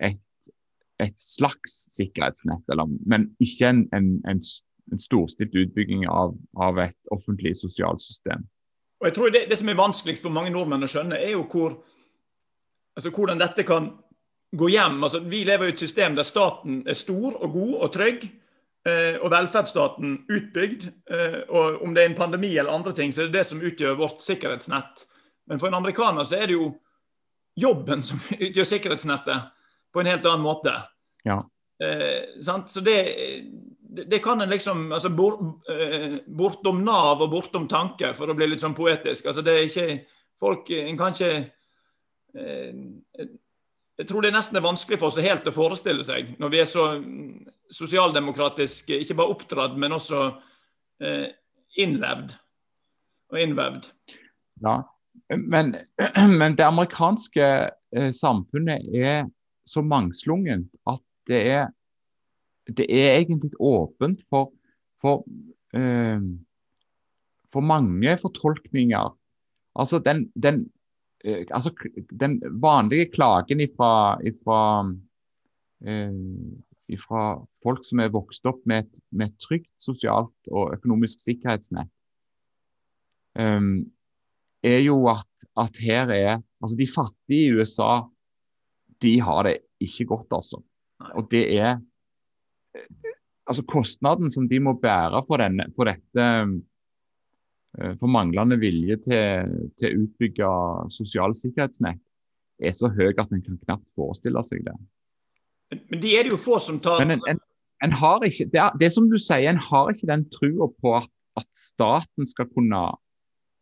et, 0.00 0.50
et 1.00 1.20
slags 1.20 1.86
sikkerhetsnett, 1.94 2.64
eller, 2.72 2.90
men 3.06 3.30
ikke 3.40 3.68
en, 3.68 3.84
en, 3.96 4.10
en, 4.28 4.42
en 4.92 5.02
storstilt 5.02 5.54
utbygging 5.56 6.06
av, 6.08 6.34
av, 6.56 6.80
et 6.84 7.14
offentlig 7.14 7.56
sosialsystem. 7.60 8.44
Og 9.00 9.08
jeg 9.08 9.16
tror 9.16 9.32
det, 9.32 9.46
det, 9.48 9.58
som 9.58 9.72
er 9.72 9.80
vanskeligst 9.80 10.26
for 10.26 10.34
mange 10.34 10.52
nordmenn 10.52 10.84
å 10.84 10.90
skjønne, 10.90 11.16
er 11.16 11.32
jo 11.32 11.46
hvor, 11.48 11.78
altså 12.98 13.12
hvordan 13.14 13.40
dette 13.40 13.64
kan 13.68 13.94
gå 14.52 14.68
hjem. 14.68 15.02
Altså, 15.04 15.20
vi 15.20 15.44
lever 15.44 15.68
i 15.70 15.74
et 15.74 15.82
system 15.82 16.16
der 16.18 16.26
staten 16.26 16.82
er 16.88 16.98
stor 16.98 17.36
og 17.38 17.52
god 17.54 17.74
og 17.86 17.92
trygg, 17.94 18.26
eh, 18.88 19.16
og 19.20 19.30
velferdsstaten 19.32 20.16
utbygd. 20.30 20.88
Eh, 21.10 21.38
og 21.48 21.82
Om 21.82 21.94
det 21.94 22.04
er 22.04 22.10
en 22.10 22.18
pandemi 22.18 22.56
eller 22.56 22.72
andre 22.72 22.92
ting, 22.92 23.12
så 23.12 23.22
er 23.22 23.30
det 23.30 23.40
det 23.40 23.46
som 23.46 23.62
utgjør 23.62 23.98
vårt 24.00 24.22
sikkerhetsnett. 24.24 25.06
Men 25.46 25.60
for 25.60 25.70
en 25.70 25.78
amerikaner 25.80 26.24
så 26.24 26.40
er 26.40 26.50
det 26.50 26.58
jo 26.58 26.72
jobben 27.58 28.02
som 28.02 28.20
utgjør 28.48 28.68
sikkerhetsnettet 28.74 29.50
på 29.92 30.02
en 30.02 30.10
helt 30.10 30.26
annen 30.26 30.46
måte. 30.46 30.74
Ja. 31.24 31.42
Eh, 31.82 32.40
så 32.42 32.80
det, 32.80 32.98
det, 34.06 34.18
kan 34.18 34.40
en 34.40 34.50
liksom 34.50 34.92
altså 34.92 35.08
bort, 35.08 35.40
eh, 35.70 36.18
Bortom 36.26 36.84
Nav 36.84 37.22
og 37.22 37.30
bortom 37.30 37.68
tanke, 37.68 38.12
for 38.14 38.30
å 38.30 38.36
bli 38.36 38.50
litt 38.50 38.62
sånn 38.62 38.76
poetisk. 38.76 39.26
altså 39.26 39.42
det 39.42 39.54
er 39.54 39.68
ikke 39.68 40.00
folk, 40.40 40.70
En 40.70 40.98
kan 40.98 41.14
ikke 41.14 41.32
eh, 42.34 43.30
Jeg 44.00 44.08
tror 44.08 44.24
det 44.24 44.32
nesten 44.32 44.56
er 44.56 44.64
vanskelig 44.64 44.96
for 44.96 45.10
oss 45.10 45.20
helt 45.20 45.48
å 45.50 45.52
forestille 45.52 46.04
seg, 46.06 46.32
når 46.40 46.52
vi 46.54 46.60
er 46.62 46.68
så 46.68 46.84
sosialdemokratisk 47.70 48.94
ikke 48.96 49.16
bare 49.18 49.34
oppdratt, 49.34 49.74
men 49.76 49.92
også 49.92 50.22
eh, 51.04 51.26
innlevd 51.84 52.32
og 53.30 53.42
innvevd. 53.44 53.90
Ja, 54.64 54.78
men, 55.36 55.74
men 56.40 56.56
det 56.56 56.64
amerikanske 56.64 57.50
eh, 57.68 58.10
samfunnet 58.16 58.88
er 58.96 59.28
så 59.68 59.84
mangslungent 59.84 60.72
at 60.88 61.04
det 61.28 61.42
er, 61.52 61.68
det 62.72 62.88
er 62.88 63.20
egentlig 63.20 63.52
åpent 63.60 64.24
for, 64.32 64.54
for, 65.02 65.26
eh, 65.76 66.24
for 67.52 67.68
mange 67.68 68.16
fortolkninger. 68.24 69.12
Altså 69.76 70.00
den, 70.02 70.30
den, 70.34 70.64
uh, 71.26 71.44
altså 71.50 71.72
den 72.20 72.38
vanlige 72.62 73.10
klagen 73.14 73.60
ifra, 73.60 74.18
ifra, 74.26 74.60
eh, 75.86 76.14
ifra, 76.88 77.24
folk 77.64 77.84
som 77.86 78.02
er 78.02 78.12
vokst 78.14 78.46
opp 78.48 78.62
med 78.68 78.86
et, 78.86 79.02
med 79.12 79.30
et 79.30 79.40
trygt 79.42 79.72
sosialt 79.80 80.52
og 80.52 80.74
økonomisk 80.78 81.22
sikkerhetsnett, 81.24 81.90
um, 83.38 83.84
er 84.64 84.80
jo 84.84 84.96
at, 85.08 85.50
at 85.60 85.78
her 85.80 86.10
er 86.12 86.32
altså 86.60 86.76
De 86.76 86.86
fattige 86.88 87.46
i 87.48 87.52
USA 87.56 88.02
de 89.00 89.14
har 89.24 89.46
det 89.48 89.54
ikke 89.80 90.04
godt, 90.10 90.32
altså. 90.36 90.58
Og 91.16 91.30
det 91.32 91.46
er 91.56 91.78
altså 93.48 93.64
kostnaden 93.66 94.30
som 94.30 94.48
de 94.48 94.60
må 94.62 94.74
bære 94.78 95.22
for, 95.26 95.40
denne, 95.42 95.66
for 95.76 95.88
dette 95.90 96.26
eh, 96.26 96.52
for 98.00 98.10
manglende 98.10 98.56
vilje 98.58 98.96
til, 99.04 99.50
til 99.78 99.86
å 99.86 100.04
utbygge 100.04 100.48
sosiale 100.90 101.36
sikkerhetsnett, 101.38 102.00
er 102.60 102.74
så 102.76 102.90
høy 102.92 103.12
at 103.14 103.30
en 103.30 103.44
kan 103.44 103.60
knapt 103.62 103.86
forestille 103.96 104.42
seg 104.44 104.64
det. 104.66 104.74
Men 105.70 106.02
de 106.02 106.16
er 106.16 106.26
det 106.26 106.34
jo 106.34 106.40
få 106.40 106.58
som 106.62 106.80
tar 106.82 107.00
Men 107.02 107.14
en, 107.14 107.22
en, 107.30 107.40
en 107.86 107.94
har 108.00 108.26
ikke, 108.26 108.48
det, 108.52 108.60
er, 108.60 108.76
det 108.80 108.90
som 108.92 109.06
du 109.10 109.16
sier, 109.22 109.48
en 109.52 109.62
har 109.70 109.92
ikke 109.92 110.10
den 110.10 110.26
trua 110.34 110.68
på 110.82 110.96
at, 110.98 111.10
at, 111.38 111.48
staten 111.56 112.26
skal 112.28 112.50
kunne, 112.50 112.82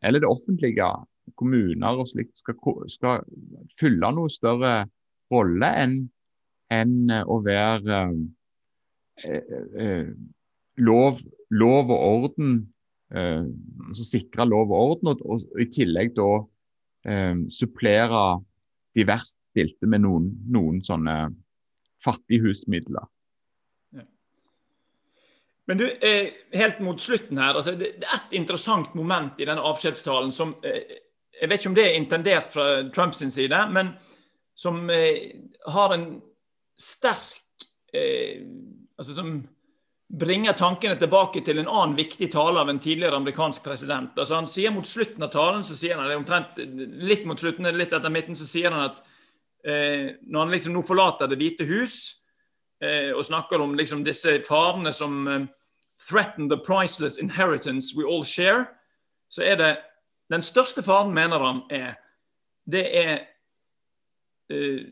eller 0.03 0.25
det 0.25 0.31
offentlige, 0.31 0.89
kommuner 1.37 1.99
og 2.01 2.09
slikt, 2.09 2.39
skal, 2.41 2.57
skal 2.89 3.21
fylle 3.77 4.09
noe 4.17 4.33
større 4.33 4.87
rolle 5.29 5.69
enn 5.77 5.99
en 6.73 6.95
eh, 7.13 7.25
å 7.29 7.37
være 7.45 7.99
eh, 9.25 9.59
eh, 9.85 10.09
lov, 10.81 11.21
lov, 11.53 11.93
og 11.93 12.07
orden, 12.07 12.55
eh, 13.15 13.45
altså 13.89 14.07
sikre 14.07 14.47
lov 14.49 14.73
og 14.73 14.79
orden, 14.79 15.13
og, 15.13 15.23
og, 15.25 15.61
i 15.61 15.69
tillegg 15.73 16.15
da 16.17 16.31
eh, 17.09 17.45
supplere 17.53 18.25
de 18.97 19.07
verst 19.09 19.39
stilte 19.53 19.89
med 19.91 20.05
noen, 20.05 20.33
noen 20.51 20.83
sånne 20.85 21.21
fattighusmidler. 22.05 23.07
Men 25.69 25.81
du, 25.81 25.85
eh, 26.01 26.31
helt 26.57 26.79
mot 26.81 27.01
slutten 27.01 27.39
her, 27.39 27.59
altså 27.59 27.75
det, 27.77 27.99
det, 28.01 28.07
er 28.09 28.23
et 28.23 28.39
interessant 28.39 28.95
moment 28.97 29.37
i 29.37 29.45
denne 29.45 29.65
avskjedstalen 29.69 30.33
som 30.33 30.55
Jeg 30.63 31.51
vet 31.51 31.61
ikke 31.61 31.71
om 31.71 31.75
det 31.77 31.85
er 31.85 31.99
intendert 31.99 32.55
fra 32.55 32.65
Trumps 32.91 33.21
side, 33.21 33.59
men 33.71 33.93
som 34.59 34.91
eh, 34.91 35.37
har 35.71 35.95
en 35.95 36.07
sterk 36.79 37.67
eh, 37.95 38.43
altså 38.99 39.15
Som 39.15 39.35
bringer 40.09 40.53
tankene 40.57 40.97
tilbake 40.97 41.43
til 41.45 41.61
en 41.61 41.69
annen 41.69 41.97
viktig 41.97 42.31
tale 42.33 42.61
av 42.61 42.71
en 42.71 42.81
tidligere 42.81 43.17
amerikansk 43.17 43.65
president. 43.65 44.17
Altså 44.17 44.39
Han 44.39 44.49
sier 44.49 44.73
mot 44.73 44.87
slutten 44.87 45.23
av 45.23 45.33
talen, 45.35 45.65
så 45.65 45.77
sier 45.77 45.99
han, 46.01 46.13
omtrent 46.17 46.57
litt 46.57 47.27
mot 47.29 47.41
slutten, 47.41 47.69
litt 47.77 47.93
etter 47.93 48.13
midten, 48.13 48.37
så 48.37 48.47
sier 48.49 48.73
han 48.73 48.89
at 48.89 49.03
eh, 49.69 50.17
når 50.25 50.41
han 50.41 50.55
liksom 50.55 50.79
nå 50.79 50.83
forlater 50.87 51.29
Det 51.29 51.37
hvite 51.37 51.69
hus 51.69 51.99
eh, 52.81 53.13
og 53.13 53.27
snakker 53.27 53.61
om 53.61 53.77
liksom 53.77 54.05
disse 54.07 54.39
farene 54.49 54.95
som 54.97 55.29
eh, 55.29 55.47
threaten 56.09 56.49
the 56.49 56.57
priceless 56.57 57.19
inheritance 57.19 57.93
we 57.97 58.07
all 58.07 58.25
share, 58.25 58.65
så 59.29 59.43
er 59.45 59.57
det 59.61 59.73
den 60.33 60.43
største 60.43 60.83
faren, 60.83 61.13
mener 61.13 61.43
han, 61.43 61.63
er 61.71 61.99
det 62.69 62.85
er 62.97 63.19
uh, 64.53 64.85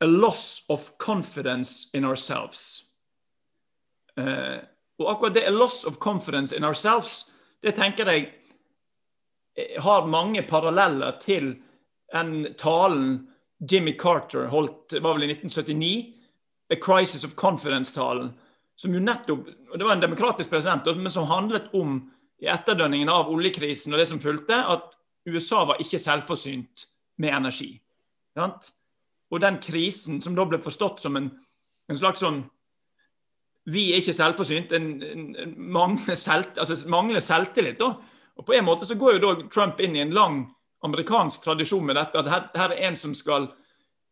a 0.00 0.06
loss 0.06 0.64
of 0.68 0.92
confidence 0.98 1.90
in 1.94 2.04
ourselves. 2.04 2.91
Uh, 4.20 4.60
og 5.00 5.10
akkurat 5.14 5.34
det 5.34 5.46
a 5.48 5.52
loss 5.54 5.84
of 5.88 5.98
confidence 5.98 6.56
in 6.56 6.64
ourselves, 6.64 7.30
det 7.62 7.74
tenker 7.78 8.08
jeg 8.10 8.28
eh, 9.56 9.78
har 9.82 10.08
mange 10.10 10.42
paralleller 10.46 11.16
til 11.22 11.54
den 12.12 12.52
talen 12.58 13.28
Jimmy 13.70 13.94
Carter 13.98 14.48
holdt 14.50 14.98
var 15.00 15.16
vel 15.16 15.28
i 15.28 15.32
1979, 15.32 15.92
A 16.72 16.76
Crisis 16.82 17.24
of 17.24 17.34
Confidence-talen, 17.38 18.32
som 18.76 18.94
jo 18.94 19.00
nettopp 19.00 19.46
og 19.46 19.78
Det 19.78 19.86
var 19.86 19.96
en 19.96 20.04
demokratisk 20.04 20.50
president, 20.50 20.86
men 20.96 21.12
som 21.12 21.28
handlet 21.30 21.70
om 21.72 22.00
i 22.42 22.48
etterdønningen 22.50 23.08
av 23.08 23.30
oljekrisen 23.30 23.94
og 23.94 24.00
det 24.02 24.08
som 24.10 24.20
fulgte, 24.20 24.56
at 24.56 24.96
USA 25.28 25.62
var 25.64 25.80
ikke 25.80 26.00
selvforsynt 26.02 26.88
med 27.22 27.34
energi. 27.36 27.76
Sant? 28.34 28.72
Og 29.30 29.40
den 29.40 29.60
krisen 29.62 30.20
som 30.20 30.34
da 30.36 30.44
ble 30.48 30.58
forstått 30.60 31.00
som 31.04 31.16
en, 31.16 31.30
en 31.88 31.98
slags 31.98 32.20
sånn 32.24 32.42
vi 33.70 33.92
er 33.92 34.02
ikke 34.02 34.14
selvforsynt. 34.16 34.72
En, 34.72 34.88
en, 35.02 35.28
en 35.38 35.54
mangler, 35.72 36.16
selv, 36.18 36.50
altså 36.56 36.88
mangler 36.90 37.20
selvtillit. 37.22 37.78
da. 37.78 37.94
Og 38.36 38.46
På 38.46 38.56
en 38.56 38.64
måte 38.66 38.88
så 38.88 38.96
går 38.98 39.16
jo 39.16 39.22
da 39.22 39.48
Trump 39.52 39.80
inn 39.80 39.96
i 39.96 40.02
en 40.02 40.14
lang 40.14 40.44
amerikansk 40.82 41.44
tradisjon 41.44 41.86
med 41.86 41.96
dette. 41.96 42.18
At 42.18 42.30
her, 42.30 42.48
her 42.58 42.74
er 42.74 42.88
en 42.88 42.98
som 42.98 43.14
skal 43.14 43.50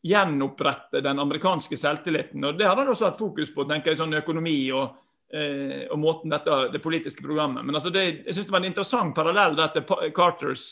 gjenopprette 0.06 1.02
den 1.04 1.18
amerikanske 1.18 1.76
selvtilliten. 1.76 2.44
og 2.44 2.58
Det 2.58 2.68
har 2.68 2.76
han 2.76 2.88
også 2.88 3.10
hatt 3.10 3.18
fokus 3.18 3.50
på, 3.54 3.66
tenker 3.68 3.92
jeg, 3.92 4.00
sånn 4.00 4.16
økonomi 4.16 4.56
og, 4.72 4.94
eh, 5.34 5.82
og 5.90 5.98
måten 6.00 6.32
dette, 6.32 6.60
det 6.72 6.82
politiske 6.82 7.24
programmet. 7.26 7.64
Men 7.64 7.74
altså 7.74 7.92
det, 7.92 8.04
jeg 8.24 8.34
synes 8.34 8.46
det 8.46 8.54
var 8.54 8.62
en 8.62 8.70
interessant 8.70 9.16
parallell 9.16 9.58
til 9.74 10.14
Carters 10.16 10.68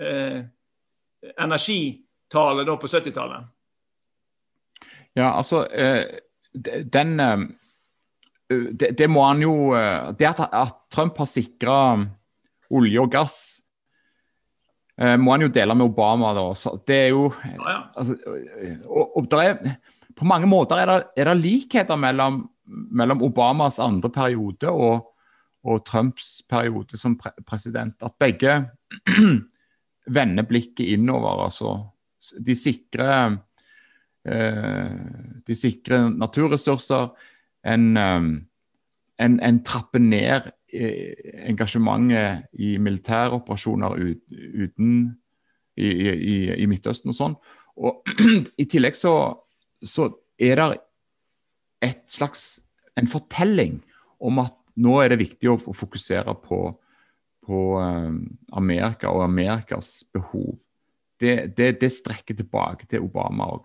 eh, 0.00 0.42
energitale 1.38 2.66
da 2.68 2.76
på 2.76 2.90
70-tallet. 2.90 3.48
Ja, 5.18 5.32
altså 5.32 5.64
eh, 5.66 6.20
Den 6.52 7.20
eh, 7.20 7.38
det, 8.50 8.90
det, 8.98 9.06
må 9.08 9.22
han 9.22 9.42
jo 9.44 9.54
eh, 9.78 10.10
Det 10.18 10.26
at, 10.26 10.40
at 10.50 10.78
Trump 10.92 11.18
har 11.22 11.28
sikra 11.30 11.76
olje 12.70 13.02
og 13.02 13.10
gass 13.12 13.36
eh, 14.98 15.16
må 15.20 15.34
han 15.34 15.46
jo 15.46 15.52
dele 15.54 15.76
med 15.76 15.90
Obama. 15.90 16.32
Da. 16.36 16.46
Så 16.58 16.74
det 16.86 16.98
er 17.06 17.12
jo 17.12 17.28
ja, 17.44 17.54
ja. 17.58 17.78
Altså, 17.98 18.16
og, 18.86 19.20
og 19.20 19.38
er, 19.38 19.76
På 20.18 20.26
mange 20.28 20.50
måter 20.50 20.82
er 20.82 20.90
det, 20.90 20.98
er 21.22 21.30
det 21.30 21.38
likheter 21.42 21.98
mellom, 22.00 22.42
mellom, 22.66 23.22
Obamas 23.26 23.80
andre 23.82 24.10
periode 24.14 24.70
og, 24.70 25.14
og 25.66 25.84
Trumps 25.86 26.40
periode 26.50 26.98
som 26.98 27.16
pre 27.18 27.32
president. 27.46 27.96
At 28.02 28.18
begge 28.18 28.58
vender 30.18 30.48
blikket 30.48 30.94
innover. 30.96 31.46
altså 31.46 31.76
De 32.38 32.54
sikrer 32.58 33.38
eh, 34.26 34.94
de 35.46 35.56
sikrer 35.56 36.10
naturressurser. 36.10 37.10
En, 37.66 37.96
eh, 37.96 38.28
en, 39.20 39.40
en 39.40 39.62
trapper 39.66 40.02
ned 40.02 40.50
engasjementet 40.70 42.46
i 42.62 42.76
militæroperasjoner 42.78 43.96
uten 43.98 44.92
i, 45.76 45.88
i, 45.88 46.36
i, 46.54 46.66
Midtøsten 46.70 47.12
og 47.12 47.16
sånn. 47.16 47.36
Og 47.80 48.06
I 48.62 48.66
tillegg 48.70 48.98
så, 48.98 49.14
så 49.82 50.10
er 50.40 50.60
det 50.60 50.68
et 51.90 52.04
slags 52.12 52.60
en 53.00 53.08
fortelling 53.08 53.80
om 54.20 54.42
at 54.42 54.56
nå 54.80 54.96
er 55.02 55.12
det 55.12 55.22
viktig 55.22 55.50
å, 55.50 55.56
å 55.58 55.76
fokusere 55.76 56.34
på, 56.44 56.60
på 57.46 57.60
um, 57.80 58.20
Amerika 58.56 59.12
og 59.12 59.24
Amerikas 59.24 60.00
behov. 60.12 60.58
Det, 61.20 61.52
det, 61.56 61.74
det, 61.82 61.90
strekker 61.92 62.36
tilbake 62.36 62.88
til 62.88 63.04
Obama 63.04 63.50
òg. 63.56 63.64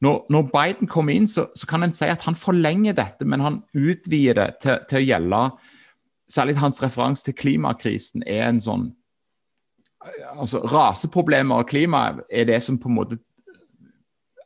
Når, 0.00 0.22
når, 0.32 0.46
Biden 0.48 0.88
kommer 0.88 1.12
inn, 1.12 1.28
så, 1.28 1.50
så, 1.56 1.66
kan 1.68 1.84
en 1.84 1.92
si 1.92 2.08
at 2.08 2.22
han 2.24 2.38
forlenger 2.38 2.96
dette, 2.96 3.26
men 3.28 3.42
han 3.44 3.58
utvider 3.76 4.38
det 4.38 4.48
til, 4.62 4.78
til 4.88 5.00
å 5.00 5.04
gjelde 5.04 5.42
særlig 6.30 6.56
hans 6.60 6.80
referanse 6.82 7.26
til 7.26 7.36
klimakrisen 7.36 8.24
er 8.26 8.46
en 8.48 8.62
sånn 8.62 8.88
altså 10.40 10.62
Raseproblemer 10.64 11.60
og 11.60 11.68
klima 11.68 12.04
er 12.32 12.46
det 12.48 12.62
som 12.64 12.78
på 12.80 12.88
en 12.88 12.96
måte 12.96 13.18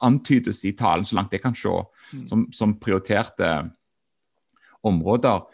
antydes 0.05 0.65
i 0.67 0.75
talen, 0.77 1.07
så 1.07 1.17
langt 1.17 1.33
jeg 1.33 1.43
kan 1.45 1.55
se, 1.57 1.71
mm. 1.71 2.25
som, 2.29 2.47
som 2.53 2.75
prioriterte 2.83 3.51
områder. 4.85 5.45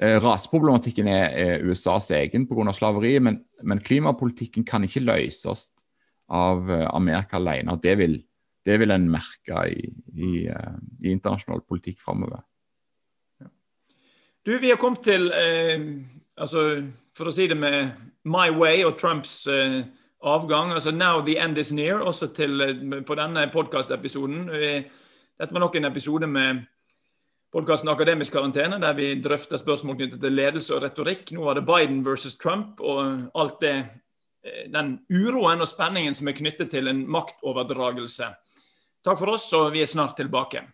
Eh, 0.00 0.16
raseproblematikken 0.22 1.10
er, 1.12 1.26
er, 1.38 1.66
USAs 1.68 2.10
egen 2.16 2.48
pga. 2.48 2.72
slaveriet, 2.74 3.22
men, 3.22 3.42
men, 3.62 3.82
klimapolitikken 3.84 4.64
kan 4.66 4.84
ikke 4.84 5.04
løses 5.04 5.68
av 6.32 6.70
eh, 6.70 6.88
Amerika 6.90 7.38
alene. 7.38 7.76
og 7.76 7.82
Det 7.82 7.94
vil, 8.00 8.16
det 8.66 8.78
vil 8.78 8.94
en 8.94 9.08
merke 9.10 9.64
i, 9.72 9.88
i, 10.14 10.32
uh, 10.48 10.78
i 11.02 11.10
internasjonal 11.10 11.64
politikk 11.66 12.00
framover. 12.00 12.42
Du, 14.42 14.58
vi 14.58 14.70
har 14.70 14.78
kommet 14.82 15.04
til 15.06 15.28
eh, 15.30 15.82
altså, 16.36 16.82
For 17.14 17.30
å 17.30 17.34
si 17.34 17.46
det 17.46 17.54
med 17.54 17.92
My 18.26 18.48
Way 18.50 18.82
og 18.82 18.96
Trumps 18.98 19.44
eh, 19.46 19.84
avgang. 20.22 20.72
altså 20.74 20.90
Now 20.90 21.22
the 21.22 21.36
end 21.38 21.58
is 21.58 21.72
near, 21.72 22.02
også 22.02 22.32
til, 22.34 22.60
eh, 22.60 23.02
på 23.06 23.14
denne 23.18 23.46
podkastepisoden. 23.52 24.48
Dette 24.50 25.54
var 25.54 25.62
nok 25.62 25.76
en 25.78 25.90
episode 25.90 26.26
med 26.26 26.64
podkasten 27.52 27.90
Akademisk 27.92 28.32
karantene, 28.32 28.80
der 28.80 28.94
vi 28.96 29.12
drøfter 29.20 29.60
spørsmål 29.60 29.96
knyttet 29.96 30.20
til 30.20 30.32
ledelse 30.32 30.74
og 30.74 30.82
retorikk. 30.82 31.32
Nå 31.36 31.44
var 31.44 31.58
det 31.58 31.66
Biden 31.68 32.00
versus 32.06 32.38
Trump 32.40 32.80
og 32.80 33.28
alt 33.38 33.60
det 33.60 33.74
eh, 33.76 33.90
den 34.72 34.96
uroen 35.12 35.62
og 35.62 35.68
spenningen 35.70 36.16
som 36.18 36.28
er 36.30 36.36
knyttet 36.38 36.72
til 36.72 36.90
en 36.90 37.04
maktoverdragelse. 37.10 38.30
Takk 39.02 39.18
for 39.18 39.34
oss, 39.34 39.48
og 39.58 39.72
vi 39.74 39.82
er 39.82 39.90
snart 39.90 40.16
tilbake. 40.18 40.64